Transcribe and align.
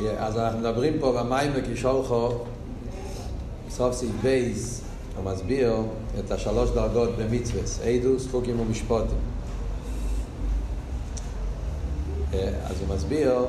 אז 0.00 0.38
אנחנו 0.38 0.58
מדברים 0.58 0.92
פה 1.00 1.12
במים 1.12 1.52
וקישולחו, 1.54 2.28
סוף 3.70 3.94
סעיף 3.94 4.12
בייס, 4.22 4.80
הוא 5.16 5.32
מסביר 5.32 5.74
את 6.18 6.30
השלוש 6.30 6.70
דרגות 6.70 7.10
במצווס, 7.18 7.80
עדוס, 7.80 8.26
חוקים 8.30 8.60
ומשפוטים. 8.60 9.18
אז 12.64 12.80
הוא 12.80 12.94
מסביר, 12.96 13.44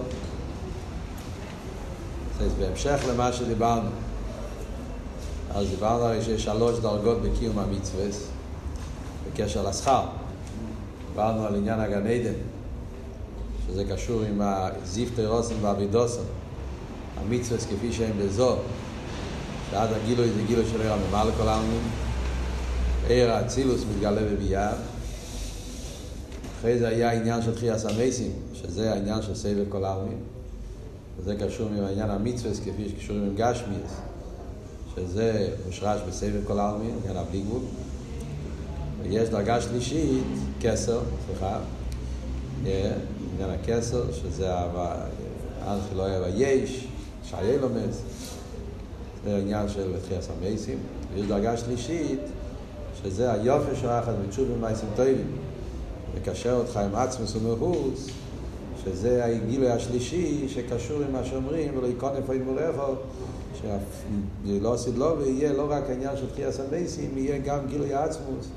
זה 2.39 2.47
בהמשך 2.59 2.99
למה 3.09 3.33
שדיברנו. 3.33 3.89
אז 5.55 5.69
דיברנו 5.69 6.03
הרי 6.03 6.21
שיש 6.21 6.43
שלוש 6.43 6.79
דרגות 6.79 7.21
בקיום 7.21 7.59
המצווס 7.59 8.27
בקשר 9.27 9.69
לשכר. 9.69 10.03
דיברנו 11.09 11.45
על 11.45 11.55
עניין 11.55 11.79
הגן 11.79 12.07
עדן, 12.07 12.33
שזה 13.67 13.83
קשור 13.85 14.21
עם 14.21 14.41
הזיף 14.41 15.09
תירוסים 15.15 15.57
והאבידוסים, 15.61 16.23
המצווס 17.17 17.65
כפי 17.65 17.93
שהם 17.93 18.11
בזו, 18.19 18.55
שעד 19.71 19.89
הגילוי 19.93 20.29
זה 20.29 20.41
גילוי 20.47 20.65
של 20.71 20.81
עיר 20.81 20.93
הממלא 20.93 21.31
כל 21.37 21.47
העלמין, 21.47 21.81
עיר 23.07 23.31
האצילוס 23.31 23.81
מתגלה 23.91 24.21
בביאה, 24.21 24.71
אחרי 26.59 26.79
זה 26.79 26.87
היה 26.87 27.11
עניין 27.11 27.41
של 27.41 27.55
תחייה 27.55 27.75
המסים, 27.89 28.31
שזה 28.53 28.93
העניין 28.93 29.21
של 29.21 29.35
סבב 29.35 29.69
כל 29.69 29.85
העלמין, 29.85 30.17
וזה 31.17 31.35
קשור 31.35 31.69
עם 31.77 31.83
העניין 31.83 32.09
המצווס 32.09 32.59
כפי 32.59 32.89
שקשור 32.89 33.15
עם 33.15 33.35
גשמיאס, 33.35 33.91
שזה 34.95 35.49
מושרש 35.65 36.01
בסבב 36.07 36.45
כל 36.47 36.59
העלמין, 36.59 36.95
עניין 37.01 37.17
הבלי 37.17 37.41
גבול. 37.41 37.61
ויש 39.03 39.29
דרגה 39.29 39.61
שלישית, 39.61 40.23
כסר, 40.61 40.99
סליחה, 41.25 41.59
עניין 42.63 43.49
הכסר, 43.49 44.03
שזה 44.13 44.53
אנכי 45.67 45.95
לא 45.95 46.01
אוהב 46.01 46.23
היש, 46.23 46.87
שהיה 47.29 47.61
לומס, 47.61 48.01
זה 49.25 49.35
העניין 49.35 49.69
של 49.69 49.93
תחיית 50.05 50.27
המסים. 50.29 50.77
ויש 51.13 51.25
דרגה 51.25 51.57
שלישית, 51.57 52.19
שזה 53.03 53.31
היופי 53.31 53.75
של 53.75 53.89
האחד 53.89 54.13
מתשובים 54.27 54.61
מייסים 54.61 54.89
טובים, 54.95 55.27
מקשר 56.17 56.53
אותך 56.53 56.77
עם 56.77 56.95
עצמוס 56.95 57.35
ומחוץ, 57.35 58.07
שזה 58.83 59.25
הגילוי 59.25 59.69
השלישי 59.69 60.49
שקשור 60.49 61.01
עם 61.01 61.11
מה 61.11 61.25
שאומרים, 61.25 61.77
ולא 61.77 61.87
יקון 61.87 62.11
איפה 62.15 62.35
ימורך, 62.35 62.75
שלא 63.61 64.73
עשית 64.73 64.95
לו, 64.95 65.17
ויהיה 65.17 65.53
לא 65.53 65.71
רק 65.71 65.89
העניין 65.89 66.17
של 66.17 66.29
תחיית 66.29 66.55
המסים, 66.59 67.17
יהיה 67.17 67.37
גם 67.37 67.67
גילוי 67.67 67.93
העצמוס. 67.93 68.47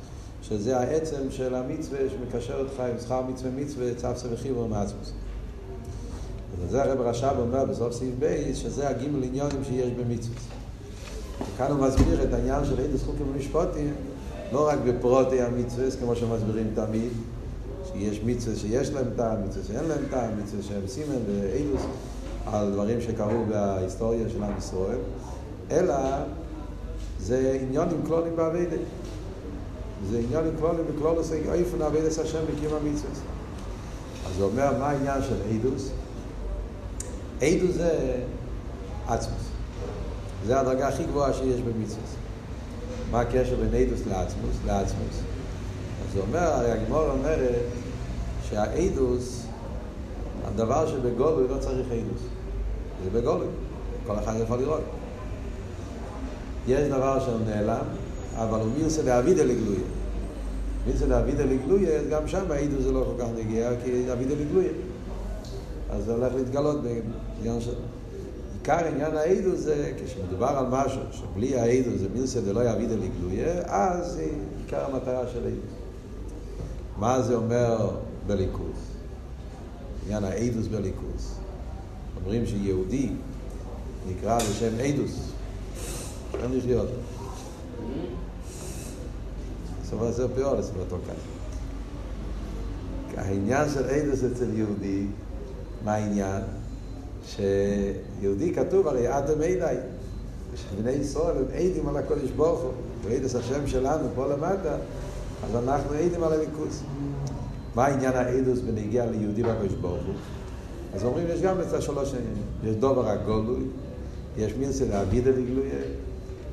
שזה 0.43 0.79
העצם 0.79 1.31
של 1.31 1.55
המצווה 1.55 1.99
שמקשר 2.11 2.59
אותך 2.61 2.81
עם 2.81 2.99
שכר 3.01 3.23
מצווה 3.23 3.51
מצווה, 3.51 3.95
צפצה 3.95 4.29
וחיבור 4.33 4.69
מעצמוס. 4.69 5.13
וזה 6.61 6.83
הרב 6.83 7.01
רש"ב 7.01 7.35
אומר 7.39 7.65
בסוף 7.65 7.93
סעיף 7.93 8.15
בייס, 8.19 8.57
שזה 8.57 8.89
הגימל 8.89 9.25
עניונים 9.25 9.65
שיש 9.65 9.93
במצווה. 9.93 10.37
וכאן 11.55 11.71
הוא 11.71 11.87
מסביר 11.87 12.23
את 12.23 12.35
העניין 12.35 12.65
של 12.65 12.81
עדות 12.81 13.01
חוקים 13.07 13.27
ומשפוטים, 13.35 13.95
לא 14.53 14.69
רק 14.69 14.79
בפרוטי 14.87 15.43
המצווה, 15.43 15.87
כמו 16.01 16.17
שמסבירים 16.17 16.71
תמיד, 16.75 17.13
שיש 17.93 18.21
מצווה 18.25 18.57
שיש 18.57 18.91
להם 18.91 19.07
טעם, 19.17 19.37
מצווה 19.49 19.65
שאין 19.65 19.85
להם 19.85 20.05
טעם, 20.11 20.31
מצווה 20.43 20.63
שהם 20.63 20.87
סימן 20.87 21.17
ואילוס, 21.27 21.83
על 22.47 22.73
דברים 22.73 23.01
שקרו 23.01 23.45
בהיסטוריה 23.49 24.29
של 24.29 24.43
עם 24.43 24.59
ישראל, 24.59 24.99
אלא 25.71 25.95
זה 27.21 27.59
עניונים 27.63 28.03
כלולים 28.07 28.37
בעבידה. 28.37 28.77
זה 30.11 30.19
עניין 30.19 30.45
עם 30.45 30.57
כלולים 30.59 30.85
וכלולוס 30.95 31.33
איפן 31.33 31.83
עבודת 31.83 32.19
השם 32.19 32.39
בקיום 32.55 32.73
המצווה. 32.75 33.11
אז 34.27 34.41
הוא 34.41 34.51
אומר, 34.51 34.79
מה 34.79 34.91
העניין 34.91 35.23
של 35.23 35.37
אידוס? 35.51 35.91
אידוס 37.41 37.75
זה 37.75 38.15
עצמוס. 39.09 39.49
זה 40.47 40.61
הדרגה 40.61 40.89
הכי 40.89 41.05
גבוהה 41.05 41.33
שיש 41.33 41.61
במצווה. 41.61 42.03
מה 43.11 43.21
הקשר 43.21 43.57
בין 43.57 43.75
אידוס 43.75 44.01
לעצמוס? 44.07 44.57
לעצמוס. 44.67 45.21
אז 46.09 46.17
הוא 46.17 46.23
אומר, 46.23 46.39
הרי 46.39 46.71
הגמור 46.71 47.11
אומרת 47.11 47.63
שהאידוס, 48.51 49.47
הדבר 50.45 50.87
שבגולוי 50.87 51.49
לא 51.49 51.59
צריך 51.59 51.87
אידוס. 51.91 52.23
זה 53.05 53.11
בגולוי. 53.11 53.47
כל 54.07 54.19
אחד 54.19 54.35
יכול 54.43 54.59
לראות. 54.59 54.81
יש 56.69 56.89
דבר 56.89 57.21
שהוא 57.21 57.41
נעלם, 57.47 57.85
אבל 58.37 58.61
הוא 58.61 58.69
מירסה 58.79 59.03
לאבידה 59.03 59.43
לגלויה. 59.43 59.81
מירסה 60.87 61.07
לאבידה 61.07 61.45
לגלויה, 61.45 62.03
גם 62.11 62.29
שם 62.29 62.51
העידו 62.51 62.83
זה 62.83 62.93
לא 62.93 63.05
כל 63.05 63.23
כך 63.23 63.29
נגיע, 63.39 63.71
כי 63.85 64.13
אבידה 64.13 64.35
לגלויה. 64.35 64.73
אז 65.91 66.05
זה 66.05 66.13
הולך 66.13 66.33
להתגלות 66.35 66.83
בעניין 67.39 67.61
של... 67.61 67.75
עיקר 68.55 68.87
עניין 68.87 69.17
העידו 69.17 69.57
זה, 69.57 69.93
כשמדובר 70.05 70.47
על 70.47 70.67
משהו, 70.71 71.01
שבלי 71.13 71.59
העידו 71.59 71.99
זה 71.99 72.09
מירסה 72.15 72.41
דלא 72.41 72.73
אבידה 72.73 72.95
לגלויה, 72.95 73.63
אז 73.67 74.13
זה 74.13 74.27
עיקר 74.65 74.85
המטרה 74.85 75.29
של 75.33 75.45
העידו. 75.45 75.61
מה 76.97 77.23
זה 77.23 77.35
אומר 77.35 77.91
בליכוס? 78.27 78.79
עניין 80.05 80.25
העידוס 80.25 80.67
בליכוס. 80.67 81.35
אומרים 82.17 82.47
שיהודי 82.47 83.09
נקרא 84.09 84.39
בשם 84.39 84.79
עידוס. 84.79 85.33
אין 86.43 86.59
לחיות. 86.59 86.89
זאת 89.83 89.93
אומרת, 89.93 90.15
זה 90.15 90.35
פיור, 90.35 90.63
זה 90.63 90.73
אותו 90.81 90.97
כך. 91.09 91.15
העניין 93.19 93.69
של 93.75 93.85
עדוס 93.85 94.25
אצל 94.25 94.55
יהודי, 94.55 95.07
מה 95.85 95.95
העניין? 95.95 96.43
שיהודי 97.37 98.55
כתוב 98.55 98.89
הרי 98.89 99.19
אדם 99.19 99.41
עיני, 99.41 99.65
שבני 100.55 100.91
ישראל 100.91 101.37
הם 101.37 101.45
עדים 101.55 101.89
על 101.89 101.97
הקודש 101.97 102.31
ברוך 102.31 102.61
הוא, 102.61 102.73
ועדוס 103.05 103.35
השם 103.35 103.67
שלנו 103.67 104.09
פה 104.15 104.27
למטה, 104.27 104.77
אז 105.45 105.57
אנחנו 105.57 105.93
עדים 105.93 106.23
על 106.23 106.33
הליכוס. 106.33 106.83
מה 107.75 107.87
העניין 107.87 108.13
העדוס 108.15 108.59
בנגיע 108.61 109.07
ליהודי 109.07 109.43
בקודש 109.43 109.73
ברוך 109.73 110.07
הוא? 110.07 110.15
אז 110.95 111.05
אומרים, 111.05 111.27
יש 111.31 111.41
גם 111.43 111.61
את 111.61 111.73
השלוש 111.73 112.09
עניינים. 112.09 112.43
יש 112.65 112.77
דובר 112.77 113.09
הגולוי, 113.09 113.65
יש 114.37 114.53
מינסה 114.55 114.85
להבידה 114.85 115.31
לגלויה, 115.31 115.83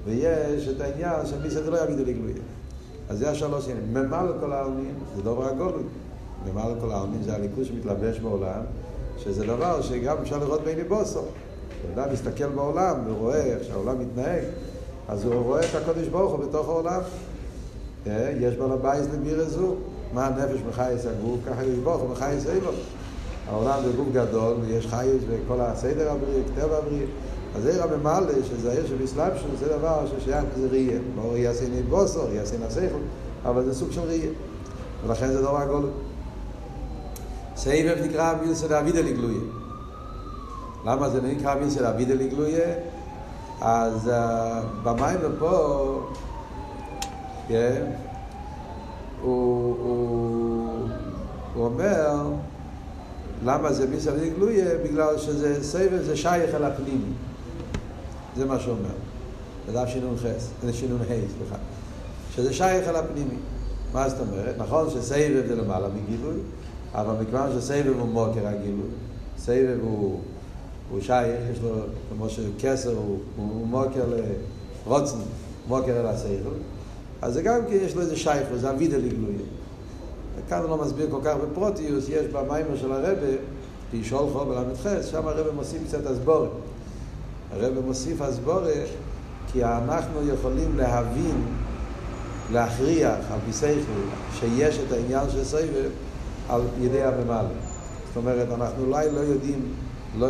ויש 0.06 0.68
את 0.68 0.82
העניין 0.82 1.26
של 1.26 1.42
מינסה 1.42 1.62
דלא 1.62 1.78
יבידה 1.84 2.02
לגלויה. 2.02 2.44
אז 3.10 3.18
זה 3.20 3.30
השלוש 3.30 3.64
עניינים. 3.64 3.94
ממלא 3.94 4.32
כל 4.40 4.54
העלמין 4.54 4.94
זה 5.16 5.22
דבר 5.22 5.46
הגולוי. 5.46 5.84
ממלא 6.46 6.74
כל 6.82 6.92
העלמין 6.92 7.24
זה 7.24 7.36
הליכוז 7.36 7.68
שמתלבש 7.68 8.20
בעולם, 8.20 8.62
שזה 9.18 9.46
דבר 9.46 9.82
שגם 9.82 10.18
אפשר 10.22 10.38
לראות 10.38 10.64
בעיני 10.64 10.84
בוסו. 10.84 11.22
כשאדם 11.82 12.14
מסתכל 12.14 12.48
בעולם 12.48 12.96
ורואה 13.08 13.44
איך 13.44 13.64
שהעולם 13.64 14.00
מתנהג, 14.00 14.44
אז 15.08 15.26
הוא 15.26 15.36
רואה 15.36 15.60
את 15.60 15.76
הקודש 15.76 16.08
ברוך 16.08 16.32
הוא 16.32 16.40
בתוך 16.40 16.70
העולם. 16.70 17.02
יש 18.40 18.56
בעל 18.56 18.72
הבייס 18.72 19.06
לביר 19.14 19.50
זו. 19.50 19.76
מה 20.14 20.28
הנפש 20.28 20.60
מחייס 20.70 21.06
הגוף, 21.06 21.40
ככה 21.48 21.64
יש 21.64 21.80
ברוך 21.80 22.02
הוא 22.02 22.10
מחייס 22.10 22.48
אילו. 22.48 22.72
העולם 23.50 23.80
זה 23.84 23.92
גוף 23.98 24.08
גדול, 24.14 24.58
ויש 24.62 24.88
חייס 24.88 25.24
וכל 25.30 25.62
הסדר 25.62 26.12
הבריא, 26.12 26.44
כתב 26.56 26.72
הבריא. 26.72 27.06
אז 27.56 27.66
עיר 27.66 27.84
הממלא, 27.84 28.34
שזה 28.44 28.72
העיר 28.72 28.88
של 28.88 29.04
אסלאפשן, 29.04 29.48
זה 29.60 29.68
דבר 29.78 30.06
ששייך 30.08 30.46
לזה 30.58 30.68
ראייה. 30.68 31.00
לא 31.16 31.32
ראייה 31.32 31.54
סייני 31.54 31.84
בוסו, 31.84 32.24
ראייה 32.24 32.46
סייני 32.46 32.66
השכל, 32.66 33.00
אבל 33.46 33.66
זה 33.66 33.74
סוג 33.74 33.92
של 33.92 34.02
ראייה. 34.02 34.32
ולכן 35.08 35.28
זה 35.28 35.42
דבר 35.42 35.66
גולו. 35.68 35.88
סבב 37.56 37.96
נקרא 38.04 38.34
מילסא 38.42 38.68
דאבידא 38.68 39.00
לגלויה. 39.00 39.42
למה 40.86 41.10
זה 41.10 41.22
נקרא 41.22 41.56
מילסא 41.56 41.82
דאבידא 41.82 42.14
לגלויה? 42.14 42.74
אז 43.62 44.12
במים 44.84 45.18
ופה, 45.22 46.00
כן, 47.48 47.92
הוא, 49.22 49.76
הוא, 49.84 50.88
הוא 51.54 51.66
אומר, 51.66 52.24
למה 53.44 53.74
זה 53.74 53.88
מילסא 53.88 54.12
דאבידא 54.12 54.26
לגלויה? 54.26 54.66
בגלל 54.84 55.18
שזה 55.18 55.64
סבב 55.64 56.02
זה 56.02 56.18
שייך 56.18 56.56
אל 56.56 56.64
הפנימי. 56.64 57.14
זה 58.36 58.46
מה 58.46 58.60
שהוא 58.60 58.74
אומר. 58.74 58.96
בדף 59.68 59.90
שינון 59.90 60.16
חס, 60.18 60.50
שינון 60.72 61.02
ה', 61.02 61.06
סליחה. 61.06 61.56
שזה 62.36 62.54
שייך 62.54 62.88
אל 62.88 62.96
הפנימי. 62.96 63.36
מה 63.94 64.10
זאת 64.10 64.20
אומרת? 64.20 64.56
נכון 64.58 64.90
שסבב 64.90 65.44
זה 65.48 65.56
למעלה 65.56 65.88
מגילוי, 65.88 66.36
אבל 66.96 67.14
מכיוון 67.22 67.50
שסבב 67.60 67.94
הוא 68.00 68.08
מוקר 68.08 68.48
הגילוי, 68.48 68.90
סבב 69.38 69.78
הוא, 69.82 70.20
הוא 70.90 71.02
שייך, 71.02 71.40
יש 71.52 71.60
לו, 71.64 71.70
כמו 72.10 72.30
שכסר 72.30 72.96
הוא, 72.98 73.20
הוא 73.38 73.68
מוקר 73.68 74.06
לרוצן, 74.88 75.18
מוקר 75.68 76.00
אל 76.00 76.06
הסייכל, 76.06 76.50
אז 77.22 77.34
זה 77.34 77.42
גם 77.42 77.60
כן 77.70 77.78
יש 77.82 77.96
לו 77.96 78.02
איזה 78.02 78.16
שייך, 78.16 78.48
זה 78.56 78.70
אבידה 78.70 78.98
לגלוי. 78.98 79.36
וכאן 80.38 80.62
הוא 80.62 80.70
לא 80.70 80.78
מסביר 80.78 81.08
כל 81.12 81.20
כך 81.24 81.36
בפרוטיוס, 81.36 82.10
יש 82.10 82.26
במיימר 82.28 82.78
של 82.78 82.92
הרבה, 82.92 83.12
בישולחו 83.92 84.46
בל"ח, 84.46 84.88
שם 85.12 85.28
הרבה 85.28 85.52
מוסיף 85.52 85.82
קצת 85.88 86.06
הסבורת. 86.06 86.50
הרב 87.54 87.80
מוסיף 87.86 88.22
הסבורה 88.22 88.72
כי 89.52 89.64
אנחנו 89.64 90.30
יכולים 90.34 90.78
להבין, 90.78 91.46
להכריח 92.52 93.16
על 93.32 93.40
פי 93.46 93.68
שיש 94.40 94.80
את 94.88 94.92
העניין 94.92 95.30
של 95.30 95.44
סבב 95.44 95.90
על 96.50 96.62
ידי 96.82 97.04
הממלא. 97.04 97.50
זאת 98.08 98.18
אומרת, 98.18 98.48
אנחנו 98.56 98.86
אולי 98.86 99.12
לא 99.12 99.20
יודעים, 99.20 99.60
לא, 100.20 100.28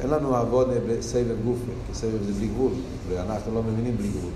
אין 0.00 0.10
לנו 0.10 0.36
עוונה 0.36 0.74
בסבב 0.88 1.36
גופה, 1.44 1.72
כי 1.86 1.94
סבב 1.94 2.22
זה 2.26 2.32
בלי 2.32 2.46
גבול, 2.46 2.72
ואנחנו 3.08 3.54
לא 3.54 3.62
מבינים 3.62 3.96
בלי 3.96 4.08
גבול. 4.08 4.30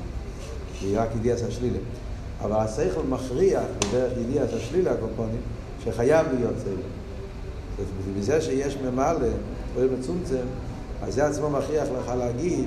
כי 0.78 0.96
רק 0.96 1.08
ידיעת 1.16 1.38
השלילה. 1.48 1.78
אבל 2.42 2.52
השכל 2.52 3.02
מכריח 3.08 3.62
בדרך 3.78 4.12
ידיעת 4.18 4.52
השלילה 4.52 4.92
הקופונים, 4.92 5.40
שחייב 5.84 6.26
להיות 6.38 6.54
סבב. 6.58 7.86
בזה 8.18 8.40
שיש 8.40 8.76
ממלא, 8.76 9.28
פועל 9.74 9.88
מצומצם, 9.98 10.46
אז 11.02 11.14
זה 11.14 11.26
עצמו 11.26 11.50
מכריח 11.50 11.88
לך 11.98 12.12
להגיד 12.18 12.64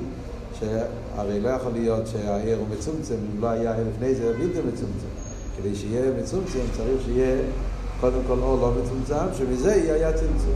שהרי 0.60 1.40
לא 1.40 1.50
יכול 1.50 1.72
להיות 1.72 2.08
שהעיר 2.08 2.58
הוא 2.58 2.68
מצומצם, 2.78 3.16
אם 3.16 3.42
לא 3.42 3.48
היה 3.48 3.74
לפני 3.90 4.16
זה 4.16 4.34
בלתי 4.34 4.60
מצומצם. 4.60 5.08
כדי 5.58 5.76
שיהיה 5.76 6.12
מצומצם 6.22 6.60
צריך 6.78 7.02
שיהיה 7.06 7.38
קודם 8.02 8.20
כל 8.28 8.40
אור 8.42 8.62
לא 8.62 8.72
מצומצם, 8.84 9.26
שמזה 9.38 9.76
יהיה 9.76 9.94
היה 9.94 10.14
צמצום. 10.14 10.56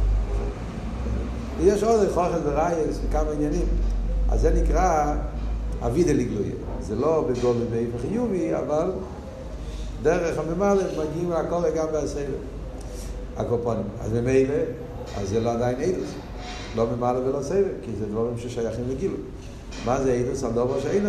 ויש 1.57 1.83
עוד 1.83 2.07
חוכת 2.13 2.39
ורייס 2.43 2.99
וכמה 3.07 3.31
עניינים. 3.31 3.65
אז 4.29 4.41
זה 4.41 4.61
נקרא 4.63 5.15
אבידה 5.81 6.13
לגלויה. 6.13 6.55
זה 6.81 6.95
לא 6.95 7.27
בגול 7.29 7.55
ובאיף 7.59 7.89
וחיובי, 7.95 8.55
אבל 8.55 8.91
דרך 10.03 10.39
הממלך 10.39 10.87
מגיעים 10.97 11.31
לכל 11.31 11.61
גם 11.75 11.87
בסדר. 11.93 12.35
הקופונים. 13.37 13.83
אז 14.01 14.13
ממילא, 14.13 14.53
אז 15.17 15.29
זה 15.29 15.39
לא 15.39 15.51
עדיין 15.51 15.79
אילוס. 15.79 16.09
לא 16.75 16.87
ממלא 16.87 17.19
ולא 17.19 17.41
סבב, 17.41 17.65
כי 17.81 17.91
זה 17.99 18.05
דברים 18.05 18.37
ששייכים 18.37 18.83
לגילו. 18.89 19.17
מה 19.85 20.03
זה 20.03 20.13
אילוס? 20.13 20.43
על 20.43 20.51
דבר 20.51 20.79
שאין 20.79 21.05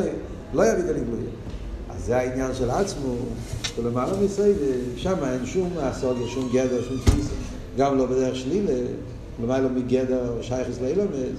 לא 0.52 0.62
יביא 0.62 0.84
את 0.84 0.88
הגלויה. 0.88 1.30
אז 1.90 2.04
זה 2.04 2.16
העניין 2.16 2.54
של 2.54 2.70
עצמו, 2.70 3.14
ולמעלה 3.78 4.12
מסבב, 4.24 4.54
שם 4.96 5.24
אין 5.24 5.46
שום 5.46 5.78
אסוגיה, 5.78 6.26
שום 6.28 6.48
גדר, 6.52 6.82
שום 6.88 6.98
תפיסה. 6.98 7.34
גם 7.76 7.98
לא 7.98 8.06
בדרך 8.06 8.36
שלילה, 8.36 8.72
למעלה 9.42 9.68
מגדר 9.68 10.42
שייכס 10.42 10.80
לאילומס, 10.80 11.38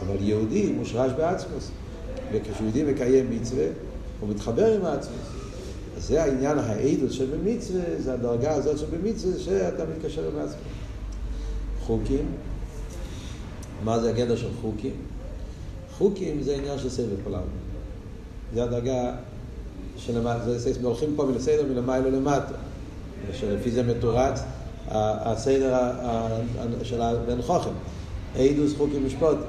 אבל 0.00 0.16
יהודי 0.20 0.72
מושרש 0.72 1.12
בעצמוס. 1.12 1.70
וכשיהודי 2.32 2.82
מקיים 2.82 3.30
מצווה, 3.30 3.66
הוא 4.20 4.28
מתחבר 4.28 4.74
עם 4.74 4.84
העצמוס. 4.84 5.26
אז 5.96 6.06
זה 6.06 6.22
העניין 6.22 6.58
העדות 6.58 7.12
שבמצווה, 7.12 7.82
זה 7.98 8.14
הדרגה 8.14 8.52
הזאת 8.54 8.78
שבמצווה, 8.78 9.38
שאתה 9.38 9.84
מתקשר 9.96 10.28
עם 10.28 10.38
עצמך. 10.38 10.60
חוקים, 11.80 12.26
מה 13.84 14.00
זה 14.00 14.10
הגדר 14.10 14.36
של 14.36 14.48
חוקים? 14.60 14.94
חוקים 15.98 16.42
זה 16.42 16.56
עניין 16.56 16.78
של 16.78 16.90
סבב 16.90 17.26
עולם. 17.26 17.42
זה 18.54 18.64
הדרגה 18.64 19.14
הולכים 20.82 21.12
פה 21.16 21.24
מלסדר 21.24 21.62
מלמעלה 21.70 22.10
למטה. 22.10 22.54
שלפי 23.32 23.70
זה 23.70 23.82
מתורץ 23.82 24.40
הסדר 24.90 25.76
של 26.82 27.02
הבן 27.02 27.42
חוכם. 27.42 27.70
עדוס 28.36 28.76
חוקים 28.76 29.06
משפוטים. 29.06 29.40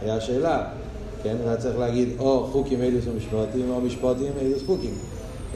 היה 0.00 0.20
שאלה, 0.20 0.64
כן? 1.22 1.36
היה 1.44 1.56
צריך 1.56 1.78
להגיד 1.78 2.08
או 2.18 2.48
חוקים 2.52 2.80
עדוס 2.80 3.04
ומשפוטים 3.06 3.70
או 3.70 3.80
משפוטים 3.80 4.32
עדוס 4.40 4.62
חוקים. 4.66 4.94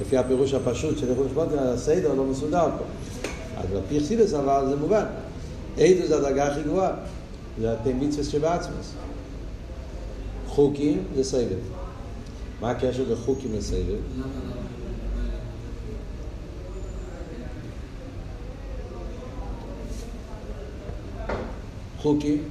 לפי 0.01 0.17
הפירוש 0.17 0.55
הפשוט 0.55 0.99
של 0.99 1.11
איכות 1.11 1.27
משפוטים, 1.27 1.59
הסדר 1.59 2.15
לא 2.15 2.25
מסודר 2.25 2.69
פה. 2.79 2.85
אז 3.57 3.67
לפי 3.75 4.01
חסידס 4.01 4.35
אבל 4.35 4.65
זה 4.69 4.77
מובן. 4.77 5.05
עדוס 5.79 6.09
זה 6.09 6.17
הדרגה 6.17 6.47
הכי 6.47 6.63
גבוהה. 6.63 6.93
זה 7.61 7.75
אתם 7.75 8.01
מצווה 8.01 8.25
שבעצמוס. 8.25 8.93
חוקים 10.49 11.05
זה 11.17 11.25
סבב. 11.25 11.86
מה 12.61 12.71
הקשר 12.71 13.05
בין 13.05 13.17
חוקים 13.17 13.55
לסבב? 13.55 13.99
חוקים 21.99 22.43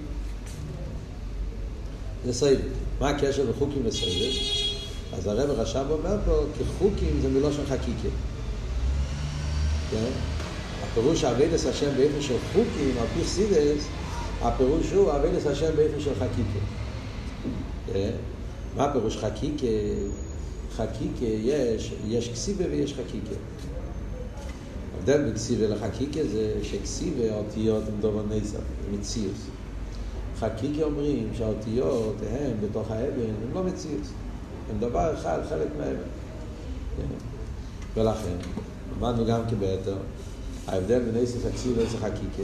זה 2.25 2.34
סבב. 2.34 2.60
מה 3.00 3.10
הקשר 3.10 3.44
בין 3.46 3.54
חוקים 3.54 3.86
לסבב? 3.86 4.66
אז 5.13 5.28
הרב 5.28 5.50
רש"ב 5.50 5.86
אומר 5.90 6.18
פה, 6.25 6.44
כי 6.58 6.63
חוקים 6.78 7.19
זה 7.22 7.30
מלושן 7.30 7.66
חקיקה. 7.66 8.10
כן? 9.92 10.12
הפירוש 10.84 11.24
אבידס 11.24 11.66
השם 11.66 11.96
באיפה 11.98 12.22
של 12.22 12.38
חוקים, 12.54 12.98
על 12.98 13.08
פי 13.13 13.24
חסידס, 13.24 13.88
הפירוש 14.42 14.92
הוא 14.92 15.12
אבידס 15.12 15.46
השם 15.46 15.75
באיפה 15.75 16.00
של 16.00 16.16
חקיקה. 16.16 16.60
כן? 17.94 18.35
מה 18.75 18.83
הפירוש 18.86 19.18
חקיקה? 19.18 19.68
חקיקה 20.75 21.25
יש, 21.25 21.94
יש 22.07 22.30
כסיבה 22.30 22.63
ויש 22.72 22.94
חקיקה. 22.94 23.36
ההבדל 24.95 25.24
בין 25.24 25.33
כסיבה 25.33 25.68
לחקיקה 25.68 26.19
זה 26.24 26.60
שכסיבה 26.63 27.36
האותיות 27.36 27.83
הן 27.88 28.01
דובר 28.01 28.24
נסף, 28.30 28.60
מציוס. 28.92 29.48
חקיקה 30.39 30.83
אומרים 30.83 31.30
שהאותיות 31.38 32.16
הן 32.30 32.51
בתוך 32.62 32.92
האבן, 32.92 33.22
הן 33.22 33.54
לא 33.54 33.63
מציוס. 33.63 34.07
הן 34.69 34.80
דבר 34.80 35.13
אחד, 35.13 35.39
חלק 35.50 35.68
מהאבן. 35.77 36.10
כן? 36.98 37.04
ולכן, 38.00 38.36
למדנו 38.98 39.25
גם 39.25 39.42
כבטר, 39.50 39.98
ההבדל 40.68 41.00
בין 41.00 41.24
נסף 41.24 41.45
הכסיבה 41.45 41.86
זה 41.86 41.98
חקיקה, 41.98 42.44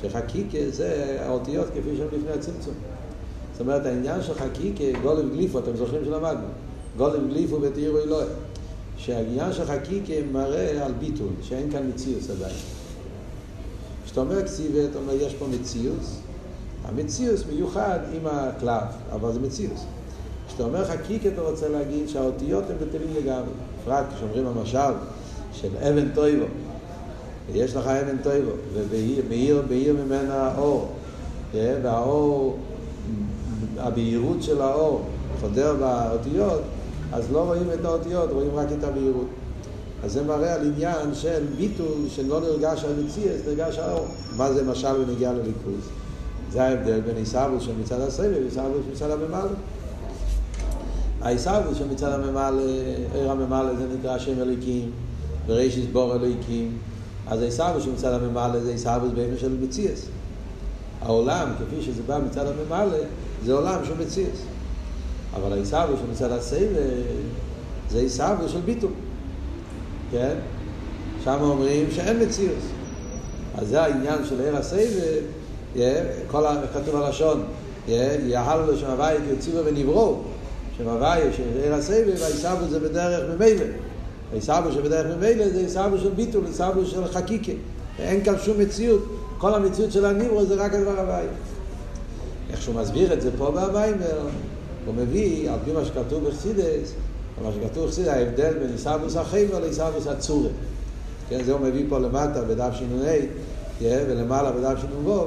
שחקיקה 0.00 0.70
זה 0.70 1.18
האותיות 1.20 1.68
כפי 1.68 1.96
שהן 1.96 2.06
לפני 2.06 2.30
הצמצום. 2.30 2.74
זאת 3.60 3.66
אומרת, 3.66 3.86
העניין 3.86 4.22
של 4.22 4.34
חקיקה, 4.34 5.00
גולם 5.02 5.30
גליפו, 5.30 5.58
אתם 5.58 5.76
זוכרים 5.76 6.04
שלמדנו, 6.04 6.46
גולם 6.96 7.28
גליפו 7.28 7.60
ותראו 7.60 7.98
אלוהי. 7.98 8.26
שהעניין 8.96 9.52
של 9.52 9.64
חקיקה 9.64 10.12
מראה 10.32 10.86
על 10.86 10.92
ביטול, 10.92 11.28
שאין 11.42 11.70
כאן 11.70 11.88
מציאוס 11.88 12.30
עדיין. 12.30 12.56
כשאתה 14.04 14.20
אומר 14.20 14.42
כסיבה, 14.42 14.84
אתה 14.84 14.98
אומר, 14.98 15.12
יש 15.14 15.34
פה 15.34 15.46
מציאוס, 15.46 16.20
המציאוס 16.84 17.44
מיוחד 17.52 17.98
עם 18.12 18.26
הקלף, 18.26 18.94
אבל 19.12 19.32
זה 19.32 19.40
מציאוס. 19.40 19.84
כשאתה 20.48 20.62
אומר 20.62 20.84
חקיקה, 20.84 21.28
אתה 21.28 21.42
רוצה 21.42 21.68
להגיד 21.68 22.08
שהאותיות 22.08 22.64
הן 22.70 22.76
בטלים 22.76 23.14
לגמרי. 23.16 23.52
בפרט 23.82 24.04
כשאומרים 24.16 24.46
המשל 24.46 24.94
של 25.52 25.76
אבן 25.76 26.08
טויבו, 26.14 26.46
ויש 27.52 27.76
לך 27.76 27.86
אבן 27.86 28.16
טויבו, 28.22 28.52
ובהיר 28.74 29.96
ממנה 30.04 30.54
אור, 30.58 30.92
והאור 31.54 32.58
הבהירות 33.80 34.42
של 34.42 34.60
האור 34.60 35.02
חודר 35.40 35.74
באותיות, 35.74 36.60
אז 37.12 37.32
לא 37.32 37.44
רואים 37.44 37.70
את 37.74 37.84
האותיות, 37.84 38.30
רואים 38.30 38.50
רק 38.54 38.66
את 38.78 38.84
הבהירות. 38.84 39.26
אז 40.04 40.12
זה 40.12 40.22
מראה 40.22 40.54
על 40.54 40.66
עניין 40.66 41.14
של 41.14 41.44
ביטול, 41.56 42.08
שלא 42.08 42.40
נרגש 42.40 42.84
המציאס, 42.84 43.40
נרגש 43.46 43.78
האור. 43.78 44.06
מה 44.36 44.52
זה 44.52 44.64
משל 44.64 45.04
בנגיע 45.04 45.32
לליכוז? 45.32 45.88
זה 46.52 46.62
ההבדל 46.62 47.00
בין 47.00 47.16
עיסאוווס 47.16 47.62
של 47.62 47.72
מצד 47.80 48.00
הסבב 48.00 48.32
ועיסאוווס 48.40 48.84
של 48.84 48.92
מצד 48.92 49.10
הממלא. 49.10 49.50
העיסאוווס 51.22 51.78
של 51.78 51.88
מצד 51.88 52.12
הממלא, 52.12 52.62
עיר 53.14 53.30
הממלא 53.30 53.74
זה 53.74 53.86
נקרא 53.98 54.18
שם 54.18 54.40
אליקים, 54.40 54.90
ורישיס 55.46 55.84
בור 55.92 56.14
אליקים. 56.14 56.78
אז 57.26 57.42
העיסאוווס 57.42 57.84
של 57.84 57.92
מצד 57.92 58.12
הממלא 58.12 58.60
זה 58.60 58.70
עיסאוווס 58.70 59.10
באופן 59.14 59.36
של 59.38 59.56
מציאס. 59.60 60.06
העולם, 61.02 61.52
כפי 61.58 61.82
שזה 61.82 62.02
בא 62.06 62.18
מצד 62.26 62.44
הממלא, 62.46 62.98
זה 63.44 63.52
עולם 63.52 63.84
שהוא 63.84 63.96
מציאס. 63.96 64.42
אבל 65.34 65.52
העיסאווי 65.52 65.96
של 65.96 66.10
מצד 66.12 66.32
הסבב 66.32 66.68
זה 67.90 67.98
עיסאווי 67.98 68.48
של 68.48 68.60
ביטול. 68.60 68.90
כן? 70.10 70.34
שם 71.24 71.36
אומרים 71.40 71.86
שאין 71.90 72.22
מציאוס. 72.22 72.64
אז 73.58 73.68
זה 73.68 73.82
העניין 73.82 74.24
של 74.24 74.40
עיר 74.40 74.56
הסבב, 74.56 74.88
כל 76.26 76.44
כתוב 76.74 76.96
הלשון, 76.96 77.44
יהלו 77.88 78.66
לו 78.66 78.78
שם 78.78 78.90
הוואי 78.90 79.16
כציבו 79.38 79.58
ונברו, 79.64 80.20
שם 80.78 80.88
הוואי 80.88 81.20
של 81.36 81.42
עיר 81.62 81.74
הסבב, 81.74 82.22
העיסאווי 82.22 82.68
זה 82.68 82.80
בדרך 82.80 83.30
ממילא. 83.34 83.64
העיסאווי 84.32 84.72
שבדרך 84.72 85.16
ממילא 85.16 85.48
זה 85.48 85.58
עיסאווי 85.60 86.00
של 86.00 86.10
ביטול, 86.10 86.46
עיסאווי 86.46 86.86
של 86.86 87.06
חקיקה. 87.06 87.52
אין 87.98 88.24
כאן 88.24 88.34
שום 88.44 88.60
מציאות. 88.60 89.04
כל 89.40 89.54
המציאות 89.54 89.92
של 89.92 90.04
הניברו 90.04 90.46
זה 90.46 90.54
רק 90.54 90.74
הדבר 90.74 91.00
הוואי. 91.00 91.26
איך 92.50 92.62
שהוא 92.62 92.74
מסביר 92.74 93.12
את 93.12 93.20
זה 93.20 93.30
פה 93.38 93.50
בהוויימר, 93.50 94.20
הוא 94.86 94.94
מביא, 94.94 95.50
על 95.50 95.58
פי 95.64 95.72
מה 95.72 95.84
שכתוב 95.84 96.28
בחסידס, 96.28 96.92
מה 97.42 97.50
שכתוב 97.52 97.86
בחסידס, 97.86 98.08
ההבדל 98.08 98.52
בין 98.58 98.72
עיסאוווס 98.72 99.16
החייבר 99.16 99.58
לעיסאוווס 99.58 100.06
הצורי. 100.06 100.48
כן, 101.28 101.44
זה 101.44 101.52
הוא 101.52 101.60
מביא 101.60 101.84
פה 101.88 101.98
למטה 101.98 102.42
בדף 102.42 102.74
ש"ה, 102.74 102.84
ולמעלה 103.82 104.52
בדף 104.52 104.80
ש"ו, 104.80 105.26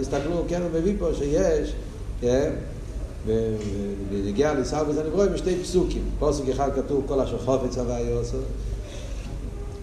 תסתכלו, 0.00 0.42
כן, 0.48 0.62
הוא 0.62 0.70
מביא 0.74 0.94
פה 0.98 1.08
שיש, 1.14 1.72
כן, 2.20 2.50
ונגיע 4.10 4.54
לעיסאוווס 4.54 4.96
הנברואים 4.98 5.32
בשתי 5.32 5.62
פסוקים. 5.62 6.02
פסוק 6.18 6.48
אחד 6.48 6.70
כתוב 6.74 7.04
כל 7.06 7.20
אשר 7.20 7.38
חופץ 7.38 7.78
הווה 7.78 8.00
יוסו, 8.00 8.36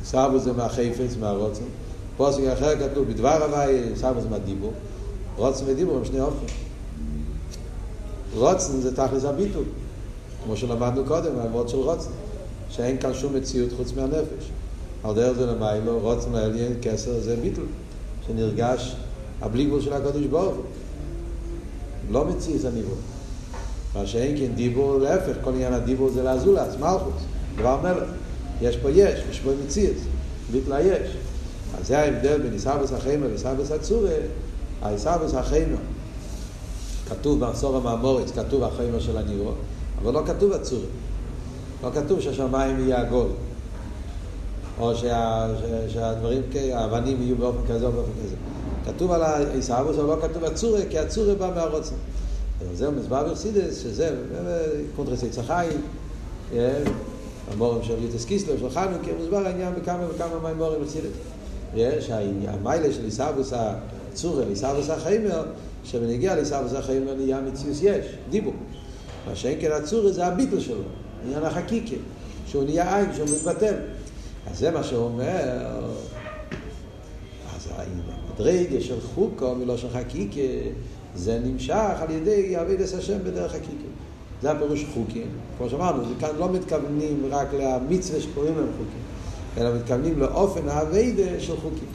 עיסאוווס 0.02 0.44
זה 0.44 0.54
מהחפץ, 0.54 1.16
מהרוצן. 1.20 1.64
פסוק 2.18 2.46
אחר 2.46 2.90
כתוב 2.90 3.08
בדבר 3.08 3.44
הווה, 3.44 3.68
עיסאוווס 3.68 4.24
מהדיבור. 4.30 4.74
רוצן 5.38 5.64
ודיבור 5.68 5.98
הם 5.98 6.06
שני 6.06 6.22
אופן. 6.22 6.46
רוצן 8.36 8.82
זה 8.82 8.96
תכלס 8.96 9.26
הביטול, 9.26 9.64
כמו 10.44 10.58
שלמדנו 10.58 11.06
קודם, 11.06 11.40
העבוד 11.40 11.70
של 11.70 11.78
רוצן, 11.78 12.10
שאין 12.70 12.98
כאן 12.98 13.14
שום 13.14 13.36
מציאות 13.36 13.70
חוץ 13.78 13.94
מהנפש. 13.96 14.50
על 15.04 15.16
דרך 15.16 15.38
זה 15.38 15.46
למיילו, 15.46 16.00
רוצן 16.00 16.32
לעליין 16.32 16.74
כסר 16.82 17.20
זה 17.20 17.36
ביטול, 17.36 17.66
שנרגש 18.28 18.96
הבלי 19.42 19.66
גבול 19.66 19.82
של 19.82 19.94
הקדוש 19.94 20.26
ברוך 20.26 20.56
הוא. 20.56 20.64
לא 22.12 22.26
מציאס 22.26 22.66
הניבול. 22.66 22.98
מה 23.96 24.08
שאין 24.08 24.38
כן 24.38 24.56
דיבור, 24.56 24.98
להפך, 24.98 25.34
כל 25.44 25.50
עניין 25.50 25.74
הדיבור 25.74 26.10
זה 26.10 26.24
לאזולס, 26.24 26.76
מלכוס, 26.80 27.24
דבר 27.58 27.82
מלך. 27.82 28.10
יש 28.62 28.78
פה 28.78 28.90
יש, 28.92 29.20
יש 29.32 29.40
פה 29.40 29.50
מציאס, 29.66 29.98
ביטלה 30.52 30.82
יש. 30.82 31.18
אז 31.80 31.88
זה 31.88 32.00
ההבדל 32.00 32.42
בין 32.42 32.54
עיסאוויס 32.54 32.92
החיימר 32.92 33.28
לעיסאוויס 33.28 33.72
הצורה. 33.72 34.16
העיסאוויס 34.82 35.34
החיימר, 35.34 35.78
כתוב 37.10 37.40
בעשור 37.40 37.78
המאמורץ, 37.78 38.32
כתוב 38.32 38.64
החיימר 38.64 39.00
של 39.00 39.18
הניבו, 39.18 39.52
אבל 40.02 40.14
לא 40.14 40.22
כתוב 40.26 40.52
הצורה. 40.52 40.86
לא 41.84 41.90
כתוב 41.94 42.22
שהשמיים 42.22 42.80
יהיה 42.80 43.02
עגול. 43.02 43.28
או 44.80 44.96
שה, 44.96 45.48
שה, 45.62 45.90
שהדברים, 45.90 46.42
האבנים 46.74 47.22
יהיו 47.22 47.36
באופן 47.36 47.74
כזה 47.74 47.86
או 47.86 47.92
באופן 47.92 48.12
כזה. 48.26 48.36
כתוב 48.86 49.12
על 49.12 49.22
העיסאוויס, 49.22 49.98
אבל 49.98 50.08
לא 50.08 50.22
כתוב 50.22 50.44
הצורה, 50.44 50.80
כי 50.90 51.00
הצורה 51.00 51.36
בא 51.36 51.52
מהרוצן. 51.56 51.96
זהו 52.74 52.92
מסבר 52.92 53.24
ברסידס, 53.24 53.84
שזה 53.84 54.16
קונטרס 54.96 55.24
עץ 55.24 55.38
החיים, 55.38 55.82
המורים 57.52 57.84
של 57.84 58.04
יוטס 58.04 58.26
קיסלר, 58.26 58.58
של 58.58 58.70
חנוכה, 58.70 59.12
מסבר 59.22 59.38
העניין 59.38 59.74
בכמה 59.76 60.04
וכמה 60.10 60.40
מהמורים 60.44 60.80
ברסידס. 60.80 61.33
יש 61.76 62.10
המיילה 62.48 62.94
של 62.94 63.06
עיסאוויס 63.06 63.54
הצורה, 63.54 64.44
עיסאוויס 64.46 64.90
החיימר, 64.90 65.44
כשבנגיע 65.84 66.36
לעיסאוויס 66.36 66.74
החיימר 66.74 67.16
נהיה 67.16 67.42
מציוס 67.42 67.80
יש, 67.84 68.06
דיבור. 68.30 68.54
מה 69.28 69.36
שאין 69.36 69.62
כן 69.62 69.72
הצורה 69.72 70.12
זה 70.12 70.26
הביטל 70.26 70.60
שלו, 70.60 70.84
עניין 71.26 71.44
החקיקה, 71.44 71.96
שהוא 72.48 72.64
נהיה 72.64 72.98
עין, 72.98 73.14
שהוא 73.14 73.28
מתבטל. 73.36 73.76
אז 74.52 74.60
זה 74.60 74.72
מה 74.72 74.84
שהוא 74.84 75.04
אומר, 75.04 75.68
אז 77.56 77.70
המדרגה 77.76 78.82
של 78.82 79.02
חוקו 79.02 79.56
מלושן 79.56 79.88
חקיקה 79.94 80.42
זה 81.16 81.40
נמשך 81.44 81.96
על 82.00 82.12
ידי 82.12 82.62
אבידס 82.62 82.94
השם 82.94 83.18
בדרך 83.24 83.52
חקיקה. 83.52 83.88
זה 84.42 84.52
הפירוש 84.52 84.86
חוקים. 84.94 85.28
כמו 85.58 85.70
שאמרנו, 85.70 86.04
כאן 86.20 86.30
לא 86.40 86.50
מתכוונים 86.50 87.26
רק 87.30 87.48
למצווה 87.54 88.22
שקוראים 88.22 88.58
להם 88.58 88.68
חוקים, 88.78 89.02
אלא 89.58 89.76
מתכוונים 89.76 90.20
לאופן 90.20 90.70
האבידה 90.70 91.40
של 91.40 91.56
חוקים. 91.56 91.88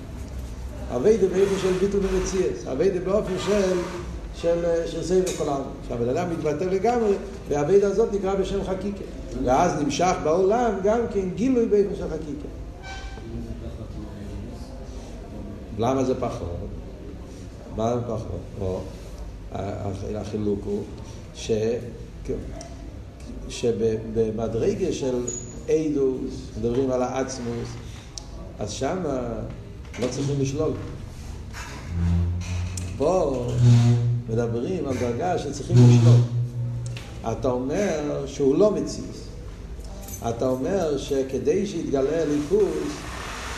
אבידה 0.96 1.26
באופן 1.26 1.58
של 1.62 1.72
ביטול 1.86 2.00
ומציאס, 2.06 2.66
אבידה 2.72 3.00
באופן 3.00 3.32
של, 3.46 3.78
של, 4.34 4.64
של 4.86 5.02
סבב 5.02 5.36
כל 5.38 5.48
העם. 5.48 5.62
שהבן 5.88 6.08
אדם 6.08 6.30
מתבטא 6.30 6.64
לגמרי, 6.64 7.14
והאבידה 7.48 7.86
הזאת 7.86 8.12
נקרא 8.12 8.34
בשם 8.34 8.64
חקיקה. 8.64 9.04
ואז 9.44 9.82
נמשך 9.82 10.14
בעולם 10.24 10.72
גם 10.84 11.00
כן 11.14 11.30
גילוי 11.34 11.66
באופן 11.66 11.96
של 11.96 12.08
חקיקה. 12.08 12.48
למה 15.78 16.04
זה 16.04 16.14
פחות? 16.20 16.48
מה 17.76 17.94
זה 17.94 18.00
פחות? 18.02 18.40
או, 18.60 18.80
החילוק 20.14 20.60
הוא 20.64 20.82
ש... 21.34 21.50
שבמדרגה 23.48 24.92
של 24.92 25.24
אידוס, 25.68 26.34
מדברים 26.58 26.90
על 26.90 27.02
האצמוס, 27.02 27.68
אז 28.58 28.70
שם 28.70 28.98
לא 30.00 30.06
צריכים 30.10 30.40
לשלול. 30.40 30.72
פה 32.96 33.46
מדברים 34.28 34.88
על 34.88 34.96
דרגה 34.96 35.38
שצריכים 35.38 35.76
לשלול. 35.76 36.20
אתה 37.32 37.48
אומר 37.48 38.24
שהוא 38.26 38.58
לא 38.58 38.70
מציז. 38.70 39.28
אתה 40.28 40.48
אומר 40.48 40.98
שכדי 40.98 41.66
שיתגלה 41.66 42.24
ליכוז 42.24 42.92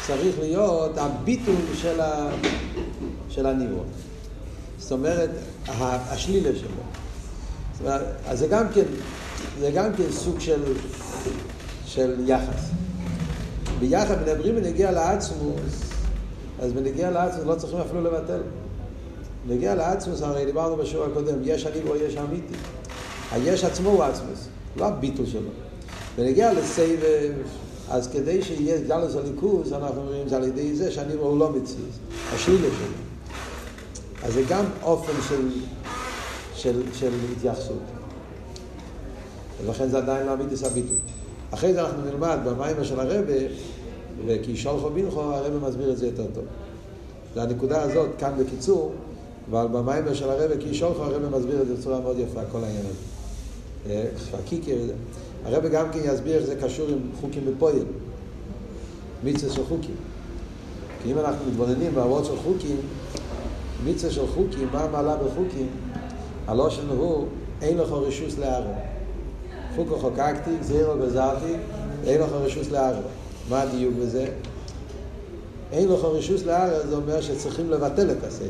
צריך 0.07 0.39
להיות 0.41 0.99
הביטול 0.99 1.55
של, 1.75 2.01
ה... 2.01 2.31
של 3.29 3.47
הניבון. 3.47 3.87
זאת 4.79 4.93
אומרת, 4.93 5.31
השלילה 5.69 6.51
שלו. 6.59 7.91
אז 8.27 8.39
זה 8.39 8.47
גם 8.47 8.65
כן, 8.75 8.85
זה 9.61 9.71
גם 9.71 9.93
כן 9.97 10.13
סוג 10.13 10.41
של, 10.41 10.63
של 11.95 12.15
יחס. 12.27 12.71
ביחד 13.79 14.23
מדברים 14.23 14.57
בנגיע 14.57 14.91
לעצמוס, 14.91 15.93
אז 16.61 16.73
בנגיע 16.73 17.11
לעצמוס 17.11 17.45
לא 17.47 17.55
צריכים 17.55 17.79
אפילו 17.79 18.03
לבטל. 18.03 18.41
בנגיע 19.49 19.75
לעצמוס, 19.75 20.23
הרי 20.23 20.45
דיברנו 20.45 20.77
בשיעור 20.77 21.05
הקודם, 21.05 21.35
יש 21.43 21.67
אני 21.67 21.81
או 21.89 21.97
יש 21.97 22.17
אמיתי. 22.17 22.55
היש 23.33 23.65
עצמו 23.65 23.89
הוא 23.89 24.05
עצמוס, 24.05 24.49
לא 24.77 24.87
הביטול 24.87 25.27
שלו. 25.27 25.51
בנגיע 26.17 26.53
לסבב, 26.53 27.33
אז 27.91 28.09
כדי 28.09 28.43
שיהיה 28.43 28.81
גלוס 28.81 29.17
הליכוז, 29.17 29.73
אנחנו 29.73 30.01
אומרים 30.01 30.29
זה 30.29 30.37
על 30.37 30.45
ידי 30.45 30.75
זה 30.75 30.91
שאני 30.91 31.15
הוא 31.15 31.39
לא 31.39 31.51
מציז, 31.53 31.99
השלילה 32.35 32.69
שלו. 32.69 32.95
אז 34.23 34.35
זה 34.35 34.43
גם 34.49 34.65
אופן 34.83 35.13
של, 35.29 35.49
של, 36.55 36.83
של 36.95 37.11
התייחסות. 37.37 37.83
ולכן 39.65 39.89
זה 39.89 39.99
עדיין 39.99 40.27
לא 40.27 40.35
אמיתיס 40.35 40.65
הביטול. 40.65 40.97
אחרי 41.51 41.73
זה 41.73 41.81
אנחנו 41.81 42.03
נלמד 42.05 42.39
במיימר 42.45 42.83
של 42.83 43.01
הרבה, 43.01 43.35
וכי 44.27 44.57
שולחו 44.57 44.91
בינכו, 44.91 45.21
הרבה 45.21 45.69
מסביר 45.69 45.93
את 45.93 45.99
זה 45.99 46.07
יותר 46.07 46.27
טוב. 46.35 46.45
זה 47.35 47.43
הנקודה 47.43 47.83
הזאת, 47.83 48.09
כאן 48.19 48.33
בקיצור, 48.39 48.93
אבל 49.51 49.67
במיימר 49.67 50.15
של 50.15 50.31
הרבה, 50.31 50.57
כי 50.57 50.75
שולחו, 50.75 51.03
הרבה 51.03 51.39
מסביר 51.39 51.63
את 51.63 51.67
זה 51.67 51.75
בצורה 51.75 52.01
מאוד 52.01 52.19
יפה, 52.19 52.41
כל 52.53 52.65
העניין 52.65 52.85
הזה. 52.87 53.11
חקיקה 54.33 54.73
וזה. 54.83 54.93
הרבה 55.45 55.69
גם 55.69 55.93
כן 55.93 55.99
יסביר 56.05 56.37
איך 56.37 56.47
זה 56.47 56.57
קשור 56.57 56.89
עם 56.89 56.99
חוקים 57.21 57.43
בפויל. 57.47 57.85
מצווה 59.25 59.53
של 59.53 59.65
חוקים. 59.65 59.95
כי 61.03 61.13
אם 61.13 61.19
אנחנו 61.19 61.47
מתבוננים 61.51 61.95
בעבוד 61.95 62.25
של 62.25 62.37
חוקים, 62.37 62.77
מצווה 63.85 64.13
של 64.13 64.27
חוקים, 64.27 64.69
מה 64.73 64.85
המעלה 64.85 65.17
בחוקים? 65.17 65.67
הלושן 66.47 66.89
הוא, 66.89 67.27
אין 67.63 67.79
לך 67.79 67.93
רשוס 67.93 68.39
לערב. 68.39 68.90
חוקו 69.85 69.99
חוקקתי, 69.99 70.51
זהירו 70.61 70.93
גזרתי, 71.07 71.55
אין 72.07 72.21
לך 72.21 72.29
רשוס 72.33 72.71
לערב. 72.71 73.03
מה 73.49 73.63
הדיוק 73.63 73.95
בזה? 74.03 74.27
אין 75.73 75.89
לך 75.89 76.05
רשוס 76.05 76.45
לערב, 76.45 76.89
זה 76.89 76.97
אומר 76.97 77.21
שצריכים 77.21 77.71
לבטל 77.71 78.11
את 78.11 78.25
השכל. 78.25 78.45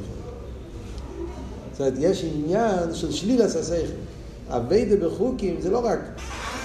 זאת 1.72 1.80
אומרת, 1.80 1.94
יש 1.98 2.24
עניין 2.24 2.94
של 2.94 3.12
שלילת 3.12 3.56
השכל. 3.56 3.92
אביידה 4.48 5.06
בחוקים 5.06 5.56
זה 5.60 5.70
לא 5.70 5.78
רק 5.86 5.98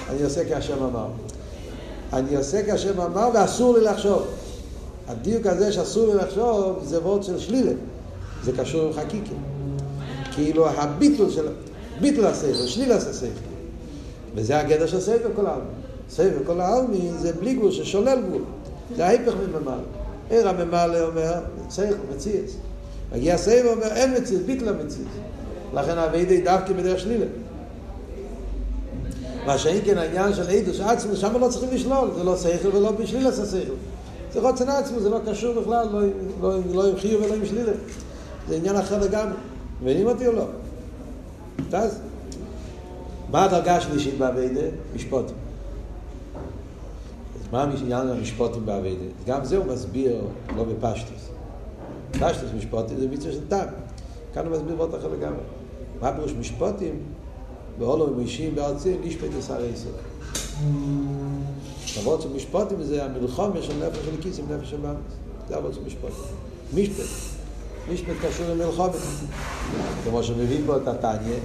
אני 0.09 0.23
עושה 0.23 0.49
כהשם 0.49 0.83
אמר. 0.83 1.07
אני 2.13 2.35
עושה 2.35 2.65
כהשם 2.65 3.01
אמר 3.01 3.29
ואסור 3.33 3.77
לי 3.77 3.83
לחשוב. 3.83 4.23
הדיוק 5.07 5.45
הזה 5.45 5.71
שאסור 5.71 6.13
לי 6.13 6.15
לחשוב 6.15 6.79
זה 6.83 6.99
וורד 7.01 7.23
של 7.23 7.39
שלילה. 7.39 7.71
זה 8.43 8.51
קשור 8.51 8.87
עם 8.87 8.93
חקיקה. 8.93 9.35
כאילו 10.31 10.69
הביטול 10.69 11.31
של... 11.31 11.47
ביטול 12.01 12.25
הספר, 12.25 12.67
שליל 12.67 12.91
הספר. 12.91 13.54
וזה 14.35 14.59
הגדר 14.59 14.87
של 14.87 14.99
ספר 14.99 15.29
כל 15.35 15.45
העלמי. 15.45 15.65
ספר 16.09 16.37
כל 16.45 16.61
העלמי 16.61 17.11
זה 17.19 17.33
בלי 17.33 17.53
גבול 17.53 17.71
ששולל 17.71 18.21
גבול. 18.27 18.41
זה 18.95 19.05
ההפך 19.05 19.33
מממלא. 19.33 19.83
ער 20.29 20.47
הממלא 20.47 21.07
אומר, 21.07 21.33
צריך, 21.67 21.95
מציאס. 22.15 22.57
מגיע 23.13 23.37
ספר 23.37 23.71
אומר, 23.71 23.87
אין 23.87 24.13
מציאס, 24.17 24.41
ביטל 24.45 24.69
המציאס. 24.69 25.07
לכן 25.73 25.97
הווידי 25.97 26.41
דווקא 26.41 26.73
בדרך 26.73 26.99
שלילה. 26.99 27.25
מה 29.45 29.57
שאין 29.57 29.81
כן 29.85 29.97
העניין 29.97 30.33
של 30.33 30.49
עדוס 30.49 30.79
עצמו, 30.79 31.15
שם 31.15 31.39
לא 31.39 31.49
צריכים 31.49 31.69
לשלול, 31.71 32.09
זה 32.15 32.23
לא 32.23 32.37
שכל 32.37 32.75
ולא 32.75 32.91
בשלילה 32.91 33.31
זה 33.31 33.45
שכל. 33.45 33.73
זה 34.33 34.39
רוצן 34.39 34.69
עצמו, 34.69 34.99
זה 34.99 35.09
לא 35.09 35.19
קשור 35.27 35.61
בכלל, 35.61 35.87
לא, 35.91 36.01
לא, 36.41 36.59
לא 36.73 36.87
עם 36.87 36.95
חיוב 36.95 37.23
ולא 37.23 37.33
עם 37.33 37.45
שלילה. 37.45 37.71
זה 38.49 38.55
עניין 38.55 38.75
אחר 38.75 38.99
לגמרי. 38.99 39.35
מבינים 39.81 40.07
אותי 40.07 40.27
או 40.27 40.31
לא? 40.31 40.45
אז, 41.73 41.99
מה 43.31 43.43
הדרגה 43.43 43.75
השלישית 43.75 44.17
באביידה? 44.17 44.61
משפוטים. 44.95 45.35
אז 47.35 47.51
מה 47.51 47.63
העניין 47.63 48.07
המשפוטים 48.07 48.65
באביידה? 48.65 49.05
גם 49.27 49.45
זה 49.45 49.57
הוא 49.57 49.65
מסביר, 49.65 50.21
לא 50.55 50.63
בפשטוס. 50.63 51.29
פשטוס 52.11 52.49
משפוטים 52.57 52.97
זה 52.97 53.07
מצווה 53.07 53.33
של 53.33 53.47
טעם. 53.47 53.67
כאן 54.33 54.45
הוא 54.45 54.55
מסביר 54.55 54.75
בעוד 54.75 54.95
אחר 54.95 55.07
לגמרי. 55.07 55.43
מה 56.01 56.13
פירוש 56.13 56.31
משפוטים? 56.31 56.99
בהולו 57.79 58.09
ומוישים 58.09 58.55
בארצים, 58.55 59.01
לשפט 59.03 59.29
ישר 59.39 59.57
עשר. 59.73 59.89
למרות 61.99 62.21
שמשפוטים 62.21 62.83
זה 62.83 63.05
המלחום 63.05 63.51
של 63.61 63.73
נפש 63.87 63.97
של 64.05 64.21
כיס 64.21 64.39
עם 64.39 64.45
נפש 64.51 64.69
של 64.69 64.81
מאמץ. 64.81 64.97
זה 65.49 65.57
אבל 65.57 65.73
זה 65.73 65.79
משפוטים. 65.85 66.23
משפט. 66.73 67.34
משפט 67.93 68.13
קשור 68.25 68.45
עם 68.51 68.57
מלחומת. 68.57 68.91
כמו 70.03 70.23
שמביא 70.23 70.61
פה 70.65 70.77
את 70.77 70.87
התניא, 70.87 71.37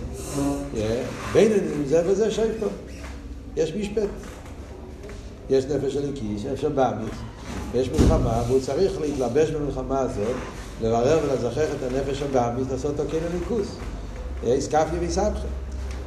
ביננים 1.32 1.84
זה 1.86 2.02
וזה 2.06 2.30
שייפו. 2.30 2.66
יש 3.56 3.74
משפט. 3.74 4.08
יש 5.50 5.64
נפש 5.64 5.94
של 5.94 6.12
כיס, 6.14 6.42
יש 6.44 6.64
מאמץ, 6.64 7.12
יש 7.74 7.90
מלחמה, 7.90 8.42
והוא 8.46 8.60
צריך 8.60 9.00
להתלבש 9.00 9.50
במלחמה 9.50 9.98
הזאת, 9.98 10.36
לברר 10.82 11.18
ולזכח 11.24 11.68
את 11.78 11.92
הנפש 11.92 12.18
של 12.18 12.26
מאמץ, 12.34 12.70
לעשות 12.70 13.00
אותו 13.00 13.10
כן 13.10 13.18
הליכוס. 13.30 13.76
איסקפיה 14.42 14.98
ואיסבכם. 15.00 15.48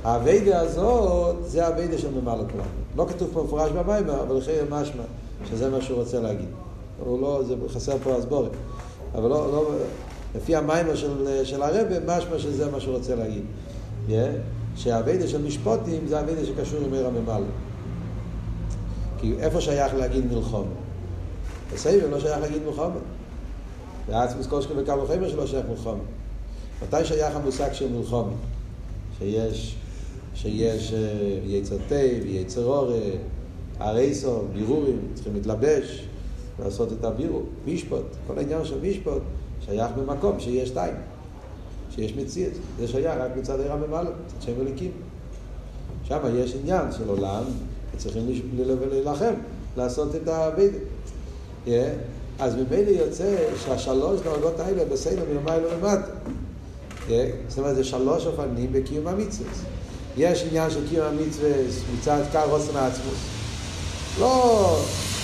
האביידה 0.03 0.59
הזאת 0.59 1.35
זה 1.45 1.65
האביידה 1.65 1.97
של 1.97 2.11
ממלא 2.11 2.43
כולם. 2.51 2.65
לא 2.95 3.05
כתוב 3.09 3.29
פה 3.33 3.43
מפורש 3.43 3.71
במים, 3.71 4.09
אבל 4.09 4.37
אחרי 4.37 4.59
משמע, 4.69 5.03
שזה 5.49 5.69
מה 5.69 5.81
שהוא 5.81 5.99
רוצה 5.99 6.19
להגיד. 6.19 6.49
הוא 7.03 7.21
לא, 7.21 7.43
זה 7.47 7.55
חסר 7.73 7.97
פה 8.03 8.15
הסבורת. 8.15 8.51
אבל 9.15 9.29
לא, 9.29 9.51
לא, 9.51 9.71
לפי 10.35 10.55
המיימר 10.55 10.95
של, 10.95 11.43
של 11.43 11.61
הרבה, 11.61 12.17
משמע 12.17 12.39
שזה 12.39 12.71
מה 12.71 12.79
שהוא 12.79 12.97
רוצה 12.97 13.15
להגיד. 13.15 13.43
Yeah? 14.07 14.11
שהאביידה 14.75 15.27
של 15.27 15.41
משפוטים 15.41 16.07
זה 16.07 16.19
אביידה 16.19 16.45
שקשור 16.45 16.79
עם 16.85 16.93
עיר 16.93 17.07
הממלא. 17.07 17.45
כי 19.17 19.33
איפה 19.39 19.61
שייך 19.61 19.93
להגיד 19.93 20.33
מלחום? 20.33 20.67
בסבב 21.73 22.09
לא 22.11 22.19
שייך 22.19 22.41
להגיד 22.41 22.61
מלחום. 22.65 22.91
ועצמוס 24.09 24.47
קושקו 24.47 24.73
וקל 24.77 24.99
וחמר 24.99 25.29
שלא 25.29 25.47
שייך 25.47 25.65
מלחום. 25.69 25.99
מתי 26.83 27.05
שייך 27.05 27.35
המושג 27.35 27.73
של 27.73 27.93
מלחום? 27.93 28.35
שיש, 29.19 29.75
שיש 30.35 30.93
יצר 31.45 31.75
טייב, 31.87 32.23
יצר 32.25 32.65
אורה, 32.65 32.99
הרייסו, 33.79 34.41
בירורים, 34.53 34.99
צריכים 35.13 35.33
להתלבש, 35.33 36.07
לעשות 36.63 36.93
את 36.93 37.03
הבירור, 37.03 37.43
משפוט, 37.65 38.05
כל 38.27 38.37
העניין 38.37 38.65
של 38.65 38.81
משפוט 38.81 39.21
שייך 39.65 39.91
במקום 39.97 40.39
שיש 40.39 40.69
שתיים, 40.69 40.93
שיש 41.95 42.13
מציאות, 42.13 42.53
זה 42.79 42.87
שייך 42.87 43.17
רק 43.19 43.31
מצד 43.37 43.59
עיר 43.59 43.71
הממלא, 43.71 44.01
מצד 44.01 44.41
שם 44.45 44.61
אליקים. 44.61 44.91
שם 46.03 46.17
יש 46.35 46.55
עניין 46.61 46.91
של 46.91 47.09
עולם, 47.09 47.43
צריכים 47.97 48.29
להילחם, 48.91 49.33
לעשות 49.77 50.15
את 50.15 50.27
הבידק. 50.27 50.79
Yeah. 51.65 51.69
אז 52.39 52.55
ממילא 52.55 52.89
יוצא 52.89 53.35
שהשלוש 53.65 54.21
דרגות 54.21 54.59
האלה 54.59 54.85
בסדר 54.85 55.23
מלמעלה 55.33 55.75
למטה. 55.75 56.11
Yeah. 57.07 57.11
זאת 57.47 57.57
אומרת, 57.57 57.75
זה 57.75 57.83
שלוש 57.83 58.25
אופנים 58.25 58.71
בקיום 58.71 59.07
המצווה. 59.07 59.49
יש 60.17 60.43
עניין 60.43 60.69
של 60.69 60.89
קיום 60.89 61.05
המצווה 61.05 61.51
מצד 61.99 62.21
קר 62.31 62.49
רוסן 62.49 62.75
העצמוס. 62.75 63.19
לא, 64.19 64.77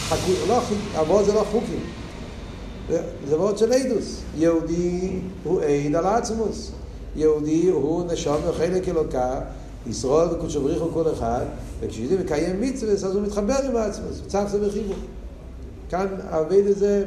חכו, 0.09 0.31
לא, 0.47 0.61
עבוד 0.95 1.25
זה 1.25 1.33
לא 1.33 1.45
חוקים. 1.51 1.79
זה 3.27 3.37
וורד 3.37 3.57
של 3.57 3.73
עדוס. 3.73 4.21
יהודי 4.37 5.19
הוא 5.43 5.61
עד 5.61 5.95
על 5.95 6.05
העצמוס. 6.05 6.71
יהודי 7.15 7.69
הוא 7.69 8.03
נשום 8.11 8.37
וחלק 8.49 8.89
אלוקה, 8.89 9.41
ישרוד 9.87 10.33
וקודשו 10.33 10.61
בריחו 10.61 10.91
כל 10.93 11.11
אחד, 11.13 11.45
וכשיהודי 11.79 12.23
מקיים 12.23 12.61
מצווה, 12.61 12.93
אז 12.93 13.15
הוא 13.15 13.23
מתחבר 13.23 13.55
עם 13.69 13.75
העצמוס, 13.75 14.21
צח 14.27 14.43
זה 14.47 14.67
וחיבור. 14.67 14.95
כאן 15.89 16.07
העבד 16.29 16.67
הזה 16.67 17.05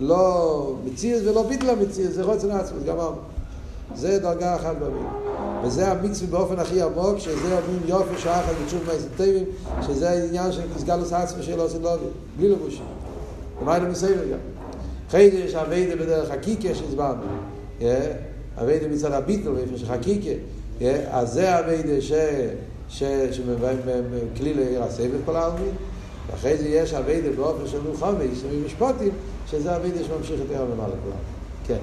לא 0.00 0.74
מציאס 0.84 1.22
ולא 1.24 1.42
ביטל 1.42 1.70
המציאס, 1.70 2.12
זה 2.12 2.24
רוצן 2.24 2.50
העצמוס, 2.50 2.82
גמר. 2.82 3.12
זה 3.94 4.18
דרגה 4.18 4.56
אחת 4.56 4.76
בעביד. 4.78 5.06
וזה 5.64 5.90
המצווה 5.90 6.30
באופן 6.30 6.58
הכי 6.58 6.82
עמוק, 6.82 7.18
שזה 7.18 7.58
אומרים 7.58 7.80
יופי 7.86 8.18
שעה 8.18 8.40
אחת 8.40 8.52
בתשוב 8.64 8.80
מהאיזוטרים, 8.86 9.44
שזה 9.86 10.10
העניין 10.10 10.52
של 10.52 10.62
סגלוס 10.78 11.12
עצמי 11.12 11.42
שלו 11.42 11.62
עושים 11.62 11.82
לו, 11.82 11.90
בלי 12.36 12.48
לבושים. 12.48 12.84
ומה 13.62 13.78
לא 13.78 13.88
מסייבר 13.88 14.24
גם. 14.24 14.57
אחרי 15.08 15.30
זה 15.30 15.38
יש 15.38 15.54
אביידה 15.54 15.96
בדרך 15.96 16.30
הקיקה 16.30 16.74
שהסברנו. 16.74 17.22
אביידה 18.62 18.88
מצד 18.88 19.12
הביטל, 19.12 19.56
איפה 19.58 19.78
שחקיקה. 19.78 20.30
אז 21.10 21.32
זה 21.32 21.58
אביידה 21.58 22.00
ש... 22.00 22.12
שכלי 22.88 24.54
לעיר 24.54 24.82
הסבב 24.82 25.18
כל 25.24 25.36
העלמין. 25.36 25.74
ואחרי 26.30 26.56
זה 26.56 26.68
יש 26.68 26.94
אביידה 26.94 27.30
באופן 27.36 27.66
של 27.66 27.78
מלחמה, 27.90 28.24
יסומים 28.24 28.64
משפוטים, 28.66 29.10
שזה 29.46 29.76
אביידה 29.76 30.04
שממשיך 30.04 30.40
את 30.46 30.50
עיר 30.50 30.62
למעלה 30.62 30.94
כולם. 31.04 31.16
כן. 31.66 31.78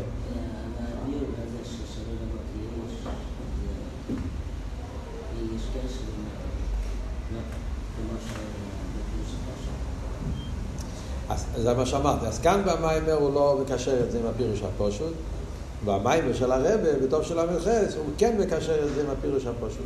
אז 11.36 11.62
זה 11.62 11.74
מה 11.74 11.86
שאמרתי. 11.86 12.26
אז 12.26 12.40
כאן 12.40 12.62
במיימר 12.66 13.14
הוא 13.14 13.34
לא 13.34 13.60
מקשר 13.62 14.04
את 14.04 14.12
זה 14.12 14.20
עם 14.20 14.26
הפירוש 14.26 14.62
הפושוט. 14.64 15.14
במיימר 15.86 16.34
של 16.34 16.52
הרבה, 16.52 17.00
בתוך 17.04 17.24
של 17.24 17.40
המלחץ, 17.40 17.96
הוא 17.96 18.06
כן 18.18 18.38
מקשר 18.40 18.86
את 18.86 18.96
זה 18.96 19.02
עם 19.04 19.10
הפירוש 19.10 19.46
הפושוט. 19.46 19.86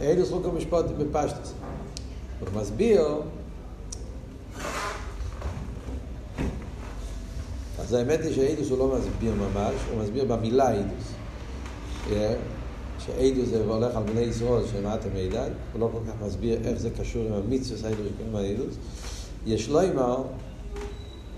אילוס 0.00 0.30
חוק 0.30 0.46
המשפט 0.46 0.84
בפשטוס. 0.98 1.52
הוא 2.40 2.60
מסביר, 2.60 3.06
אז 7.78 7.92
האמת 7.92 8.20
היא 8.24 8.34
שאידוס 8.34 8.70
הוא 8.70 8.78
לא 8.78 8.96
מסביר 8.98 9.32
ממש, 9.34 9.74
הוא 9.92 10.02
מסביר 10.02 10.24
במילה 10.24 10.72
אידוס. 10.72 11.12
שאידוס 12.98 13.48
זה 13.48 13.64
הולך 13.66 13.96
על 13.96 14.02
בני 14.02 14.20
ישראל 14.20 14.62
שהם 14.72 14.94
אתם 14.94 15.08
מידע, 15.14 15.44
הוא 15.72 15.80
לא 15.80 15.88
כל 15.92 16.10
כך 16.10 16.26
מסביר 16.26 16.58
איך 16.64 16.78
זה 16.78 16.90
קשור 16.90 17.22
עם 17.26 17.32
המצווה 17.32 17.78
של 17.78 17.86
אידוס 17.86 18.06
שקוראים 18.14 18.36
האידוס. 18.36 18.74
יש 19.46 19.68
לא 19.68 19.84
אמר, 19.84 20.22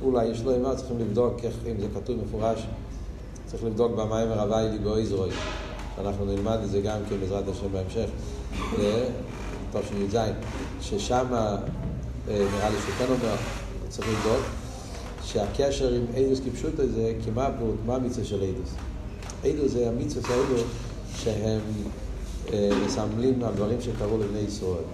אולי 0.03 0.27
יש 0.27 0.43
לא 0.45 0.57
אמר, 0.57 0.75
צריכים 0.75 0.99
לבדוק 0.99 1.45
איך, 1.45 1.55
אם 1.71 1.81
זה 1.81 1.87
כתוב 1.95 2.17
מפורש, 2.25 2.67
צריך 3.47 3.64
לבדוק 3.64 3.93
במים 3.93 4.29
הרבי 4.31 4.73
לי 4.73 4.79
באיזרוי. 4.79 5.31
אנחנו 6.01 6.25
נלמד 6.25 6.59
את 6.64 6.71
זה 6.71 6.81
גם 6.81 6.99
כן 7.09 7.21
בעזרת 7.21 7.49
השם 7.49 7.73
בהמשך, 7.73 8.09
תשי"ז, 9.73 10.17
ששם 10.81 11.27
נראה 12.29 12.71
לי 12.71 12.77
שהוא 12.81 12.95
כן 12.99 13.05
אומר, 13.05 13.37
צריך 13.88 14.09
לבדוק, 14.09 14.43
שהקשר 15.25 15.95
עם 15.95 16.05
אידוס 16.14 16.40
כפשוט 16.40 16.79
הזה, 16.81 17.14
כי 17.25 17.31
מה 17.31 17.47
הפירוט, 17.47 17.77
מה 17.87 17.95
המצווה 17.95 18.25
של 18.25 18.43
אידוס? 18.43 18.71
אידוס 19.45 19.73
זה 19.73 19.88
המצווה 19.88 20.29
של 20.29 20.35
אידוס 20.35 20.67
שהם 21.17 21.61
מסמלים 22.87 23.45
הדברים 23.45 23.81
שקרו 23.81 24.19
לבני 24.19 24.38
ישראל. 24.38 24.85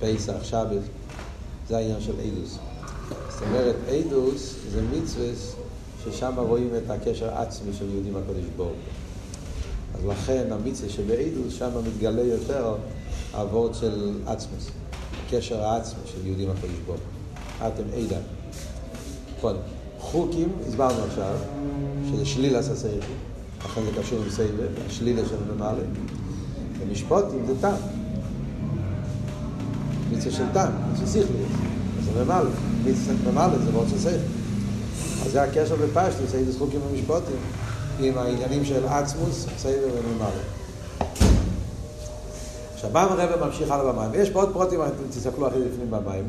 פסח, 0.00 0.42
שבת, 0.42 0.82
זה 1.68 1.76
העניין 1.76 2.00
של 2.00 2.20
אידוס. 2.20 2.58
זאת 3.28 3.42
אומרת, 3.42 3.76
אידוס 3.88 4.54
זה 4.72 4.82
מצווה 4.82 5.26
ששם 6.04 6.34
רואים 6.36 6.70
את 6.76 6.90
הקשר 6.90 7.34
העצמי 7.34 7.72
של 7.78 7.90
יהודים 7.90 8.16
הקודש 8.16 8.44
ברוך 8.56 8.72
אז 9.94 10.04
לכן 10.06 10.44
המצווה 10.50 10.90
שבאידוס, 10.90 11.54
שם 11.54 11.70
מתגלה 11.86 12.22
יותר 12.22 12.76
העבוד 13.34 13.74
של 13.74 14.12
עצמוס, 14.26 14.70
הקשר 15.26 15.64
העצמי 15.64 16.00
של 16.06 16.26
יהודים 16.26 16.50
הקודש 16.50 16.74
ברוך 16.86 17.00
אתם 17.66 17.82
עידן. 17.94 18.20
קודם, 19.40 19.58
חוקים, 19.98 20.52
הסברנו 20.68 21.04
עכשיו, 21.04 21.36
שזה 22.10 22.26
שליל 22.26 22.56
עשה 22.56 22.76
סייכל, 22.76 23.06
לכן 23.64 23.80
זה 23.84 24.02
קשור 24.02 24.18
עם 24.22 24.30
סייבל, 24.30 24.66
השלילה 24.86 25.22
של 25.28 25.54
ממלא. 25.54 25.82
ומשפוטים 26.78 27.46
זה 27.46 27.52
טעם. 27.60 27.93
מצווה 30.26 30.38
של 30.38 30.52
טעם, 30.52 30.72
מצווה 30.92 31.06
שכלי. 31.06 31.44
זה 32.04 32.24
ממלא. 32.24 32.50
מצווה 32.84 33.32
ממלא 33.32 33.58
זה 33.64 33.72
מאוד 33.72 33.88
של 33.88 33.98
שכל. 33.98 34.08
אז 35.26 35.32
זה 35.32 35.42
הקשר 35.42 35.76
בפשטוס, 35.76 36.34
איזה 36.34 36.52
זכוקים 36.52 36.80
במשפוטים. 36.80 37.36
עם 38.00 38.18
העניינים 38.18 38.64
של 38.64 38.86
עצמוס, 38.86 39.46
סייבר 39.58 39.86
וממלא. 39.86 40.28
עכשיו, 42.74 42.90
מה 42.92 43.02
הרב 43.02 43.46
ממשיך 43.46 43.70
הלאה 43.70 43.92
במים? 43.92 44.10
ויש 44.10 44.30
פה 44.30 44.40
עוד 44.40 44.52
פרוטים, 44.52 44.82
אתם 44.82 45.08
תסתכלו 45.10 45.48
אחרי 45.48 45.60
לפנים 45.60 45.90
במים. 45.90 46.24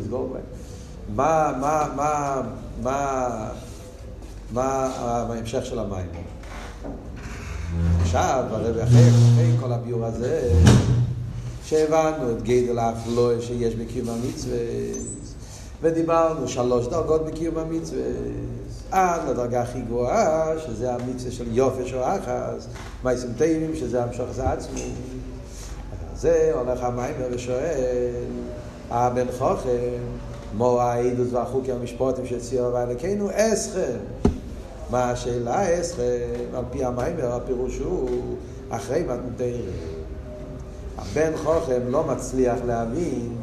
נסגור 0.00 0.28
בהם. 0.32 0.42
מה, 1.16 1.52
מה, 1.60 1.86
מה, 1.96 2.40
מה, 2.82 3.48
מה 4.52 4.86
ההמשך 4.96 5.64
של 5.66 5.78
המים? 5.78 6.06
עכשיו, 8.02 8.44
הרב 8.50 8.78
אחרי, 8.78 9.08
אחרי 9.08 9.56
כל 9.60 9.72
הביור 9.72 10.04
הזה, 10.04 10.52
שהבנו 11.72 12.30
את 12.30 12.42
גדל 12.42 12.78
האפלוי 12.78 13.42
שיש 13.42 13.74
בקיום 13.74 14.08
המצווה, 14.08 14.56
ודיברנו 15.82 16.48
שלוש 16.48 16.86
דרגות 16.86 17.26
בקיום 17.26 17.58
המצווה, 17.58 18.02
עד 18.90 19.20
לדרגה 19.28 19.62
הכי 19.62 19.80
גבוהה, 19.80 20.52
שזה 20.58 20.92
המצווה 20.94 21.32
של 21.32 21.44
יופש 21.50 21.94
או 21.94 22.00
אחס, 22.02 22.66
מייסים 23.04 23.30
טיימים, 23.38 23.76
שזה 23.76 24.02
המשוך 24.02 24.30
זה 24.32 24.50
עצמי. 24.50 24.90
זה 26.16 26.52
הולך 26.54 26.82
המיימר 26.82 27.26
ושואל, 27.30 28.10
הבן 28.90 29.26
חוכם, 29.38 29.98
מו 30.56 30.80
העדות 30.80 31.32
והחוקי 31.32 31.72
המשפוטים 31.72 32.26
של 32.26 32.40
ציור 32.40 32.74
ואלוקינו, 32.74 33.28
אסכם. 33.32 33.98
מה 34.90 35.10
השאלה 35.10 35.80
אסכם? 35.80 36.02
על 36.54 36.64
פי 36.70 36.84
המיימר 36.84 37.32
הפירוש 37.32 37.78
הוא 37.78 38.08
אחרי 38.70 39.02
מתנתרא. 39.02 40.01
הבן 40.98 41.36
חוכם 41.36 41.80
לא 41.88 42.04
מצליח 42.04 42.58
להבין 42.66 43.36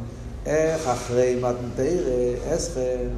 איך 0.46 0.88
אחרי 0.88 1.36
מתנתרא 1.36 2.54
אסכם, 2.54 3.08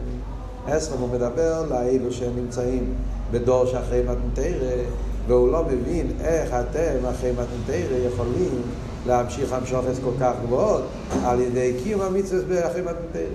אסכם 0.67 0.99
הוא 0.99 1.09
מדבר 1.09 1.67
לאלו 1.71 2.13
שהם 2.13 2.37
נמצאים 2.37 2.95
בדור 3.31 3.67
שאחרי 3.67 4.03
מתנתרא, 4.03 4.83
והוא 5.27 5.53
לא 5.53 5.65
מבין 5.65 6.07
איך 6.21 6.51
אתם 6.53 7.07
אחרי 7.07 7.33
מתנתרא 7.33 7.97
יכולים 8.13 8.63
להמשיך 9.07 9.53
המשוכס 9.53 9.99
כל 10.05 10.11
כך 10.21 10.33
גבוהות 10.47 10.83
על 11.25 11.41
ידי 11.41 11.75
קיום 11.83 12.01
המצווה 12.01 12.67
אחרי 12.71 12.81
מתנתרא. 12.81 13.33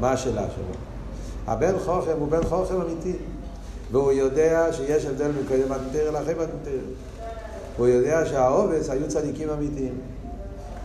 מה 0.00 0.12
השאלה 0.12 0.46
שלו? 0.54 0.74
הבן 1.46 1.78
חוכם 1.84 2.12
הוא 2.18 2.28
בן 2.28 2.44
חוכם 2.44 2.74
אמיתי, 2.80 3.16
והוא 3.92 4.12
יודע 4.12 4.72
שיש 4.72 5.04
הבדל 5.04 5.30
מקודם 5.44 5.72
מתנתרא 5.72 6.10
לאחרי 6.10 6.34
מתנתרא. 6.34 6.80
הוא 7.76 7.86
יודע 7.86 8.26
שהעובס 8.26 8.90
היו 8.90 9.08
צדיקים 9.08 9.50
אמיתיים. 9.50 9.98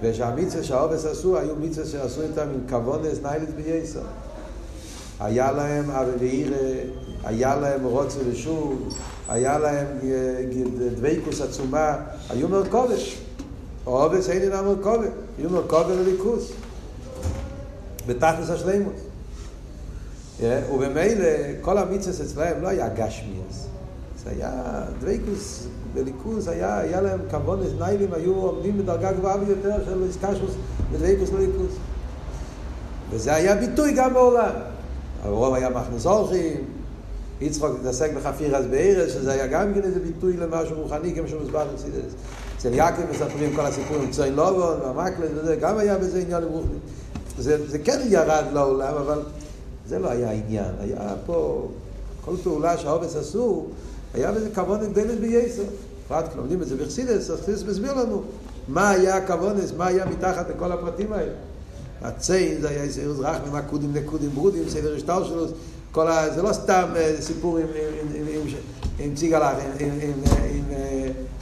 ושהמצווה 0.02 0.64
שהעובס 0.64 1.06
עשו, 1.06 1.38
היו 1.38 1.56
מצווה 1.56 1.86
שעשו 1.86 2.22
איתם 2.22 2.48
עם 2.54 2.68
כבונס 2.68 3.20
ניילית 3.24 3.50
בייסר. 3.50 4.02
היה 5.20 5.52
להם 5.52 5.92
אבי 5.92 6.12
ואירה, 6.20 6.58
היה 7.24 7.56
להם 7.56 7.86
רוצה 7.86 8.20
ושוב, 8.32 8.94
היה 9.30 9.60
להם 9.60 9.88
דבייקוס 10.96 11.42
עצומה, 11.42 11.98
היו 12.30 12.50
מרכובת. 12.50 12.98
אובס 13.88 14.30
אין 14.30 14.42
אין 14.42 14.66
מרכובת, 14.66 15.10
היו 15.38 15.50
מרכובת 15.50 15.96
לליכוס. 15.96 16.52
בתכלס 18.08 18.50
השלימוס. 18.50 19.00
ובמילא 20.74 21.28
כל 21.62 21.78
המיצוס 21.78 22.22
אצלהם 22.22 22.62
לא 22.62 22.68
היה 22.68 22.90
גשמיאס. 22.90 23.68
זה 24.24 24.30
היה 24.30 24.84
דבייקוס 25.00 25.68
בליכוס, 25.94 26.48
היה, 26.48 26.78
היה 26.78 27.02
להם 27.02 27.20
כבון 27.32 27.60
ניילים, 27.80 28.14
היו 28.14 28.36
עומדים 28.36 28.78
בדרגה 28.78 29.12
גבוהה 29.12 29.38
ביותר 29.38 29.86
של 29.86 30.04
איסקשוס 30.04 30.56
ודבייקוס 30.92 31.30
לליכוס. 31.30 31.76
וזה 33.10 33.36
היה 33.36 33.56
ביטוי 33.56 33.94
גם 33.96 34.14
בעולם. 34.14 34.52
הרוב 35.24 35.54
היה 35.54 35.70
מכנס 35.70 36.06
אורחים, 36.06 36.58
יצחוק 37.42 37.72
התעסק 37.82 38.12
בחפיר 38.14 38.56
אז 38.56 38.66
בערס, 38.66 39.14
שזה 39.14 39.32
היה 39.34 39.48
גם 39.48 39.74
כן 39.74 39.82
איזה 39.84 40.00
ביטוי 40.00 40.38
למשהו 40.38 40.82
רוחני, 40.82 41.16
כמו 41.16 41.28
שמוסבר 41.28 41.66
בסידס. 41.76 42.14
אצל 42.58 42.74
יעקב 42.74 43.02
מספרים 43.12 43.56
כל 43.56 43.66
הסיפורים 43.66 44.04
עם 44.04 44.12
צוין 44.12 44.34
לובון 44.34 44.80
והמקלט 44.82 45.30
וזה, 45.36 45.56
גם 45.56 45.78
היה 45.78 45.98
בזה 45.98 46.20
עניין 46.20 46.44
רוחני. 46.44 46.78
זה, 47.38 47.68
זה 47.70 47.80
כן 47.80 48.00
ירד 48.06 48.44
לעולם, 48.54 48.94
אבל 48.94 49.22
זה 49.88 50.00
לא 50.00 50.10
היה 50.10 50.30
העניין. 50.30 50.72
היה 50.80 51.14
פה, 51.26 51.68
כל 52.26 52.36
פעולה 52.44 52.78
שהעובס 52.78 53.16
עשו, 53.16 53.66
היה 54.14 54.32
בזה 54.32 54.50
כבוד 54.50 54.80
גדלת 54.84 55.20
בייסר. 55.20 55.64
בפרט 56.10 56.36
לומדים 56.36 56.62
את 56.62 56.68
זה 56.68 56.76
בחסידס, 56.76 57.32
חסידס 57.32 57.64
מסביר 57.64 57.94
לנו 57.94 58.24
מה 58.68 58.90
היה 58.90 59.18
הכוונס, 59.18 59.74
מה 59.78 59.88
היה 59.88 60.06
מתחת 60.06 60.50
לכל 60.50 60.72
הפרטים 60.72 61.14
האלה. 61.14 61.32
הציין 62.02 62.62
זה 62.62 62.70
היה 62.70 62.84
איזה 62.84 63.02
רחמים, 63.06 63.56
עקודים, 63.56 63.94
נקודים, 63.94 64.30
ברודים, 64.30 64.70
סדר 64.70 64.96
השטר 64.96 65.24
שלו, 65.24 65.46
כל 65.92 66.08
ה... 66.08 66.34
זה 66.36 66.42
לא 66.42 66.54
סתם 66.54 66.86
סיפור 67.20 67.58
עם, 67.58 67.66
עם, 68.16 68.26
עם, 68.28 68.48
עם 69.00 69.16
ציגלח, 69.16 69.54
עם, 69.80 69.88
עם, 70.02 70.14
עם, 70.50 70.64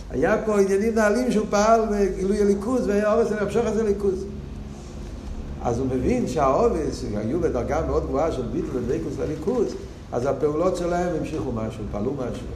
היה 0.10 0.38
פה 0.46 0.60
עניינים 0.60 0.96
נעלים 0.96 1.32
שהוא 1.32 1.46
פעל 1.50 1.82
בגילוי 1.92 2.42
הליכוז, 2.42 2.88
והיה 2.88 3.14
עובס 3.14 3.32
למשוך 3.32 3.68
את 3.68 3.74
זה 3.74 3.84
ליכוז. 3.84 4.26
אז 5.64 5.80
הוא 5.80 5.88
מבין 5.88 6.28
שהעובס, 6.28 7.04
היו 7.16 7.40
בדרגה 7.40 7.82
מאוד 7.88 8.04
גבוהה 8.04 8.32
של 8.32 8.42
ביטל 8.42 8.68
ודבקוס 8.74 9.14
לליכוז, 9.20 9.74
אז 10.12 10.26
הפעולות 10.26 10.76
שלהם 10.76 11.16
המשיכו 11.20 11.52
משהו, 11.52 11.84
פעלו 11.92 12.14
משהו. 12.14 12.48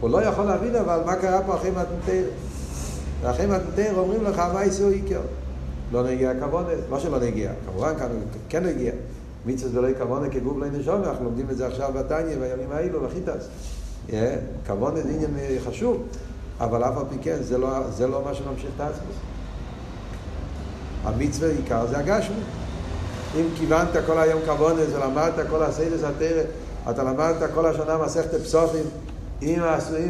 הוא 0.00 0.10
לא 0.10 0.22
יכול 0.22 0.44
להבין 0.44 0.76
אבל 0.76 1.00
מה 1.06 1.16
קרה 1.16 1.42
פה 1.46 1.54
אחרי 1.54 1.70
מתנתר. 1.70 2.24
אחרי 3.24 3.46
מתנתר 3.46 3.92
אומרים 3.96 4.24
לך 4.24 4.38
מה 4.38 4.64
יעשו 4.64 4.88
עיקר. 4.88 5.20
לא 5.92 6.02
נגיע 6.02 6.32
כבונה, 6.40 6.68
לא 6.90 6.98
שלא 6.98 7.20
נגיע, 7.20 7.52
כמובן 7.66 7.98
כאן 7.98 8.08
כן 8.48 8.66
נגיע. 8.66 8.92
מצווה 9.46 9.80
ולא 9.80 9.98
כבונה 9.98 10.28
כגוף 10.28 10.56
לא 10.58 10.66
נשום, 10.66 11.04
אנחנו 11.04 11.24
לומדים 11.24 11.50
את 11.50 11.56
זה 11.56 11.66
עכשיו 11.66 11.92
בתניא 11.94 12.36
בימים 12.36 12.72
האלו, 12.72 13.00
בחיטס. 13.00 13.48
כבונה 14.66 15.00
זה 15.00 15.08
עניין 15.08 15.30
חשוב, 15.64 16.02
אבל 16.60 16.84
אף 16.84 16.96
על 16.96 17.04
פי 17.10 17.16
כן 17.22 17.36
זה 17.40 17.58
לא, 17.58 17.68
לא 18.00 18.22
מה 18.24 18.34
שממשיך 18.34 18.70
את 18.76 18.80
עצמוס. 18.80 19.16
המצווה 21.04 21.48
עיקר 21.48 21.86
זה 21.86 21.98
הגשמי. 21.98 22.36
אם 23.34 23.44
כיוונת 23.54 23.88
כל 24.06 24.18
היום 24.18 24.40
כבונס 24.46 24.88
ולמדת 24.92 25.34
כל 25.50 25.62
הסיידס 25.62 26.02
התרא, 26.04 26.42
אתה 26.90 27.02
למדת 27.02 27.50
כל 27.54 27.66
השנה 27.66 27.98
מסכת 27.98 28.34
פסוחים, 28.34 28.84
עם, 29.40 29.62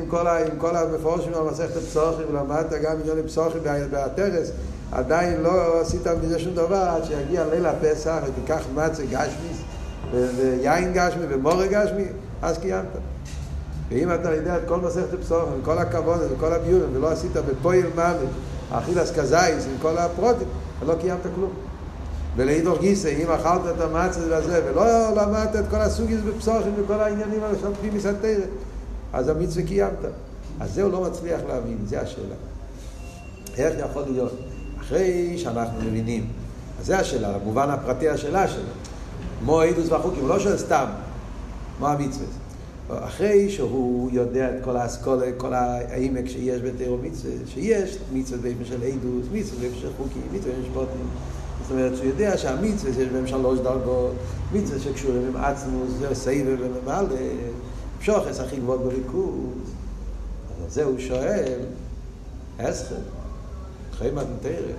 כל, 0.08 0.24
כל 0.58 0.76
המפורשים 0.76 1.34
על 1.34 1.42
מסכת 1.42 1.76
פסוחים 1.76 2.26
ולמדת 2.30 2.72
גם 2.82 2.98
מיליון 2.98 3.26
פסוחים 3.26 3.62
בהתרס, 3.90 4.50
עדיין 4.92 5.40
לא 5.40 5.80
עשית 5.80 6.06
מזה 6.06 6.38
שום 6.38 6.54
דבר 6.54 6.76
עד 6.76 7.04
שיגיע 7.04 7.44
ליל 7.50 7.66
הפסח 7.66 8.18
ותיקח 8.26 8.60
מצה 8.74 9.02
גשמיס 9.02 9.58
ויין 10.12 10.92
גשמי 10.92 11.24
ומורה 11.28 11.66
גשמי, 11.66 12.04
אז 12.42 12.58
קיימת. 12.58 12.86
ואם 13.88 14.14
אתה 14.14 14.34
יודע 14.34 14.56
את 14.56 14.62
כל 14.68 14.76
מסכת 14.76 15.20
פסוחים, 15.20 15.60
וכל 15.60 15.78
הכבוד 15.78 16.20
וכל 16.30 16.52
הביורים, 16.52 16.96
ולא 16.96 17.10
עשית 17.10 17.32
בפועל 17.32 17.82
ממש, 17.94 18.16
אכילס 18.70 19.12
כזייס 19.12 19.66
עם 19.66 19.78
כל 19.82 19.98
הפרוטים, 19.98 20.48
לא 20.86 20.94
קיימת 21.00 21.20
כלום. 21.34 21.71
ולהידור 22.36 22.78
גיסא, 22.78 23.08
אם 23.08 23.30
אכלת 23.30 23.60
את 23.76 23.80
המצה 23.80 24.20
וזה, 24.20 24.60
ולא 24.66 25.10
למדת 25.16 25.56
את 25.56 25.64
כל 25.70 25.76
הסוגיס 25.76 26.20
בפסוחים 26.20 26.72
וכל 26.76 27.00
העניינים 27.00 27.40
פנימיס 27.80 28.06
התרא, 28.06 28.44
אז 29.12 29.28
המצווה 29.28 29.66
קיימת. 29.66 29.98
אז 30.60 30.74
זה 30.74 30.82
הוא 30.82 30.92
לא 30.92 31.00
מצליח 31.00 31.40
להבין, 31.48 31.78
זה 31.86 32.00
השאלה. 32.00 32.34
איך 33.56 33.74
יכול 33.90 34.02
להיות? 34.02 34.32
אחרי 34.80 35.38
שאנחנו 35.38 35.80
מבינים, 35.80 36.26
אז 36.80 36.86
זה 36.86 36.98
השאלה, 36.98 37.38
במובן 37.38 37.70
הפרטי 37.70 38.08
השאלה 38.08 38.48
שלו. 38.48 38.62
מו 39.44 39.60
עדוס 39.60 39.92
וחוקים, 39.92 40.20
הוא 40.20 40.28
לא 40.28 40.40
שואל 40.40 40.56
סתם, 40.56 40.86
מה 41.80 41.92
המצווה? 41.92 42.26
אחרי 42.90 43.50
שהוא 43.50 44.10
יודע 44.12 44.50
את 44.50 44.64
כל 44.64 44.76
האסכולה, 44.76 45.26
כל 45.36 45.54
העמק 45.54 46.28
שיש 46.28 46.62
בתיאור 46.62 46.98
מצווה, 47.02 47.32
שיש 47.46 47.98
מצווה 48.12 48.50
באופן 48.50 48.64
של 48.64 48.82
עדוס, 48.82 49.26
מצווה 49.32 49.60
באופן 49.60 49.80
של 49.80 49.88
חוקים, 49.96 50.22
מצווה 50.32 50.52
של 50.54 50.60
משפטים. 50.60 51.06
אומרת 51.72 51.96
שהוא 51.96 52.06
יודע 52.06 52.38
שהמצווה 52.38 52.92
שיש 52.92 53.08
בהם 53.08 53.26
שלוש 53.26 53.58
דרגות, 53.58 54.12
מצווה 54.52 54.80
שקשורים 54.80 55.26
עם 55.28 55.36
עצמוס, 55.36 55.90
זה 55.98 56.14
סייבר 56.14 56.54
ומעלה, 56.60 57.08
שוחס 58.00 58.40
הכי 58.40 58.56
גבוה 58.56 58.78
בליכוז. 58.78 59.72
אז 60.66 60.74
זה 60.74 60.84
הוא 60.84 60.98
שואל, 60.98 61.60
אסכם, 62.58 62.94
אחרי 63.94 64.10
מתנתרא, 64.10 64.72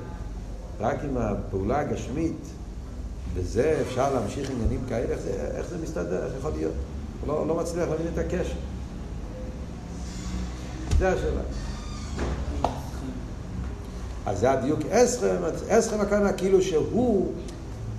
רק 0.80 0.98
עם 1.04 1.18
הפעולה 1.18 1.80
הגשמית, 1.80 2.46
בזה 3.34 3.82
אפשר 3.88 4.14
להמשיך 4.14 4.50
עניינים 4.50 4.80
כאלה, 4.90 5.10
איך 5.10 5.20
זה, 5.20 5.52
איך 5.58 5.68
זה 5.70 5.78
מסתדר, 5.84 6.26
איך 6.26 6.34
יכול 6.40 6.52
להיות? 6.58 6.74
לא, 7.28 7.48
לא 7.48 7.56
מצליח 7.56 7.90
להבין 7.90 8.08
את 8.14 8.18
הקשר. 8.18 8.56
זה 11.00 11.10
השאלה. 11.10 11.42
אז 14.26 14.40
זה 14.40 14.52
הדיוק 14.52 14.80
אסכם, 14.90 15.36
אסכם 15.70 16.02
הכוונה 16.02 16.34
כאילו 16.34 16.62
שהוא, 16.62 17.32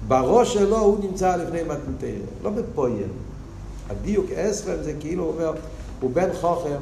בראש 0.09 0.55
שלו 0.55 0.79
הוא 0.79 1.05
נמצא 1.05 1.37
לפני 1.37 1.63
מתנתרא, 1.63 2.11
לא 2.43 2.51
בפויל. 2.51 3.09
הדיוק 3.91 4.31
אסכם 4.33 4.75
זה 4.83 4.93
כאילו 5.01 5.25
הוא 5.25 5.33
אומר, 5.33 5.53
הוא 6.01 6.11
בן 6.11 6.29
חוכם, 6.41 6.79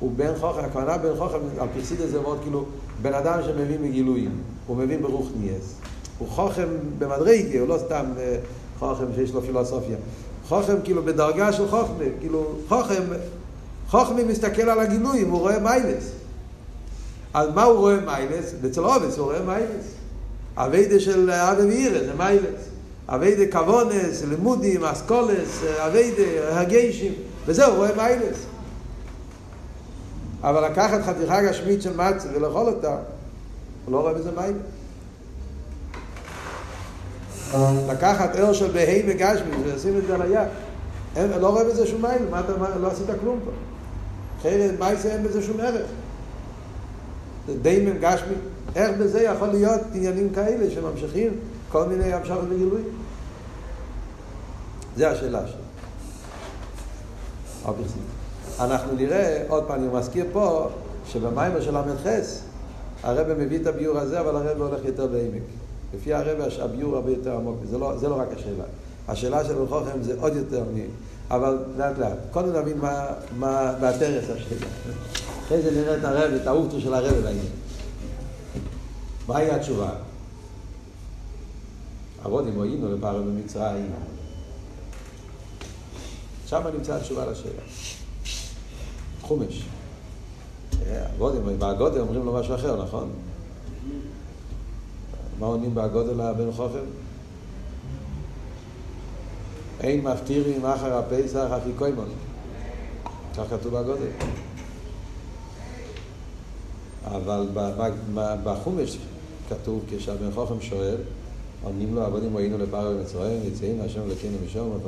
הוא 0.00 0.12
בן 0.16 0.32
חוכם, 0.40 0.64
הכוונה 0.64 0.98
בן 0.98 1.16
חוכם, 1.18 1.38
על 1.58 1.68
פרסיד 1.74 2.00
הזה 2.00 2.20
מאוד 2.20 2.38
כאילו, 2.42 2.64
בן 3.02 3.14
אדם 3.14 3.40
שמבין 3.44 3.82
מגילויים, 3.82 4.30
הוא 4.66 4.76
מבין 4.76 5.02
ברוך 5.02 5.28
ניאס. 5.40 5.74
הוא 6.18 6.28
חוכם 6.28 6.68
במדרגה, 6.98 7.60
הוא 7.60 7.68
לא 7.68 7.78
סתם 7.78 8.04
חוכם 8.78 9.04
שיש 9.14 9.32
לו 9.32 9.42
פילוסופיה. 9.42 9.96
חוכם 10.48 10.74
כאילו 10.84 11.02
בדרגה 11.02 11.52
של 11.52 11.68
חוכמה, 11.68 12.04
כאילו 12.20 12.44
חוכם, 12.68 13.02
חוכמה 13.88 14.24
מסתכל 14.24 14.62
על 14.62 14.80
הגילויים, 14.80 15.30
הוא 15.30 15.40
רואה 15.40 15.58
מיילס. 15.58 16.13
אז 17.34 17.48
מה 17.54 17.62
הוא 17.62 17.78
רואה 17.78 18.00
מיילס? 18.00 18.54
אצל 18.70 18.80
עובס 18.80 19.18
הוא 19.18 19.24
רואה 19.24 19.42
מיילס. 19.42 19.84
אביידה 20.56 21.00
של 21.00 21.30
אבי 21.30 21.62
ואירה 21.62 21.98
זה 21.98 22.12
מיילס. 22.18 22.68
אביידה 23.08 23.46
כבונס, 23.46 24.22
לימודים, 24.28 24.84
אסכולס, 24.84 25.62
אביידה, 25.86 26.60
הגיישים, 26.60 27.12
וזה 27.46 27.66
הוא 27.66 27.76
רואה 27.76 27.90
מיילס. 27.96 28.38
אבל 30.42 30.70
לקחת 30.70 31.00
חתיכה 31.06 31.42
גשמית 31.42 31.82
של 31.82 31.96
מצה 31.96 32.28
ולאכול 32.34 32.66
אותה, 32.66 32.96
הוא 33.84 33.92
לא 33.92 34.00
רואה 34.00 34.14
בזה 34.14 34.30
מיילס. 34.36 34.56
לקחת 37.88 38.36
ער 38.36 38.52
של 38.52 38.72
בהי 38.72 39.02
וגשמי 39.06 39.56
ולשים 39.64 39.98
את 39.98 40.06
זה 40.06 40.14
על 40.14 40.22
היד. 40.22 40.48
אין, 41.16 41.30
לא 41.40 41.48
רואה 41.48 41.64
בזה 41.64 41.86
שום 41.86 42.02
מייל, 42.02 42.22
מה 42.30 42.40
אתה, 42.40 42.52
לא 42.80 42.88
עשית 42.88 43.06
כלום 43.20 43.38
פה. 43.44 43.50
אחרת 44.40 44.78
מייסה 44.78 45.08
אין 45.08 45.22
בזה 45.22 45.42
שום 45.42 45.60
ערך. 45.60 45.86
זה 47.46 47.58
דיימן 47.62 47.98
גשמי. 48.00 48.34
איך 48.76 48.90
בזה 48.98 49.22
יכול 49.22 49.48
להיות 49.48 49.80
עניינים 49.94 50.30
כאלה 50.34 50.70
שממשיכים 50.70 51.32
כל 51.72 51.84
מיני 51.84 52.12
המשכות 52.12 52.44
וגילוי? 52.48 52.82
זה 54.96 55.10
השאלה 55.10 55.46
שלי. 55.46 55.64
אנחנו 58.60 58.94
נראה, 58.94 59.44
עוד 59.48 59.64
פעם, 59.64 59.78
אני 59.78 59.98
מזכיר 59.98 60.24
פה, 60.32 60.68
שבמיימר 61.06 61.60
של 61.60 61.78
ל"ח 61.78 62.08
הרב 63.02 63.38
מביא 63.38 63.58
את 63.58 63.66
הביור 63.66 63.98
הזה, 63.98 64.20
אבל 64.20 64.36
הרב 64.36 64.62
הולך 64.62 64.84
יותר 64.84 65.06
בעמק. 65.06 65.42
לפי 65.94 66.14
הרב 66.14 66.48
הביור 66.60 66.96
הרבה 66.96 67.10
יותר 67.10 67.36
עמוק, 67.36 67.56
זה 67.70 67.78
לא, 67.78 67.98
זה 67.98 68.08
לא 68.08 68.20
רק 68.20 68.28
השאלה. 68.36 68.64
השאלה 69.08 69.44
של 69.44 69.58
רוחוכם 69.58 70.02
זה 70.02 70.14
עוד 70.20 70.36
יותר 70.36 70.62
מ... 70.74 70.78
אבל 71.30 71.58
לאט 71.76 71.98
לאט. 71.98 72.18
קודם 72.30 72.56
נבין 72.56 72.78
מה, 72.78 73.06
מה 73.38 73.72
באתרס 73.80 74.24
השאלה. 74.24 74.66
אחרי 75.44 75.62
זה 75.62 75.70
נראה 75.70 75.96
את 75.96 76.04
הרב, 76.04 76.32
את 76.42 76.46
האורטו 76.46 76.80
של 76.80 76.94
הרב 76.94 77.14
בעניין. 77.22 77.46
מהי 79.28 79.50
התשובה? 79.50 79.90
עבודים 82.24 82.54
הועינו 82.54 82.96
לפער 82.96 83.22
במצרים. 83.22 83.92
שם 86.46 86.62
נמצא 86.74 86.96
התשובה 86.96 87.26
לשאלה. 87.26 87.62
חומש. 89.20 89.64
עבודים, 91.14 91.58
באגודה 91.58 92.00
אומרים 92.00 92.24
לו 92.24 92.32
משהו 92.32 92.54
אחר, 92.54 92.82
נכון? 92.82 93.10
מה 95.38 95.46
עונים 95.46 95.74
באגודה 95.74 96.12
לבן 96.12 96.52
חוכם? 96.52 96.84
אין 99.80 100.04
מפטירים 100.04 100.66
אחר 100.66 100.98
הפסח 100.98 101.46
אף 101.56 101.62
יקוימון. 101.74 102.08
כך 103.36 103.44
כתוב 103.50 103.78
בגודל. 103.78 104.08
אבל 107.04 107.48
בחומש 108.44 108.98
כתוב 109.48 109.84
כשהבן 109.88 110.30
חוכם 110.34 110.60
שואל, 110.60 110.96
עונים 111.62 111.94
לו 111.94 112.02
עבודים 112.02 112.36
היינו 112.36 112.58
לפרעה 112.58 112.90
במצרים, 112.90 113.40
יצאים 113.44 113.80
השם 113.80 114.08
לקינו 114.08 114.36
משום, 114.46 114.78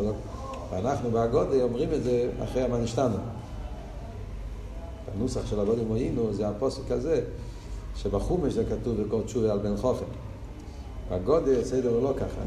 ואנחנו 0.71 1.11
בהגודל 1.11 1.63
אומרים 1.63 1.93
את 1.93 2.03
זה 2.03 2.31
אחרי 2.45 2.63
המנשתנו. 2.63 3.17
הנוסח 5.15 5.47
של 5.47 5.61
עבודים 5.61 5.93
היינו 5.93 6.35
זה 6.35 6.49
הפוסק 6.49 6.91
הזה, 6.91 7.21
שבחומש 7.97 8.53
זה 8.53 8.65
כתוב 8.65 9.03
בכל 9.03 9.23
תשובה 9.23 9.53
על 9.53 9.59
בן 9.59 9.77
חוכם. 9.77 10.05
בגודל 11.11 11.65
סדר 11.65 11.89
הוא 11.89 12.03
לא 12.03 12.13
ככה. 12.17 12.41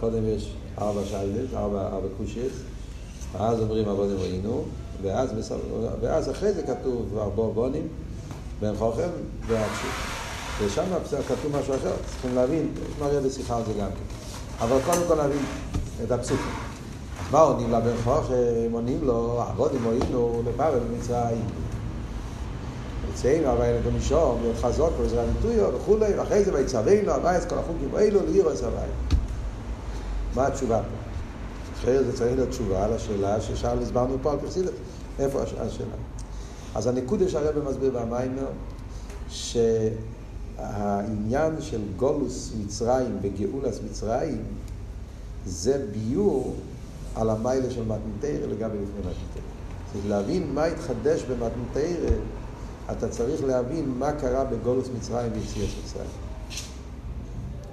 קודם 0.00 0.26
יש 0.26 0.54
ארבע 0.78 1.04
שיילת, 1.04 1.54
ארבע, 1.54 1.86
ארבע 1.86 2.08
קושייס, 2.18 2.52
ואז 3.32 3.60
אומרים 3.60 3.88
עבודים 3.88 4.16
היינו, 4.20 4.62
ואז, 5.02 5.52
ואז 6.00 6.30
אחרי 6.30 6.52
זה 6.52 6.62
כתוב 6.62 7.18
בוא 7.34 7.54
בונים, 7.54 7.88
בן 8.60 8.76
חוכם 8.78 9.08
והתשובה. 9.46 9.92
ושם 10.60 10.84
כתוב 11.28 11.60
משהו 11.60 11.74
אחר, 11.74 11.92
צריכים 12.06 12.34
להבין, 12.34 12.68
יש 12.74 12.98
מראה 13.00 13.20
בשיחה 13.20 13.56
על 13.56 13.62
זה 13.66 13.72
גם 13.72 13.88
כן. 13.90 14.64
אבל 14.64 14.76
קודם 14.84 15.02
כל 15.08 15.14
להבין 15.14 15.42
את 16.04 16.10
הפסוקים. 16.10 16.52
אז 17.20 17.32
מה 17.32 17.40
עונים 17.40 17.72
לבן 17.72 17.96
חוכם? 18.04 18.72
עונים 18.72 18.98
לו, 19.02 19.42
עבודים 19.48 19.86
היינו 19.88 20.42
לפרל 20.46 20.78
במצרים. 20.78 21.44
יצאנו 23.12 23.52
אבל 23.52 23.62
אין 23.62 23.76
לנו 23.76 23.98
משום, 23.98 24.38
להיות 24.42 24.56
חזוק 24.60 24.90
ועזרה 25.00 25.24
נטויו 25.26 25.74
וכולי, 25.74 26.14
ואחרי 26.18 26.44
זה 26.44 26.54
ויצווינו 26.54 27.12
הבייס 27.12 27.44
כל 27.44 27.58
החוקים 27.58 27.94
האלו 27.94 28.20
לעיר 28.26 28.48
עשר 28.48 28.68
הבית. 28.68 29.20
מה 30.34 30.46
התשובה 30.46 30.76
פה? 30.76 30.98
אחרי 31.80 32.04
זה 32.04 32.16
צריך 32.16 32.34
להיות 32.34 32.48
תשובה 32.48 32.88
לשאלה 32.88 33.40
ששאל 33.40 33.78
הסברנו 33.82 34.16
פה 34.22 34.32
על 34.32 34.38
פרסידת. 34.38 34.72
איפה 35.18 35.42
השאלה? 35.42 35.94
אז 36.78 36.86
הנקודה 36.86 37.28
שהרבא 37.28 37.70
מסביר 37.70 37.90
במיימר, 37.90 38.46
שהעניין 40.58 41.60
של 41.60 41.80
גולוס 41.96 42.52
מצרים 42.60 43.18
וגאולס 43.22 43.80
מצרים 43.90 44.42
זה 45.46 45.86
ביור 45.92 46.54
על 47.14 47.30
המיילה 47.30 47.70
של 47.70 47.82
מתנתרא 47.82 48.46
לגבי 48.46 48.78
לפני 48.78 49.00
מתנתרא. 49.00 49.42
צריך 49.92 50.06
להבין 50.08 50.54
מה 50.54 50.64
התחדש 50.64 51.22
במתנתרא 51.22 52.16
אתה 52.92 53.08
צריך 53.08 53.44
להבין 53.44 53.94
מה 53.98 54.12
קרה 54.12 54.44
בגולוס 54.44 54.88
מצרים 54.98 55.32
ויציאת 55.32 55.68
מצרים. 55.84 56.10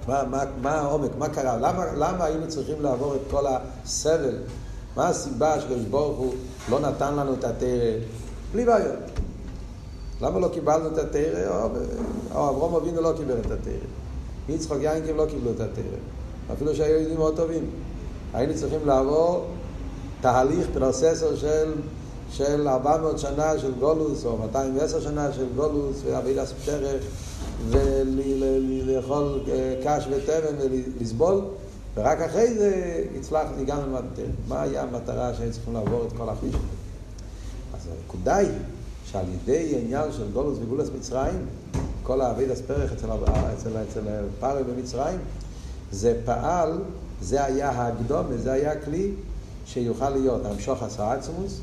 מה, 0.08 0.24
מה, 0.24 0.42
מה 0.62 0.70
העומק, 0.70 1.10
מה 1.18 1.28
קרה, 1.28 1.56
למה, 1.56 1.84
למה 1.96 2.24
היינו 2.24 2.48
צריכים 2.48 2.82
לעבור 2.82 3.14
את 3.14 3.20
כל 3.30 3.44
הסבל, 3.46 4.38
מה 4.96 5.08
הסיבה 5.08 5.60
שקדוש 5.60 5.84
ברוך 5.84 6.18
הוא 6.18 6.34
לא 6.70 6.80
נתן 6.80 7.14
לנו 7.16 7.34
את 7.34 7.44
התרא, 7.44 7.92
בלי 8.56 8.64
בעיות. 8.64 8.98
למה 10.20 10.38
לא 10.38 10.48
קיבלנו 10.48 10.86
את 10.86 10.98
התרא, 10.98 11.68
או, 12.34 12.48
אברום 12.50 12.74
אבינו 12.74 13.00
לא 13.00 13.12
קיבל 13.16 13.34
את 13.46 13.50
התרא, 13.50 13.72
יצחוק 14.48 14.78
יינקים 14.80 15.16
לא 15.16 15.26
קיבלו 15.30 15.50
את 15.50 15.60
התרא, 15.60 15.98
אפילו 16.52 16.74
שהיו 16.74 16.98
יהודים 16.98 17.18
מאוד 17.18 17.36
טובים. 17.36 17.70
היינו 18.34 18.54
צריכים 18.54 18.86
לעבור 18.86 19.46
תהליך, 20.20 20.66
פרוססור 20.74 21.36
של 21.36 21.72
של 22.30 22.68
400 22.68 23.18
שנה 23.18 23.58
של 23.58 23.72
גולוס, 23.78 24.24
או 24.24 24.38
210 24.38 25.00
שנה 25.00 25.32
של 25.32 25.46
גולוס, 25.56 25.96
ועבידת 26.04 26.48
פרח, 26.48 27.02
ולאכול 27.70 29.40
קש 29.84 30.06
ותבן 30.10 30.56
ולסבול, 30.60 31.40
ורק 31.96 32.20
אחרי 32.20 32.54
זה 32.54 33.02
הצלחנו, 33.18 33.60
הגענו 33.60 33.86
למטר. 33.86 34.26
מה 34.48 34.62
היה 34.62 34.82
המטרה 34.82 35.34
שהיינו 35.34 35.52
צריכים 35.52 35.74
לעבור 35.74 36.04
את 36.06 36.12
כל 36.12 36.28
החיש? 36.28 36.54
אז 37.86 37.92
הנקודה 37.98 38.36
היא 38.36 38.48
שעל 39.04 39.24
ידי 39.28 39.74
העניין 39.76 40.12
של 40.12 40.32
גולוס 40.32 40.58
וגולוס 40.62 40.88
מצרים, 40.98 41.46
כל 42.02 42.20
האבידת 42.20 42.58
פרח 42.58 42.92
אצל, 42.92 43.06
אצל, 43.54 43.82
אצל 43.82 44.00
פארי 44.40 44.64
במצרים, 44.64 45.18
זה 45.92 46.20
פעל, 46.24 46.78
זה 47.20 47.44
היה 47.44 47.70
הקדומה, 47.70 48.36
זה 48.36 48.52
היה 48.52 48.72
הכלי 48.72 49.10
שיוכל 49.66 50.10
להיות 50.10 50.46
המשוך 50.46 50.82
עשה 50.82 51.12
עצמוס, 51.12 51.60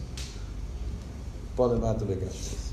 פה 1.55 1.67
למטה 1.67 2.05
בגשמוס. 2.05 2.69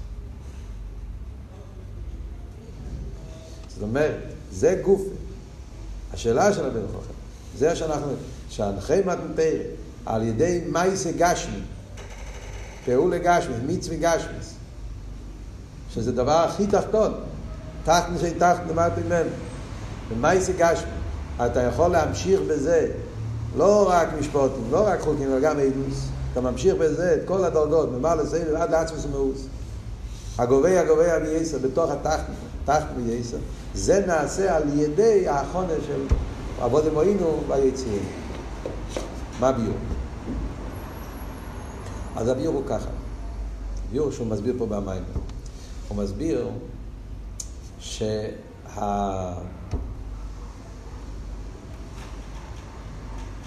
זאת 3.69 3.83
אומרת, 3.83 4.17
זה 4.53 4.81
גוף. 4.85 5.03
השאלה 6.13 6.53
של 6.53 6.67
הבן 6.67 6.87
חוכם, 6.93 7.13
זה 7.59 7.77
שאנחנו, 7.77 8.13
שאחרי 8.49 9.01
מתנתר, 9.01 9.57
על 10.07 10.23
ידי 10.23 10.61
מייסה 10.73 11.13
גשמי, 11.13 11.61
פעולה 12.85 13.19
גשמי, 13.19 13.55
מצווה 13.67 13.97
גשמיס, 13.97 14.55
שזה 15.95 16.13
דבר 16.13 16.33
הכי 16.33 16.67
תחתון, 16.67 17.13
תחתן 17.85 18.19
שאין 18.21 18.35
תחתן 18.39 18.69
למטה 18.69 19.01
ממנו, 19.07 19.31
ומייסה 20.11 20.53
גשמי, 20.59 20.91
אתה 21.47 21.63
יכול 21.63 21.91
להמשיך 21.91 22.41
בזה, 22.49 22.87
לא 23.57 23.89
רק 23.91 24.09
משפוטים, 24.19 24.65
לא 24.71 24.87
רק 24.87 25.01
חוקים, 25.01 25.33
אלא 25.33 25.41
גם 25.41 25.59
עדוס. 25.59 26.09
אתה 26.33 26.41
ממשיך 26.41 26.75
בזה 26.75 27.15
את 27.15 27.21
כל 27.25 27.45
הדרגות, 27.45 27.93
ממר 27.93 28.15
לסייבר 28.15 28.57
עד 28.57 28.71
לעצמוס 28.71 29.05
ומאוס. 29.05 29.47
הגובה 30.39 30.81
הגובה 30.81 31.19
מייסר 31.19 31.59
בתוך 31.59 31.91
התחת, 31.91 32.25
תחת 32.65 32.87
מייסר, 32.97 33.37
זה 33.75 34.05
נעשה 34.07 34.57
על 34.57 34.63
ידי 34.79 35.29
החונה 35.29 35.73
של 35.87 36.07
עבוד 36.61 36.87
אמוינו 36.87 37.43
והיציאים. 37.49 38.05
מה 39.41 39.53
ביור? 39.53 39.75
אז 42.21 42.29
הביור 42.29 42.55
הוא 42.55 42.63
ככה, 42.67 42.91
הביור 43.89 44.11
שהוא 44.11 44.27
מסביר 44.27 44.55
פה 44.59 44.67
במים, 44.67 45.03
הוא 45.89 45.97
מסביר 45.97 46.49
שה... 47.81 48.29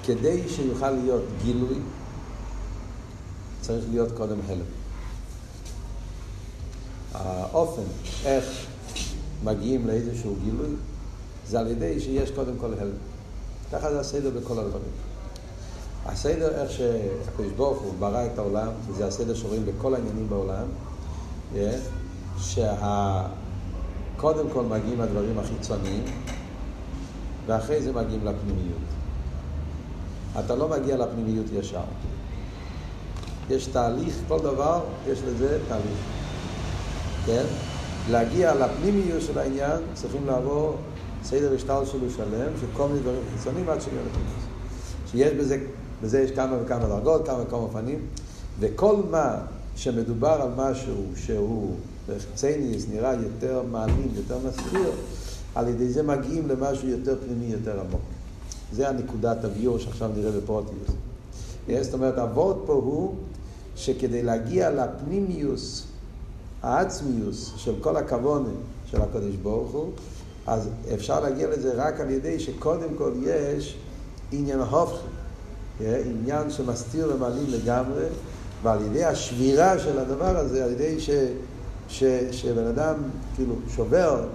כדי 0.04 0.50
שיוכל 0.50 0.92
להיות 0.92 1.24
גילוי 1.44 1.76
צריך 3.62 3.86
להיות 3.90 4.12
קודם 4.12 4.38
הלם. 4.48 4.66
האופן, 7.14 7.82
איך 8.26 8.66
מגיעים 9.44 9.88
לאיזשהו 9.88 10.36
גילוי, 10.44 10.76
זה 11.48 11.60
על 11.60 11.68
ידי 11.68 12.00
שיש 12.00 12.32
קודם 12.32 12.54
כל 12.60 12.74
הלם. 12.80 12.96
ככה 13.72 13.92
זה 13.92 14.00
הסדר 14.00 14.30
בכל 14.30 14.60
הדברים. 14.60 15.03
הסדר, 16.06 16.62
איך 16.62 16.72
שהקדוש 16.72 17.52
ברוך 17.56 17.82
הוא 17.82 17.94
ברא 18.00 18.26
את 18.26 18.38
העולם, 18.38 18.68
וזה 18.88 19.08
הסדר 19.08 19.34
שרואים 19.34 19.66
בכל 19.66 19.94
העניינים 19.96 20.30
בעולם, 20.30 20.66
שקודם 22.38 22.70
כל 24.54 24.63
מגיעים 24.63 25.02
הדברים 25.02 25.39
החיצוניים, 25.39 26.04
ואחרי 27.46 27.82
זה 27.82 27.94
מגיעים 27.94 28.26
לפנימיות. 28.26 28.78
אתה 30.39 30.56
לא 30.56 30.68
מגיע 30.70 30.98
לפנימיות 30.98 31.46
ישר. 31.54 31.82
יש 33.50 33.68
תהליך, 33.68 34.16
כל 34.28 34.39
דבר 34.39 34.82
יש 35.08 35.20
לזה 35.28 35.60
תהליך. 35.68 36.00
כן? 37.26 37.44
להגיע 38.10 38.56
לפנימיות 38.56 39.22
של 39.22 39.39
העניין 39.39 39.82
צריכים 39.94 40.26
לעבור 40.26 40.78
סדר 41.24 41.56
השטל 41.56 41.86
שלו 41.86 42.10
שלם, 42.10 42.52
של 42.62 42.68
כל 42.74 42.88
מיני 42.88 43.00
דברים 43.00 43.20
חיצוניים 43.38 43.70
עד 43.70 43.82
שיהיה 43.82 44.02
לפנימיות. 44.02 44.44
שיש 45.12 45.34
בזה, 45.34 45.58
בזה 46.04 46.22
יש 46.22 46.32
כמה 46.32 46.58
וכמה 46.63 46.86
דרגות, 46.86 47.26
כמה 47.28 47.42
וכמה 47.42 47.60
אופנים, 47.60 48.00
וכל 48.60 48.96
מה 49.12 49.36
שמדובר 49.76 50.28
על 50.42 50.50
משהו 50.56 51.04
שהוא 51.16 51.76
בחצניס 52.10 52.86
נראה 52.94 53.13
יותר 53.13 53.62
מעלים, 53.72 54.12
יותר 54.16 54.38
מסביר, 54.48 54.92
על 55.56 55.68
ידי 55.68 55.89
זה 55.89 56.04
מגיעים 56.04 56.48
למשהו 56.48 56.88
יותר 56.88 57.16
פנימי, 57.26 57.46
יותר 57.46 57.80
עמוק. 57.80 58.02
זה 58.74 58.89
הנקודת 58.89 59.44
הביור 59.44 59.78
שעכשיו 59.78 60.10
נראה 60.16 60.32
בפרוטיוס. 60.32 60.89
זאת 61.82 61.94
אומרת, 61.94 62.18
הוורד 62.18 62.58
פה 62.66 62.74
הוא 62.74 63.16
שכדי 63.76 64.24
להגיע 64.24 64.72
לפנימיוס, 64.72 65.84
העצמיוס 66.63 67.54
של 67.58 67.74
כל 67.82 67.98
הכוונים 67.98 68.56
של 68.86 69.02
הקדוש 69.02 69.36
ברוך 69.36 69.72
הוא, 69.72 69.92
אז 70.48 70.70
אפשר 70.94 71.20
להגיע 71.20 71.48
לזה 71.50 71.74
רק 71.76 72.00
על 72.00 72.10
ידי 72.10 72.39
שקודם 72.39 72.96
כל 72.98 73.12
יש 73.24 73.78
עניין 74.32 74.60
הופכי, 74.60 75.08
עניין 75.80 76.50
שמסתיר 76.50 77.12
ומעלים 77.16 77.46
לגמרי, 77.48 78.04
ועל 78.64 78.82
ידי 78.82 79.06
השבירה 79.06 79.80
של 79.80 80.00
הדבר 80.00 80.38
הזה, 80.38 80.64
על 80.64 80.72
ידי 80.72 81.00
ש, 81.00 81.10
ש, 81.88 82.04
שבן 82.32 82.68
אדם 82.68 82.96
כאילו 83.36 83.56
שובר 83.76 84.26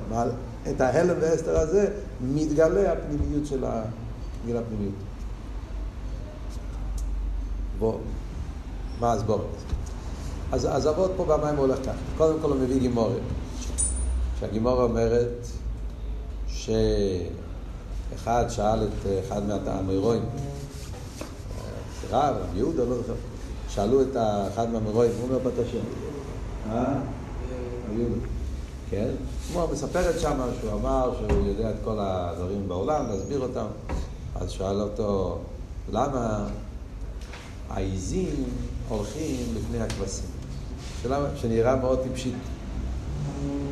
את 0.71 0.81
ההלם 0.81 1.17
והסתר 1.21 1.59
הזה, 1.59 1.89
מתגלה 2.21 2.93
הפנימיות 2.93 3.47
של 3.47 3.65
הגיל 3.65 4.57
הפנימיות. 4.57 4.95
בוא. 7.79 7.99
מה 9.01 9.13
הסבורת? 9.13 9.47
אז, 10.53 10.67
אז 10.71 10.89
אבות 10.89 11.11
פה 11.17 11.25
במים 11.25 11.57
הולך 11.57 11.79
ככה. 11.83 11.93
קודם 12.17 12.39
כל 12.43 12.51
הוא 12.51 12.57
מביא 12.57 12.79
גימורת. 12.79 13.21
שהגימורה 14.41 14.85
אומרת 14.85 15.47
שאחד 16.47 18.45
שאל 18.49 18.83
את 18.83 19.07
אחד 19.27 19.43
מהמאירואים, 19.47 20.23
רב, 22.11 22.35
רב 22.37 22.57
יהודה, 22.57 22.85
לא 22.85 22.97
זוכר, 22.97 23.15
שאלו 23.69 24.03
את 24.03 24.17
אחד 24.53 24.71
מהמרואים, 24.71 25.11
הוא 25.21 25.29
אומר 25.29 25.39
בת 25.39 25.59
השם. 25.59 25.79
אה? 26.71 26.95
רב 27.91 27.99
יהודה. 27.99 28.27
כן? 28.91 29.11
הוא 29.53 29.63
מספרת 29.73 30.21
שם 30.21 30.41
שהוא 30.61 30.73
אמר 30.73 31.13
שהוא 31.19 31.47
יודע 31.47 31.71
את 31.71 31.77
כל 31.85 31.97
הדברים 32.01 32.69
בעולם, 32.69 33.07
להסביר 33.09 33.41
אותם. 33.41 33.67
אז 34.35 34.51
שאל 34.51 34.81
אותו, 34.81 35.39
למה 35.93 36.47
העיזים 37.71 38.45
הולכים 38.89 39.55
לפני 39.57 39.81
הכבשים? 39.81 40.27
שאלה 41.03 41.19
שנראה 41.37 41.77
מאוד 41.77 41.99
טיפשית. 42.03 42.35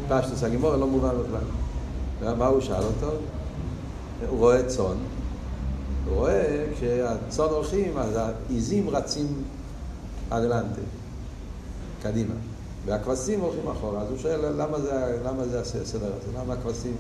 פשטוס 0.09 0.43
הגימור 0.43 0.77
לא 0.77 0.87
מובן 0.87 1.09
בכלל. 1.09 2.35
מה 2.35 2.47
הוא 2.47 2.61
שאל 2.61 2.83
אותו? 2.83 3.11
הוא 4.29 4.39
רואה 4.39 4.65
צאן, 4.67 4.97
רואה 6.15 6.67
כשהצאן 6.75 7.45
הולכים 7.45 7.99
אז 7.99 8.17
העיזים 8.17 8.91
רצים 8.91 9.43
אדלנטה, 10.31 10.81
קדימה. 12.03 12.35
והכבשים 12.85 13.41
הולכים 13.41 13.69
אחורה, 13.69 14.01
אז 14.01 14.11
הוא 14.11 14.19
שואל 14.19 14.53
למה 14.63 14.81
זה, 14.81 15.19
למה 15.25 15.45
זה 15.45 15.61
הסדר 15.61 16.07
הזה, 16.07 16.39
למה 16.39 16.55
הכבשים... 16.55 16.97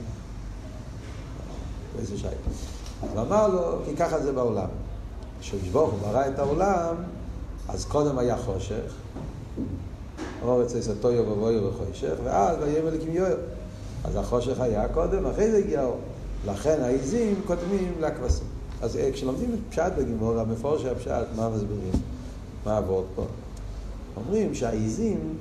איזה 1.98 2.18
שי. 2.18 2.26
אז 2.26 3.08
הוא 3.14 3.20
אמר 3.20 3.48
לו, 3.48 3.78
כי 3.84 3.96
ככה 3.96 4.20
זה 4.20 4.32
בעולם. 4.32 4.68
כשברוך 5.40 5.92
הוא 5.92 6.00
ברא 6.00 6.26
את 6.28 6.38
העולם, 6.38 6.94
אז 7.68 7.84
קודם 7.84 8.18
היה 8.18 8.36
חושך, 8.36 8.92
אור 10.42 10.62
אצל 10.62 10.82
סטויו 10.82 11.30
ובויו 11.30 11.64
וחושך, 11.64 12.14
ואז 12.24 12.56
ויהיה 12.60 12.82
מליקים 12.82 13.12
יויר. 13.12 13.36
אז 14.04 14.16
החושך 14.16 14.60
היה 14.60 14.88
קודם, 14.88 15.26
אחרי 15.26 15.50
זה 15.50 15.58
הגיע 15.58 15.80
האור. 15.80 15.98
לכן 16.46 16.82
העיזים 16.82 17.40
קודמים 17.46 17.92
לכבשים. 18.00 18.55
אז 18.82 18.96
אה, 18.96 19.12
כשלומדים 19.12 19.54
את 19.54 19.58
פשט 19.70 19.92
בגימור, 19.98 20.38
המפורש 20.38 20.84
הפשט, 20.84 21.26
מה 21.36 21.48
מסבירים? 21.48 21.92
מה 22.66 22.76
עבוד 22.76 23.04
פה? 23.14 23.24
אומרים 24.16 24.54
שהעיזים 24.54 25.36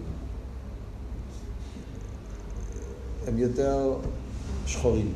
הם 3.28 3.38
יותר 3.38 3.94
שחורים. 4.66 5.14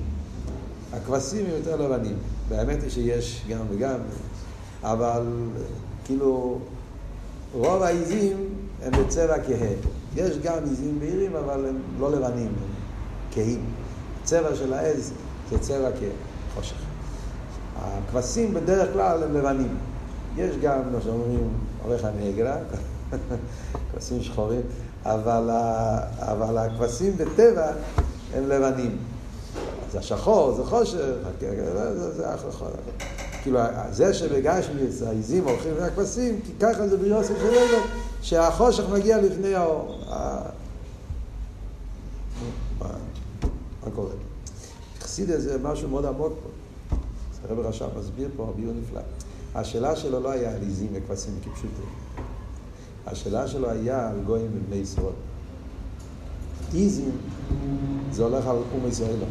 הכבשים 0.93 1.45
הם 1.45 1.51
יותר 1.51 1.75
לבנים. 1.75 2.17
והאמת 2.49 2.83
היא 2.83 2.89
שיש 2.89 3.41
גם 3.49 3.65
וגם, 3.69 3.99
אבל 4.83 5.25
כאילו 6.05 6.59
רוב 7.53 7.83
העיזים 7.83 8.49
הם 8.83 8.91
בצבע 8.91 9.43
כהה. 9.43 9.73
יש 10.15 10.37
גם 10.37 10.63
עיזים 10.69 10.99
בהירים, 10.99 11.35
אבל 11.35 11.65
הם 11.65 11.77
לא 11.99 12.11
לבנים, 12.11 12.47
הם 12.47 12.69
כהים. 13.31 13.65
הצבע 14.21 14.55
של 14.55 14.73
העז 14.73 15.13
זה 15.49 15.59
צבע 15.59 15.89
כחושך. 15.91 16.88
הכבשים 17.81 18.53
בדרך 18.53 18.93
כלל 18.93 19.23
הם 19.23 19.33
לבנים. 19.33 19.77
יש 20.37 20.55
גם, 20.61 20.79
כמו 20.89 21.01
שאומרים, 21.01 21.49
עורך 21.83 22.05
הנגרה, 22.05 22.57
כבשים 23.93 24.21
שחורים, 24.21 24.61
אבל, 25.05 25.49
אבל 26.19 26.57
הכבשים 26.57 27.17
בטבע 27.17 27.71
הם 28.35 28.47
לבנים. 28.47 28.97
זה 29.91 29.99
השחור, 29.99 30.53
זה 30.55 30.63
חושך, 30.63 30.97
זה, 31.39 32.11
זה 32.11 32.29
החלחול. 32.29 32.67
כאילו, 33.41 33.59
זה 33.91 34.13
שבגשמי 34.13 34.81
העיזים 35.07 35.43
הולכים 35.43 35.71
מהכבשים, 35.79 36.39
כי 36.45 36.51
ככה 36.59 36.87
זה 36.87 36.97
ביוסף 36.97 37.33
של 37.39 37.47
אלו, 37.47 37.77
שהחושך 38.21 38.83
מגיע 38.91 39.21
לפני 39.21 39.55
האור. 39.55 40.01
מה 42.79 43.91
קורה? 43.95 44.11
חסידה 45.01 45.39
זה 45.39 45.57
משהו 45.63 45.89
מאוד 45.89 46.05
עמוק 46.05 46.33
פה. 46.43 46.49
הרב 47.49 47.59
רש"ב 47.59 47.99
מסביר 47.99 48.29
פה, 48.37 48.53
ביור 48.55 48.73
נפלא. 48.83 49.01
השאלה 49.55 49.95
שלו 49.95 50.19
לא 50.19 50.31
היה 50.31 50.51
על 50.51 50.61
עיזים 50.61 50.87
וכבשים 50.93 51.33
כפשוטו. 51.43 51.81
השאלה 53.07 53.47
שלו 53.47 53.69
היה 53.69 54.09
על 54.09 54.19
גויים 54.25 54.51
ובני 54.53 54.75
ישראל. 54.75 55.13
איזים 56.73 57.11
זה 58.11 58.23
הולך 58.23 58.47
על 58.47 58.55
אום 58.55 58.87
ישראלו. 58.87 59.25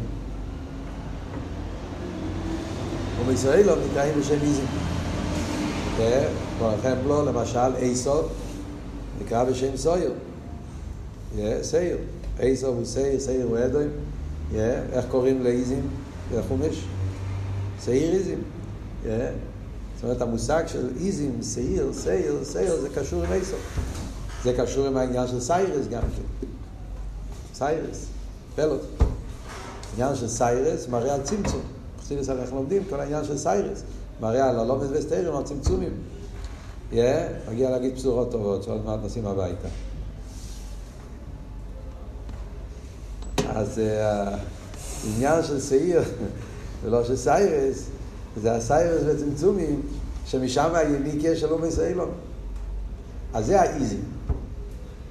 אום 3.19 3.31
ישראלו 3.31 3.73
נקראים 3.89 4.19
בשם 4.19 4.41
איזים. 4.41 4.65
כמו 6.57 6.69
החמפלו, 6.69 7.25
למשל, 7.25 7.75
איסוב, 7.77 8.29
נקרא 9.21 9.43
בשם 9.43 9.77
סויר. 9.77 10.11
סייר. 11.61 11.97
איסוב 12.39 12.75
הוא 12.75 12.85
סייר, 12.85 13.19
סייר 13.19 13.45
הוא 13.45 13.57
אדוים. 13.57 13.89
איך 14.91 15.05
קוראים 15.11 15.43
לאיזים 15.43 15.87
בחומש? 16.35 16.75
סייר 16.75 16.98
איזים. 17.87 18.41
זאת 19.03 20.03
אומרת, 20.03 20.21
המושג 20.21 20.63
של 20.67 20.89
איזים, 20.99 21.41
סייר, 21.41 21.93
סייר, 21.93 22.43
סייר, 22.43 22.81
זה 22.81 22.89
קשור 22.89 23.23
עם 23.23 23.33
איסוב. 23.33 23.59
זה 24.43 24.53
קשור 24.57 24.87
עם 24.87 24.97
העניין 24.97 25.27
של 25.27 25.39
סיירס 25.39 25.87
גם 25.87 26.01
כן. 26.01 26.47
סיירס, 27.53 28.05
פלוט. 28.55 28.81
עניין 29.93 30.15
של 30.15 30.27
סיירס 30.27 30.87
מראה 30.87 31.13
על 31.13 31.21
צמצום. 31.21 31.61
חסידס 32.01 32.29
אנחנו 32.29 32.55
לומדים 32.55 32.83
כל 32.89 32.99
העניין 32.99 33.23
של 33.23 33.37
סיירס. 33.37 33.83
מראה 34.21 34.49
על 34.49 34.59
הלומד 34.59 34.87
וסתרים, 34.91 35.35
על 35.35 35.43
צמצומים. 35.43 35.93
מגיע 36.91 37.69
להגיד 37.69 37.95
בשורות 37.95 38.31
טובות, 38.31 38.63
שעוד 38.63 38.85
מעט 38.85 38.99
נשים 39.03 39.27
הביתה. 39.27 39.67
אז 43.49 43.81
העניין 45.03 45.43
של 45.43 45.61
שעיר, 45.61 46.01
ולא 46.83 47.03
של 47.03 47.15
סיירס, 47.15 47.85
זה 48.41 48.55
הסיירס 48.55 49.01
וצמצומים, 49.05 49.81
שמשם 50.25 50.69
היוניקיה 50.73 51.35
של 51.35 51.51
אומי 51.51 51.71
סיילון. 51.71 52.11
אז 53.33 53.45
זה 53.45 53.61
האיזים. 53.61 54.03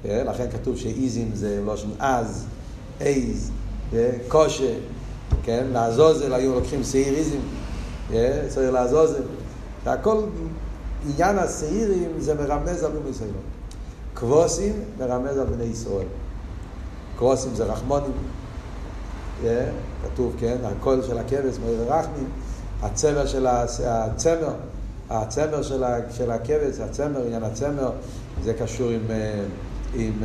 לכן 0.05 0.51
כתוב 0.51 0.77
שאיזים 0.77 1.31
זה 1.35 1.61
לושן 1.65 1.89
אז, 1.99 2.47
אייז, 3.01 3.51
קושה, 4.29 4.75
כן? 5.43 5.67
לעזוזל 5.73 6.35
היו 6.35 6.55
לוקחים 6.55 6.85
שעיר 6.85 7.15
איזים, 7.15 7.41
צריך 8.49 8.73
לעזוזל. 8.73 9.23
והכל, 9.85 10.23
עניין 11.09 11.39
השעירים 11.39 12.11
זה 12.19 12.35
מרמז 12.35 12.83
על 12.83 12.97
אומי 12.97 13.15
סיילון. 13.15 13.43
קבוסים 14.15 14.73
מרמז 14.99 15.39
על 15.39 15.47
בני 15.47 15.65
ישראל. 15.65 16.07
קרוסים 17.19 17.55
זה 17.55 17.65
רחמונים, 17.65 18.13
כתוב, 20.05 20.35
כן, 20.39 20.57
הקול 20.65 21.03
של 21.07 21.19
הכבש, 21.19 21.59
מאיר 21.65 21.93
רחמים, 21.93 22.29
הצמר 22.83 23.27
של 23.27 23.47
הצמר, 23.47 24.55
הצמר 25.11 25.63
של, 25.63 25.85
של 26.11 26.31
הכבש, 26.31 26.81
הצמר, 26.81 27.27
עניין 27.27 27.43
הצמר, 27.43 27.91
זה 28.45 28.55
קשור 28.55 28.91
עם, 28.91 29.01
עם, 29.95 30.11
עם, 30.13 30.23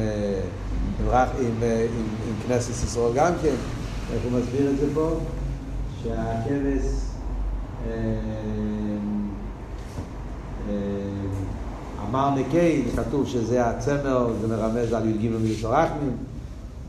עם, 0.99 1.13
עם, 1.39 1.63
עם, 1.63 2.05
עם 2.27 2.35
כנסת 2.47 2.83
ישראל 2.83 3.13
גם 3.15 3.33
כן. 3.41 3.55
איך 4.13 4.23
הוא 4.23 4.39
מסביר 4.39 4.69
את 4.69 4.77
זה 4.77 4.87
פה? 4.93 5.19
שהכבש 6.03 7.03
אמר 12.09 12.29
נקי, 12.35 12.83
כתוב 12.95 13.27
שזה 13.27 13.65
הצמר, 13.65 14.33
זה 14.41 14.47
מרמז 14.47 14.93
על 14.93 15.09
י"ג 15.09 15.31
מיוסר 15.41 15.73
רחמים. 15.73 16.17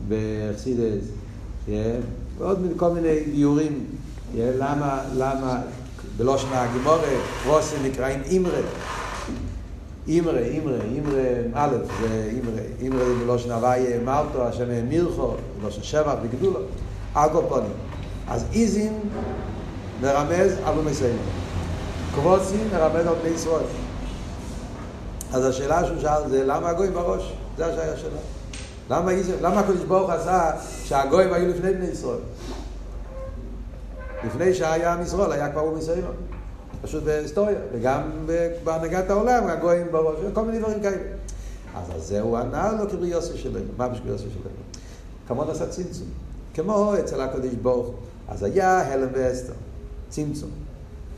בחסידס, 0.09 1.05
ועוד 2.37 2.59
כל 2.77 2.89
מיני 2.89 3.19
ביורים, 3.19 3.85
למה, 4.37 5.01
למה, 5.15 5.61
בלושן 6.17 6.47
הגימורת, 6.51 6.99
פרוסים 7.43 7.79
נקראים 7.83 8.21
אימרה. 8.25 8.59
אימרה, 10.07 10.39
אימרה, 10.39 10.77
אימרה, 10.93 11.21
א', 11.53 11.75
זה 12.01 12.29
אימרה, 12.31 12.61
אימרה 12.81 13.05
זה 13.05 13.15
בלושן 13.15 13.51
הוויה 13.51 13.99
מרתו, 13.99 14.47
השם 14.47 14.87
מירכו, 14.89 15.33
בלושן 15.61 15.83
שבח 15.83 16.13
וגדולו, 16.23 16.59
אגופונים. 17.13 17.71
אז 18.27 18.45
איזין 18.53 18.99
מרמז 20.01 20.53
על 20.65 20.79
ומסיימו. 20.79 21.19
קבוצים 22.15 22.67
מרמז 22.73 23.07
על 23.07 23.13
בני 23.21 23.29
ישראל. 23.35 23.65
אז 25.33 25.45
השאלה 25.45 25.85
שהוא 25.85 26.01
שאל 26.01 26.29
זה 26.29 26.43
למה 26.43 26.69
הגויים 26.69 26.93
בראש? 26.93 27.33
זה 27.57 27.65
השאלה. 27.65 28.19
למה, 28.89 29.11
למה 29.41 29.59
הקדוש 29.59 29.83
ברוך 29.83 30.09
עשה 30.09 30.51
שהגויים 30.83 31.33
היו 31.33 31.49
לפני 31.49 31.73
בני 31.73 31.85
ישראל? 31.85 32.19
לפני 34.25 34.53
שהיה 34.53 34.93
עם 34.93 35.01
ישראל, 35.01 35.31
היה 35.31 35.51
כבר 35.51 35.61
עם 35.61 35.77
ישראל. 35.77 36.01
פשוט 36.81 37.03
בהיסטוריה, 37.03 37.57
וגם 37.73 38.01
בהנהגת 38.63 39.09
העולם, 39.09 39.47
הגויים 39.47 39.87
בראש, 39.91 40.15
כל 40.33 40.45
מיני 40.45 40.59
דברים 40.59 40.81
כאלה. 40.81 40.97
אז 41.75 42.03
זה 42.03 42.21
הוא 42.21 42.37
ענה 42.37 42.71
לו 42.71 42.89
כברי 42.89 43.07
יוסף 43.07 43.35
שלנו. 43.35 43.65
מה 43.77 43.87
בשביל 43.87 44.11
יוסף 44.11 44.23
שלנו? 44.23 44.55
כמון 45.27 45.49
עשה 45.49 45.67
צמצום. 45.67 46.07
כמו 46.53 46.93
אצל 46.99 47.21
הקדוש 47.21 47.53
ברוך 47.53 47.95
אז 48.27 48.43
היה 48.43 48.93
הלם 48.93 49.07
ואסתר, 49.13 49.53
צמצום. 50.09 50.49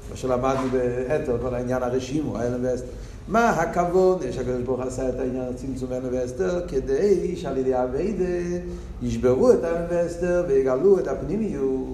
מה 0.09 0.17
שלמדנו 0.17 0.69
באתר, 0.71 1.37
כל 1.41 1.55
העניין 1.55 1.83
הרשימו, 1.83 2.37
הלם 2.37 2.59
ואסתר. 2.65 2.87
מה 3.27 3.49
הכבוד 3.49 4.21
שהקדוש 4.31 4.61
ברוך 4.61 4.79
עשה 4.79 5.09
את 5.09 5.19
העניין 5.19 5.43
הצמצום 5.55 5.91
הלם 5.91 6.09
ואסתר 6.11 6.67
כדי 6.67 7.35
שעל 7.35 7.57
ידי 7.57 7.83
אביידה 7.83 8.59
ישברו 9.01 9.51
את 9.51 9.63
הלם 9.63 9.85
ואסתר 9.89 10.45
ויגלו 10.47 10.99
את 10.99 11.07
הפנימיות. 11.07 11.87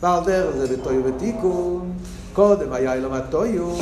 ועל 0.00 0.24
דרך 0.24 0.56
זה 0.56 0.76
בתויו 0.76 1.04
ותיקון, 1.04 1.92
קודם 2.32 2.72
היה 2.72 2.94
אלום 2.94 3.12
התויו, 3.12 3.74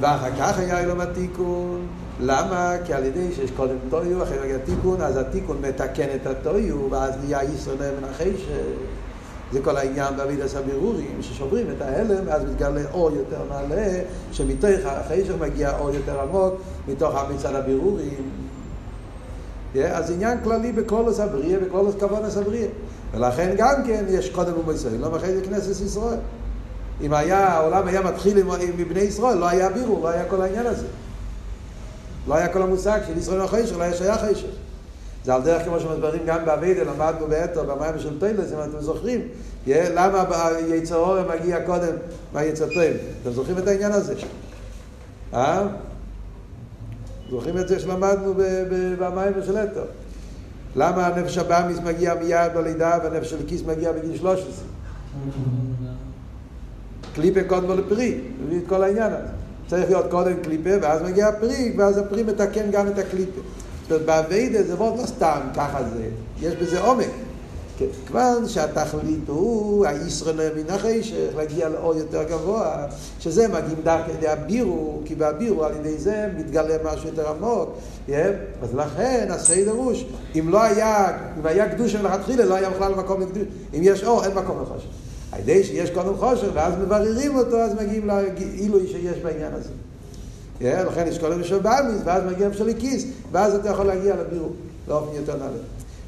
ואחר 0.00 0.30
כך 0.38 0.58
היה 0.58 0.80
אילום 0.80 1.00
התיקון. 1.00 1.86
למה? 2.20 2.76
כי 2.84 2.92
על 2.92 3.04
ידי 3.04 3.32
שיש 3.34 3.50
קודם 3.50 3.76
טויו, 3.90 4.22
אחרי 4.22 4.38
מגיע 4.44 4.58
תיקון, 4.58 5.00
אז 5.00 5.16
התיקון 5.16 5.56
מתקן 5.62 6.06
את 6.14 6.26
הטויו, 6.26 6.90
ואז 6.90 7.14
נהיה 7.24 7.44
ישראל 7.44 7.94
מן 7.98 8.04
החשך. 8.04 8.66
זה 9.52 9.60
כל 9.62 9.76
העניין 9.76 10.16
באבידס 10.16 10.56
הבירורים, 10.56 11.18
ששוברים 11.20 11.66
את 11.76 11.82
ההלם, 11.82 12.28
אז 12.28 12.44
מתגלה 12.44 12.80
אור 12.92 13.10
יותר 13.10 13.38
נעלה, 13.50 14.00
שמתוך 14.32 14.70
החשך 14.84 15.34
מגיע 15.40 15.78
אור 15.78 15.90
יותר 15.90 16.20
עמוק, 16.20 16.54
מתוך 16.88 17.14
מצד 17.34 17.54
הבירורים. 17.54 18.30
אז 19.84 20.10
עניין 20.10 20.38
כללי 20.44 20.72
בקולוס 20.72 21.20
הבריאה, 21.20 21.60
בקולוס 21.60 21.94
כוונס 22.00 22.36
הבריאה. 22.36 22.68
ולכן 23.14 23.54
גם 23.56 23.74
כן 23.86 24.04
יש 24.08 24.30
קודם 24.30 24.52
אומו 24.52 24.72
ישראל, 24.72 24.96
לא 24.96 25.16
אחרי 25.16 25.34
זה 25.34 25.44
כנסת 25.44 25.84
ישראל. 25.84 26.18
אם 27.00 27.12
היה, 27.12 27.48
העולם 27.48 27.88
היה 27.88 28.00
מתחיל 28.00 28.38
עם, 28.38 28.50
עם 28.50 28.88
בני 28.88 29.00
ישראל, 29.00 29.38
לא 29.38 29.48
היה 29.48 29.68
בירור, 29.68 30.02
לא 30.02 30.08
היה 30.08 30.24
כל 30.24 30.42
העניין 30.42 30.66
הזה. 30.66 30.86
לא 32.28 32.34
היה 32.34 32.48
כל 32.48 32.62
המושג 32.62 33.00
של 33.06 33.18
ישראל 33.18 33.40
החשך, 33.40 33.76
לא 33.78 33.82
היה 33.82 33.94
שייך 33.94 34.20
חשך. 34.20 34.65
זה 35.26 35.34
על 35.34 35.42
דרך 35.42 35.64
כמו 35.64 35.80
שמסברים 35.80 36.22
גם 36.26 36.44
באביידה, 36.44 36.82
למדנו 36.82 37.26
באתו, 37.26 37.64
במים 37.64 37.98
של 37.98 38.20
טיילס, 38.20 38.52
אם 38.52 38.58
אתם 38.70 38.80
זוכרים, 38.80 39.20
למה 39.66 40.24
יצר 40.68 40.96
אורם 40.96 41.24
מגיע 41.28 41.66
קודם 41.66 41.92
מהיצר 42.32 42.66
טוב? 42.66 42.82
אתם 43.22 43.32
זוכרים 43.32 43.58
את 43.58 43.68
העניין 43.68 43.92
הזה? 43.92 44.14
אה? 45.34 45.66
זוכרים 47.30 47.58
את 47.58 47.68
זה 47.68 47.80
שלמדנו 47.80 48.34
במים 48.98 49.32
של 49.46 49.56
אתו? 49.56 49.80
למה 50.76 51.06
הנפש 51.06 51.38
הבאמיס 51.38 51.78
מגיע 51.78 52.14
מיד 52.14 52.54
בלידה 52.54 52.98
והנפש 53.04 53.30
של 53.30 53.38
כיס 53.46 53.62
מגיע 53.62 53.92
בגיל 53.92 54.16
13? 54.16 54.64
קליפה 57.14 57.40
קודם 57.46 57.78
לפרי, 57.78 58.20
מביא 58.44 58.58
את 58.58 58.64
כל 58.68 58.82
העניין 58.82 59.12
הזה. 59.12 59.32
צריך 59.66 59.90
להיות 59.90 60.06
קודם 60.10 60.36
קליפה 60.42 60.70
ואז 60.82 61.02
מגיע 61.02 61.28
הפרי, 61.28 61.74
ואז 61.78 61.98
הפרי 61.98 62.22
מתקן 62.22 62.70
גם 62.70 62.88
את 62.88 62.98
הקליפה. 62.98 63.40
זאת 63.88 63.92
אומרת, 63.92 64.06
באביידה 64.06 64.62
זה 64.62 64.76
מאוד 64.76 64.98
לא 64.98 65.06
סתם 65.06 65.40
ככה 65.54 65.78
זה, 65.94 66.08
יש 66.40 66.54
בזה 66.54 66.80
עומק. 66.80 67.10
כיוון 67.78 68.48
שהתכלית 68.48 69.28
הוא 69.28 69.86
הישראל 69.86 70.54
מן 70.56 70.70
החשך, 70.70 71.28
להגיע 71.36 71.68
לאור 71.68 71.94
יותר 71.94 72.22
גבוה, 72.22 72.86
שזה 73.20 73.48
מגיעים 73.48 73.78
דווקא 73.84 74.10
על 74.10 74.16
ידי 74.16 74.28
הבירו, 74.28 75.00
כי 75.04 75.14
בבירו 75.14 75.64
על 75.64 75.72
ידי 75.76 75.98
זה 75.98 76.28
מתגלה 76.36 76.74
משהו 76.84 77.08
יותר 77.08 77.28
עמוק. 77.28 77.70
אז 78.62 78.74
לכן 78.74 79.26
הסדר 79.30 79.70
הוא, 79.70 79.92
אם 80.38 80.48
לא 80.48 80.62
היה, 80.62 81.18
אם 81.40 81.46
היה 81.46 81.68
קדושה 81.74 82.02
מלכתחילה, 82.02 82.44
לא 82.44 82.54
היה 82.54 82.70
בכלל 82.70 82.94
מקום 82.94 83.20
לקדושה. 83.20 83.46
אם 83.74 83.80
יש 83.82 84.04
אור, 84.04 84.24
אין 84.24 84.34
מקום 84.34 84.62
לחושך. 84.62 84.88
על 85.32 85.40
ידי 85.40 85.64
שיש 85.64 85.90
קודם 85.90 86.16
חושך, 86.16 86.48
ואז 86.54 86.74
מבררים 86.84 87.36
אותו, 87.36 87.60
אז 87.60 87.74
מגיעים 87.74 88.06
לעילוי 88.06 88.86
שיש 88.86 89.18
בעניין 89.18 89.52
הזה. 89.52 89.70
Yeah, 90.60 90.64
לכן 90.64 91.06
יש 91.06 91.18
קודם 91.18 91.44
של 91.44 91.58
באמיס, 91.58 92.00
ואז 92.04 92.22
מגיע 92.32 92.52
של 92.52 92.72
כיס, 92.78 93.04
ואז 93.32 93.54
אתה 93.54 93.68
יכול 93.70 93.86
להגיע 93.86 94.16
לבירו, 94.16 94.48
באופן 94.86 95.16
יותר 95.16 95.36
נעלה. 95.36 95.58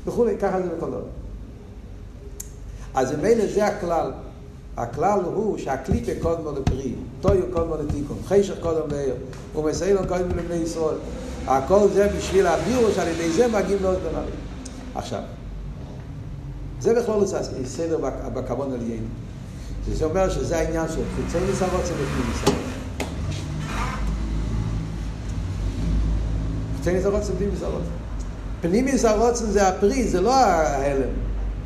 וכולי, 0.06 0.36
ככה 0.40 0.62
זה 0.62 0.68
בכל 0.76 0.90
דבר. 0.90 1.02
אז 2.94 3.12
ממילא 3.12 3.46
זה 3.46 3.66
הכלל. 3.66 4.10
הכלל 4.76 5.20
הוא 5.24 5.58
שהקליפה 5.58 6.12
קודמו 6.22 6.52
לפרי, 6.52 6.94
טויו 7.20 7.42
קודמו 7.52 7.76
לתיקון, 7.76 8.16
חשך 8.26 8.54
קודם 8.60 8.90
לעיר, 8.90 9.14
ומסיילון 9.56 10.06
קודם 10.06 10.28
לבני 10.28 10.54
ישראל. 10.54 10.96
הכל 11.46 11.88
זה 11.94 12.08
בשביל 12.18 12.46
הבירו 12.46 12.92
שעל 12.94 13.08
ידי 13.08 13.30
זה 13.30 13.48
מגיעים 13.48 13.82
לעוד 13.82 13.98
דנרים. 13.98 14.34
עכשיו, 14.94 15.22
זה 16.80 16.94
בכלל 16.94 17.20
לא 17.20 17.26
סדר 17.64 17.98
בכבון 18.34 18.72
על 18.72 18.82
יענו. 18.82 19.06
זה 19.92 20.04
אומר 20.04 20.30
שזה 20.30 20.58
העניין 20.58 20.88
של 20.88 21.02
חיצי 21.16 21.38
נסרות 21.50 21.86
זה 21.86 21.92
בפנים 21.94 22.67
נסרות. 26.96 27.14
חיצי 27.22 27.24
נסרות 27.24 27.24
זה 27.24 27.32
בפנים 27.32 27.50
נסרות. 27.54 27.82
פנים 28.60 28.88
נסרות 28.88 29.36
זה 29.36 29.68
הפרי, 29.68 30.08
זה 30.08 30.20
לא 30.20 30.34
ההלם. 30.34 31.08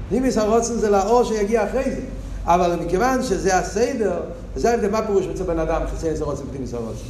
פנימיס 0.09 0.39
הרוצן 0.39 0.75
זה 0.75 0.91
לאור 0.91 1.25
שיגיע 1.25 1.64
אחרי 1.64 1.85
זה. 1.85 2.01
אבל 2.45 2.77
מכיוון 2.85 3.23
שזה 3.23 3.59
הסדר, 3.59 4.20
וזה 4.55 4.70
ההבדל, 4.70 4.91
מה 4.91 5.07
פירוש 5.07 5.27
אצל 5.27 5.45
בן 5.45 5.59
אדם 5.59 5.83
חיצי 5.91 6.09
איזה 6.09 6.25
רוצן 6.25 6.43
פנימיס 6.51 6.75
הרוצן? 6.75 7.05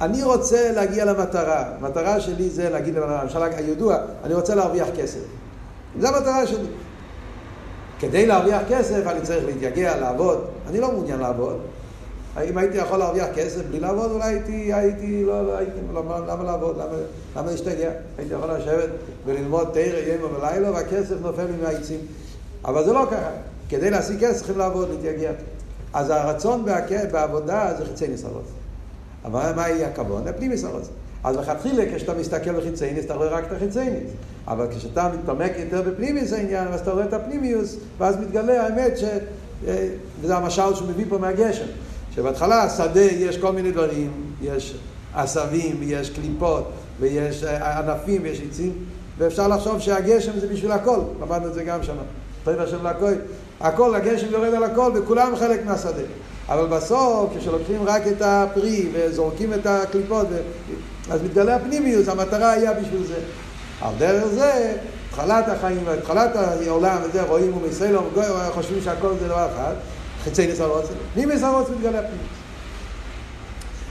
אני 0.00 0.22
רוצה 0.22 0.72
להגיע 0.72 1.04
למטרה, 1.04 1.64
המטרה 1.78 2.20
שלי 2.20 2.50
זה 2.50 2.70
להגיד 2.70 2.94
לבן 2.94 3.10
אדם, 3.10 3.22
למשל 3.22 3.42
הידוע, 3.42 3.96
אני 4.24 4.34
רוצה 4.34 4.54
להרוויח 4.54 4.88
כסף. 4.96 5.20
זו 6.00 6.06
המטרה 6.08 6.46
שלי. 6.46 6.66
כדי 7.98 8.26
להרוויח 8.26 8.62
כסף 8.68 9.06
אני 9.06 9.20
צריך 9.22 9.44
להתייגע, 9.44 10.00
לעבוד. 10.00 10.44
אני 10.68 10.80
לא 10.80 10.92
מעוניין 10.92 11.20
לעבוד. 11.20 11.58
אם 12.38 12.58
הייתי 12.58 12.76
יכול 12.76 12.98
להרוויח 12.98 13.26
כסף 13.34 13.60
בלי 13.70 13.80
לעבוד, 13.80 14.10
אולי 14.10 14.24
הייתי, 14.24 14.74
הייתי, 14.74 15.24
לא, 15.24 15.46
לא 15.46 15.56
הייתי, 15.56 15.72
למה, 15.94 16.18
למה 16.18 16.44
לעבוד? 16.44 16.76
למה, 16.76 16.96
למה 17.36 17.50
להשתגע? 17.50 17.90
הייתי 18.18 18.34
יכול 18.34 18.50
לשבת 18.52 18.88
וללמוד 19.26 19.68
תרא 19.72 19.98
יום 19.98 20.34
ולילה, 20.34 20.70
והכסף 20.70 21.14
נופל 21.20 21.44
לי 21.44 21.62
מהעצים. 21.62 22.00
אבל 22.64 22.84
זה 22.84 22.92
לא 22.92 23.06
ככה. 23.10 23.30
כדי 23.68 23.90
להשיג 23.90 24.24
כסף 24.24 24.36
צריכים 24.36 24.58
לעבוד, 24.58 24.88
להתייגע. 24.90 25.30
אז 25.92 26.10
הרצון 26.10 26.64
בעבודה 27.12 27.74
זה 27.78 27.84
חיצי 27.84 28.08
נסרות. 28.08 28.44
אבל 29.24 29.52
מה 29.56 29.68
יהיה 29.68 29.88
הכבוד? 29.88 30.28
הפנים 30.28 30.52
נסרות. 30.52 30.88
אז 31.24 31.36
לכתחילה 31.36 31.84
כשאתה 31.94 32.14
מסתכל 32.14 32.52
בחיצייניס 32.52 33.04
אתה 33.04 33.14
רואה 33.14 33.28
רק 33.28 33.44
את 33.46 33.52
החיצייניס 33.52 34.10
אבל 34.48 34.66
כשאתה 34.70 35.10
מתעמק 35.22 35.52
יותר 35.58 35.82
בפנימיוס 35.82 36.32
העניין 36.32 36.68
אז 36.68 36.80
אתה 36.80 36.90
רואה 36.90 37.04
את 37.04 37.12
הפנימיוס 37.12 37.76
ואז 37.98 38.16
מתגלה 38.16 38.66
האמת 38.66 38.98
ש... 38.98 39.04
וזה 40.20 40.36
המשל 40.36 40.74
שהוא 40.74 40.88
מביא 40.88 41.04
פה 41.08 41.18
מהגשם 41.18 41.66
שבהתחלה 42.14 42.62
השדה 42.62 43.00
יש 43.00 43.38
כל 43.38 43.52
מיני 43.52 43.72
דברים, 43.72 44.10
יש 44.42 44.76
עשבים, 45.14 45.76
ויש 45.80 46.10
קליפות, 46.10 46.70
ויש 47.00 47.44
ענפים, 47.44 48.22
ויש 48.22 48.40
עצים, 48.50 48.72
ואפשר 49.18 49.48
לחשוב 49.48 49.80
שהגשם 49.80 50.40
זה 50.40 50.46
בשביל 50.46 50.72
הכל, 50.72 51.00
למדנו 51.22 51.46
את 51.46 51.54
זה 51.54 51.64
גם 51.64 51.82
שם, 51.82 51.96
טוב 52.44 52.60
השם 52.60 52.84
להכל, 52.84 53.12
הכל, 53.60 53.94
הגשם 53.94 54.26
יורד 54.30 54.54
על 54.54 54.64
הכל, 54.64 54.92
וכולם 54.94 55.36
חלק 55.36 55.66
מהשדה. 55.66 56.02
אבל 56.48 56.66
בסוף, 56.66 57.30
כשלוקחים 57.38 57.82
רק 57.84 58.02
את 58.06 58.22
הפרי 58.22 58.88
וזורקים 58.92 59.54
את 59.54 59.66
הקליפות, 59.66 60.26
ו... 60.30 60.36
אז 61.10 61.22
מתגלה 61.22 61.56
הפנימיוס, 61.56 62.08
המטרה 62.08 62.50
היה 62.50 62.72
בשביל 62.72 63.06
זה. 63.06 63.18
על 63.80 63.94
דרך 63.98 64.26
זה, 64.26 64.76
התחלת 65.08 65.48
החיים, 65.48 65.84
התחלת 65.98 66.30
העולם, 66.36 66.96
וזה, 67.02 67.22
רואים 67.22 67.56
ומסלום, 67.56 68.04
חושבים 68.54 68.82
שהכל 68.82 69.08
זה 69.20 69.28
דבר 69.28 69.46
אחד, 69.54 69.74
חיצי 70.24 70.46
ניס 70.46 70.60
הרוצן, 70.60 70.94
נימיס 71.16 71.42
הרוצן 71.42 71.72
מתגלה 71.74 72.02
פנימיס. 72.02 72.40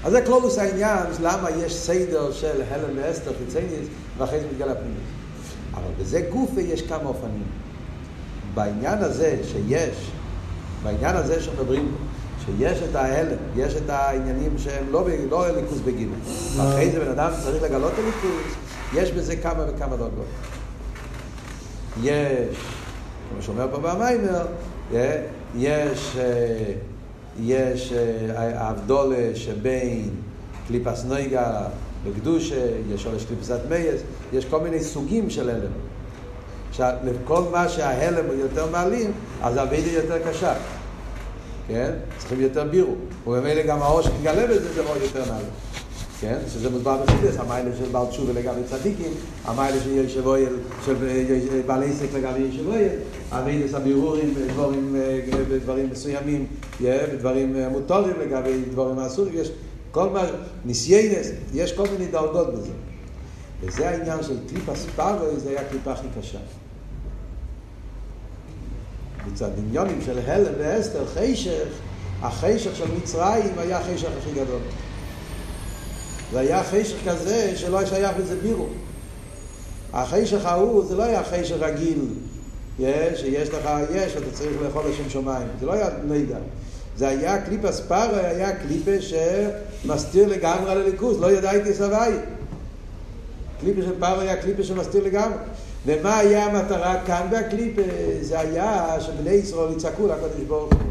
אז 0.04 0.12
זה 0.12 0.22
כלולוס 0.22 0.58
העניין, 0.58 1.04
למה 1.22 1.50
יש 1.52 1.76
סדר 1.76 2.32
של 2.32 2.62
הלם 2.70 2.90
ואסתר 2.96 3.32
חיצי 3.40 3.60
ניס, 3.62 3.88
ואחרי 4.18 4.40
זה 4.40 4.46
מתגלה 4.52 4.76
פנימיס. 4.76 5.10
אבל 5.74 5.92
בזה 6.00 6.22
גופה 6.32 6.62
יש 6.62 6.82
כמה 6.82 7.04
אופנים. 7.06 7.44
בעניין 8.54 8.98
הזה 8.98 9.38
שיש, 9.52 10.12
בעניין 10.84 11.16
הזה 11.16 11.42
שמדברים 11.42 11.92
שיש 12.46 12.80
את 12.90 12.96
ההלם, 12.96 13.38
יש 13.56 13.76
את 13.76 13.90
העניינים 13.90 14.58
שהם 14.58 14.86
לא, 14.92 15.08
לא 15.30 15.50
ליכוס 15.50 15.80
בגיל. 15.80 16.10
אחרי 16.60 16.92
זה 16.92 17.00
בן 17.00 17.12
אדם 17.12 17.32
צריך 17.44 17.64
לגלות 17.64 17.94
את 17.94 18.00
הליכוס, 18.00 18.54
יש 18.94 19.12
בזה 19.12 19.36
כמה 19.36 19.66
וכמה 19.68 19.96
דרגות. 19.96 20.26
יש, 22.04 22.58
כמו 23.32 23.42
שאומר 23.42 23.68
פה 23.72 23.78
במיימר, 23.78 24.46
יש, 25.58 26.18
יש 27.44 27.94
הבדולה 28.56 29.36
שבין 29.36 30.10
קליפס 30.68 31.06
נויגה 31.06 31.62
וקדושה, 32.04 32.68
יש 32.94 33.06
הולש 33.06 33.26
קליפסת 33.26 33.60
מייס, 33.70 34.02
יש 34.34 34.46
כל 34.46 34.60
מיני 34.60 34.84
סוגים 34.84 35.30
של 35.30 35.50
הלם. 35.50 35.72
לכל 37.04 37.42
מה 37.52 37.70
שההלם 37.70 38.26
הוא 38.26 38.36
יותר 38.36 38.72
מעלים, 38.72 39.12
אז 39.42 39.58
הווידה 39.58 39.92
יותר 39.92 40.30
קשה. 40.30 40.54
כן? 41.68 41.92
צריכים 42.18 42.42
יותר 42.42 42.64
בירו. 42.64 42.96
ובמילא 43.28 43.62
גם 43.62 43.82
האור 43.82 44.02
שמתגלה 44.02 44.48
בזה 44.48 44.74
זה 44.74 44.82
אור 44.82 44.98
יותר 45.02 45.26
נעלה. 45.26 45.44
כן? 46.22 46.38
שזה 46.54 46.70
מוסבר 46.70 47.04
בחידס, 47.04 47.38
המיילה 47.38 47.70
של 47.78 47.90
בעל 47.92 48.06
תשובה 48.06 48.34
לגבי 48.34 48.62
צדיקים, 48.70 49.12
המיילה 49.46 49.80
של 49.80 49.90
ישב 49.90 50.28
אויל, 50.28 50.56
של 50.86 50.96
בעל 51.66 51.84
עסק 51.84 52.14
לגבי 52.14 52.40
ישב 52.40 52.68
אויל, 52.68 52.92
הווידס 53.32 53.74
הבירורים 53.74 54.34
בדברים, 54.34 54.96
בדברים 55.50 55.90
מסוימים, 55.90 56.46
בדברים 56.82 57.56
מוטורים 57.72 58.14
לגבי 58.20 58.62
דברים 58.72 59.00
אסורים, 59.00 59.34
יש 59.36 59.52
כל 59.92 60.10
מה, 60.10 60.24
ניסיינס, 60.66 61.28
יש 61.54 61.74
כל 61.74 61.86
מיני 61.92 62.12
דרגות 62.12 62.54
בזה. 62.54 62.72
וזה 63.62 63.90
העניין 63.90 64.24
של 64.24 64.38
קליפה 64.50 64.76
ספארוי, 64.76 65.40
זה 65.40 65.50
היה 65.50 65.62
הקליפה 65.62 65.92
הכי 65.92 66.08
קשה. 66.20 66.38
מצד 69.34 69.50
דמיונים 69.56 70.02
של 70.06 70.20
הלם 70.26 70.54
ואסתר, 70.60 71.06
חשך, 71.06 71.68
החשך 72.22 72.76
של 72.76 72.86
מצרים 72.98 73.54
היה 73.58 73.80
החשך 73.80 74.10
הכי 74.18 74.32
גדול. 74.32 74.60
זה 76.32 76.40
היה 76.40 76.64
חשך 76.64 76.96
כזה 77.10 77.54
שלא 77.56 77.86
שייך 77.86 78.12
לזה 78.20 78.36
בירו. 78.36 78.66
החשך 79.94 80.46
ההוא 80.46 80.86
זה 80.86 80.96
לא 80.96 81.04
היה 81.04 81.24
חשך 81.24 81.56
רגיל, 81.60 82.06
יש, 82.80 83.22
שיש 83.22 83.50
לך, 83.50 83.70
יש, 83.96 84.18
אתה 84.18 84.32
צריך 84.32 84.62
לאכול 84.62 84.84
לשם 84.90 85.10
שמיים. 85.10 85.48
זה 85.60 85.66
לא 85.66 85.74
היה 85.74 85.90
נגע. 86.08 86.38
זה 86.98 87.08
היה 87.08 87.42
קליפה 87.42 87.72
ספארו, 87.72 88.16
היה 88.16 88.56
קליפה 88.56 88.92
שמסתיר 89.02 90.28
לגמרי 90.28 90.72
על 90.72 90.82
הליכוס, 90.82 91.18
לא 91.20 91.32
ידעתי 91.32 91.74
סבי. 91.74 92.16
קליפה 93.62 93.82
של 93.82 94.00
פארו 94.00 94.22
היה 94.22 94.36
קליפה 94.36 94.64
שמסתיר 94.64 95.04
לגמרי. 95.04 95.38
ומה 95.86 96.18
היה 96.18 96.46
המטרה 96.46 97.02
כאן 97.06 97.28
בקליפה? 97.32 97.82
זה 98.22 98.40
היה 98.40 98.96
שבני 99.00 99.32
ישראל 99.32 99.72
יצעקו 99.72 100.08
לקדוש 100.08 100.44
ברוך 100.48 100.74
הוא. 100.74 100.89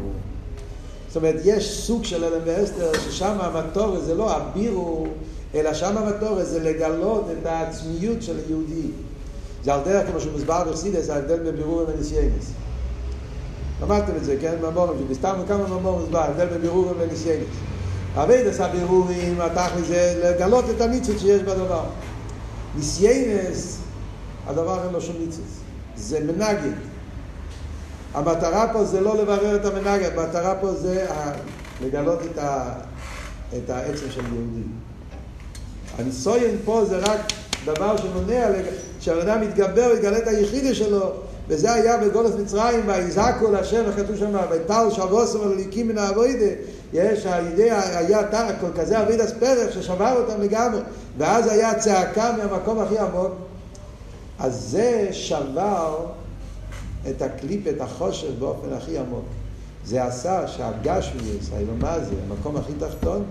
זאת 1.09 1.17
אומרת, 1.17 1.35
יש 1.43 1.81
סוג 1.85 2.03
של 2.03 2.23
אלם 2.23 2.41
ואסתר 2.45 2.91
ששם 2.99 3.37
המטור 3.39 3.99
זה 3.99 4.15
לא 4.15 4.35
הבירו, 4.35 5.07
אלא 5.55 5.73
שם 5.73 5.97
המטור 5.97 6.43
זה 6.43 6.59
לגלות 6.59 7.25
את 7.31 7.45
העצמיות 7.45 8.21
של 8.21 8.39
היהודי. 8.47 8.87
זה 9.63 9.73
על 9.73 9.79
דרך 9.85 10.09
כמו 10.09 10.19
שהוא 10.19 10.31
מוסבר 10.31 10.63
בחסידס, 10.69 11.09
ההבדל 11.09 11.39
בין 11.39 11.55
בירור 11.55 11.83
וניסיינס. 11.87 12.51
למדתם 13.81 14.15
את 14.15 14.23
זה, 14.23 14.35
כן? 14.41 14.55
ממורים, 14.61 14.99
שבסתם 14.99 15.33
כמה 15.47 15.67
ממורים 15.67 15.99
מוסבר, 15.99 16.19
ההבדל 16.19 16.45
בין 16.45 16.61
בירור 16.61 16.93
וניסיינס. 16.99 17.47
אבידס 18.15 18.59
הבירורים, 18.59 19.41
התכלי 19.41 19.83
זה 19.83 20.21
לגלות 20.23 20.65
את 20.75 20.81
הניצוץ 20.81 21.21
שיש 21.21 21.41
בדבר. 21.41 21.83
ניסיינס, 22.75 23.77
הדבר 24.47 24.83
אין 24.83 24.93
לו 24.93 25.01
שום 25.01 25.15
ניצוץ. 25.19 25.59
זה 25.95 26.19
מנגד. 26.19 26.88
המטרה 28.13 28.73
פה 28.73 28.83
זה 28.83 29.01
לא 29.01 29.17
לברר 29.17 29.55
את 29.55 29.65
המנגד, 29.65 30.17
המטרה 30.17 30.55
פה 30.55 30.73
זה 30.73 31.07
לגלות 31.81 32.19
את, 32.31 32.37
ה, 32.37 32.73
את 33.57 33.69
העצם 33.69 34.05
של 34.09 34.21
יהודי. 34.21 34.67
הניסויין 35.97 36.57
פה 36.65 36.85
זה 36.85 36.97
רק 36.97 37.19
דבר 37.65 37.97
שמונע, 37.97 38.47
שהבן 38.99 39.29
אדם 39.29 39.41
מתגבר 39.41 39.89
ויגלה 39.93 40.17
את 40.17 40.27
היחידה 40.27 40.75
שלו, 40.75 41.11
וזה 41.47 41.73
היה 41.73 41.97
בגולת 41.97 42.35
מצרים, 42.39 42.87
ויזעקו 42.87 43.51
להשם 43.51 43.83
וכתוב 43.87 44.15
שם, 44.15 44.35
ויפל 44.49 44.89
שבוסם 44.91 45.41
על 45.41 45.51
הליקים 45.51 45.87
מן 45.87 45.97
האבוידה, 45.97 46.55
יש, 46.93 47.25
הידיעה 47.25 47.97
היה 47.97 48.21
כל 48.61 48.81
כזה 48.81 49.01
אבידס 49.01 49.31
פרח 49.39 49.71
ששבר 49.71 50.13
אותם 50.17 50.41
לגמרי, 50.41 50.79
ואז 51.17 51.47
היה 51.47 51.79
צעקה 51.79 52.31
מהמקום 52.37 52.79
הכי 52.79 52.97
עמוק. 52.97 53.31
אז 54.39 54.53
זה 54.53 55.07
שבר 55.11 56.05
את 57.09 57.21
הקליפ, 57.21 57.67
את 57.67 57.81
החושך 57.81 58.29
באופן 58.39 58.73
הכי 58.73 58.97
עמוק. 58.97 59.25
זה 59.85 60.03
עשה 60.03 60.47
שהגשמיוס, 60.47 61.49
האילומה 61.53 61.99
זה, 61.99 62.15
המקום 62.27 62.57
הכי 62.57 62.73
תחתון, 62.79 63.23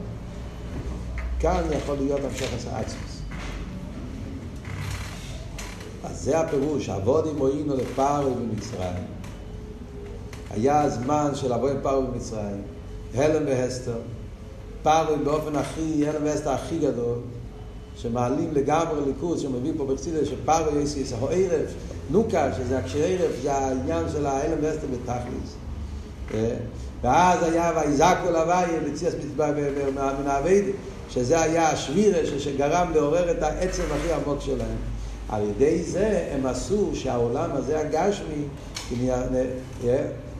כאן 1.40 1.62
יכול 1.70 1.96
להיות 1.96 2.20
המשך 2.24 2.54
הסעצמוס. 2.56 3.18
אז 6.04 6.20
זה 6.20 6.40
הפירוש, 6.40 6.88
עבודים 6.88 7.36
מועינו 7.36 7.76
לפרו 7.76 8.34
במצרים. 8.34 9.04
היה 10.50 10.82
הזמן 10.82 11.30
של 11.34 11.52
עבוד 11.52 11.76
פרו 11.82 12.02
במצרים, 12.02 12.62
הלם 13.14 13.46
והסתר, 13.46 13.98
פרו 14.82 15.16
באופן 15.24 15.56
הכי, 15.56 16.08
הלם 16.08 16.24
והסתר 16.24 16.50
הכי 16.50 16.78
גדול, 16.78 17.18
שמעלים 17.96 18.54
לגמרי 18.54 19.00
ליכוז, 19.06 19.40
שמביא 19.40 19.72
פה 19.76 19.86
בקצידה 19.86 20.24
שפרו 20.24 20.78
יש 20.78 20.96
יסחו 20.96 21.28
ערב, 21.30 21.66
נוקה, 22.10 22.48
שזה 22.54 22.78
הקשי 22.78 23.02
ערב, 23.04 23.30
זה 23.42 23.52
העניין 23.52 24.04
של 24.12 24.26
ההלם 24.26 24.58
והסתר 24.62 24.86
בתכליס. 24.92 25.54
ואז 27.02 27.42
היה 27.42 27.72
ויזעקו 27.76 28.30
לוואי 28.30 28.66
בציאס 28.86 29.14
מן 29.96 30.26
האבייד, 30.26 30.64
שזה 31.10 31.40
היה 31.40 31.68
השבירה 31.68 32.18
שגרם 32.38 32.90
לעורר 32.94 33.30
את 33.30 33.42
העצם 33.42 33.82
הכי 33.82 34.12
עמוק 34.12 34.40
שלהם. 34.40 34.76
על 35.28 35.42
ידי 35.42 35.82
זה 35.82 36.28
הם 36.32 36.46
עשו 36.46 36.90
שהעולם 36.94 37.50
הזה 37.52 37.80
הגשמי 37.80 38.44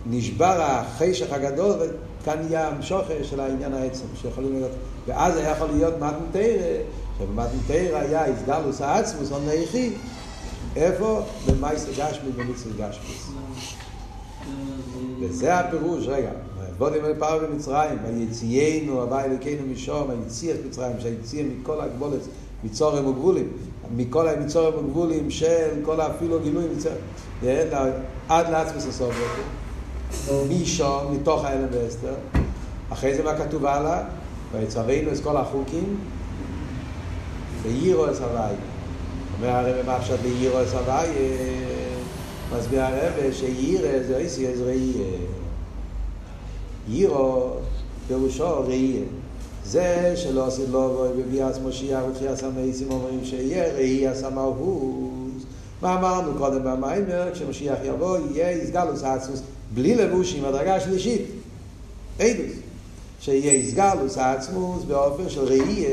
נשבר 0.07 0.61
החשך 0.61 1.33
הגדול 1.33 1.77
וכאן 1.81 2.39
נהיה 2.43 2.69
המשוכר 2.69 3.23
של 3.23 3.41
העניין 3.41 3.75
העצם 3.75 4.05
שיכולים 4.23 4.53
להיות 4.53 4.71
ואז 5.07 5.37
היה 5.37 5.51
יכול 5.51 5.69
להיות 5.77 5.95
מתנתרא 5.95 6.79
שבמתנתרא 7.19 7.99
היה 7.99 8.25
הסגלוס 8.25 8.81
העצמוס 8.81 9.33
או 9.33 9.39
נעיכי 9.47 9.93
איפה? 10.77 11.21
במייס 11.47 11.87
גשמי 11.99 12.31
במצרי 12.37 12.73
גשמי 12.73 13.15
וזה 15.21 15.59
הפירוש, 15.59 16.07
רגע, 16.07 16.31
בודים 16.79 17.05
אל 17.05 17.15
פאר 17.19 17.39
במצרים, 17.39 17.99
ויציאנו 18.07 19.03
הווי 19.03 19.23
אלוקינו 19.25 19.67
משום, 19.73 20.11
ויציח 20.11 20.57
מצרים, 20.69 20.97
שיציע 21.01 21.45
מכל 21.45 21.81
הגבולת, 21.81 22.21
מצורם 22.65 23.07
וגבולים, 23.07 23.49
מכל 23.97 24.29
המצורם 24.29 24.79
וגבולים 24.79 25.31
של 25.31 25.69
כל 25.85 26.01
אפילו 26.01 26.41
גילויים, 26.41 26.71
עד 28.29 28.51
לעצמס 28.51 28.87
הסוף, 28.87 29.15
משום, 30.51 31.15
מתוך 31.15 31.45
האלם 31.45 31.69
ואסתר, 31.71 32.15
אחרי 32.91 33.15
זה 33.15 33.23
מה 33.23 33.39
כתוב 33.39 33.67
הלאה? 33.67 34.03
ויצווינו 34.53 35.13
את 35.13 35.21
כל 35.23 35.37
החוקים, 35.37 35.97
ויירו 37.63 38.07
את 38.07 38.17
הווי. 38.17 38.55
אומר 39.39 39.51
הרב 39.51 39.87
ביירו 40.23 40.61
את 40.63 40.67
הווי? 40.67 41.09
מסביר 42.59 42.83
הרב 42.83 43.33
שיירה 43.33 44.03
זה 44.07 44.17
איסי 44.17 44.49
אז 44.49 44.61
ראייה. 44.61 45.19
יירו 46.89 47.51
פירושו 48.09 48.61
ראייה. 48.67 49.05
זה 49.65 50.13
שלא 50.17 50.47
עשית 50.47 50.69
לו 50.71 51.07
בביאס 51.19 51.59
מושיח 51.59 52.01
ותחייה 52.11 52.37
סמייסים 52.37 52.91
אומרים 52.91 53.21
שיהיה 53.25 53.75
ראייה 53.75 54.15
סמאוהוז. 54.15 55.45
מה 55.83 55.99
אמרנו 55.99 56.39
קודם 56.39 56.65
במיימר? 56.65 57.31
כשמשיח 57.33 57.79
יבוא 57.85 58.19
יהיה 58.31 58.53
יסגלוס 58.53 59.03
העצמוס 59.03 59.43
בלי 59.75 59.95
לבושים, 59.95 60.45
הדרגה 60.45 60.75
השלישית. 60.75 61.23
עדוס. 62.19 62.53
שיהיה 63.21 63.53
יסגלוס 63.53 64.19
העצמוס 64.19 64.85
באופן 64.85 65.29
של 65.29 65.45
ראייה. 65.45 65.89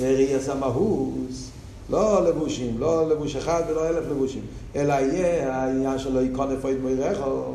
ראייה 0.00 0.40
סמאוהוז. 0.40 1.53
לא 1.90 2.28
לבושים, 2.28 2.78
לא 2.78 3.08
לבוש 3.08 3.36
אחד 3.36 3.62
ולא 3.68 3.88
אלף 3.88 4.04
לבושים, 4.10 4.42
אלא 4.76 4.92
יהיה 4.92 5.56
העניין 5.56 5.98
שלו 5.98 6.22
יקון 6.22 6.50
איפה 6.50 6.70
ידמוירך 6.70 7.18
או 7.26 7.54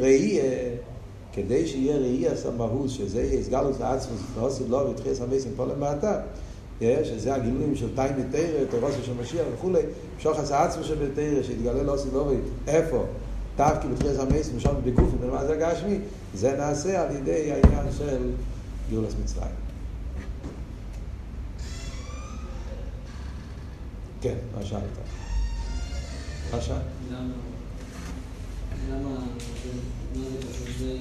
ראי, 0.00 0.38
כדי 1.32 1.66
שיהיה 1.66 1.96
ראי 1.96 2.28
הסמהות, 2.28 2.90
שזה 2.90 3.22
יהיה 3.22 3.40
הסגלוס 3.40 3.80
לעצמוס, 3.80 4.20
ועושה 4.34 4.64
לו 4.68 4.90
ותחייה 4.90 5.14
סמייסים 5.14 5.52
פה 5.56 5.66
למטה, 5.66 6.20
שזה 6.80 7.34
הגילויים 7.34 7.76
של 7.76 7.94
תאי 7.94 8.10
מתרא, 8.18 8.64
תורוסו 8.70 9.02
של 9.02 9.12
משיח 9.22 9.44
וכולי, 9.54 9.82
שוח 10.18 10.38
עשה 10.38 10.64
עצמו 10.64 10.84
של 10.84 10.94
בתרא, 10.94 11.42
שהתגלה 11.42 11.82
לא 11.82 11.94
עושה 11.94 12.08
לו 12.12 12.30
איפה? 12.66 13.04
תבקי 13.56 13.88
בתחייה 13.88 14.14
סמייסים, 14.14 14.60
שם 14.60 14.74
בגופים, 14.84 15.18
ומה 15.20 15.46
זה 15.46 15.56
גשמי? 15.56 15.98
זה 16.34 16.56
נעשה 16.58 17.02
על 17.02 17.16
ידי 17.16 17.52
העניין 17.52 17.86
של 17.98 18.30
גאולס 18.90 19.14
מצרים. 19.24 19.63
כן, 24.24 24.34
מה 24.58 24.64
שאלת? 24.64 24.82
מה 26.52 26.60
שאלת? 26.60 26.82
למה, 27.10 27.34
למה, 28.90 29.10
מה 30.14 30.24
זה 30.30 30.38
קשור 30.48 30.66
זה 30.78 30.96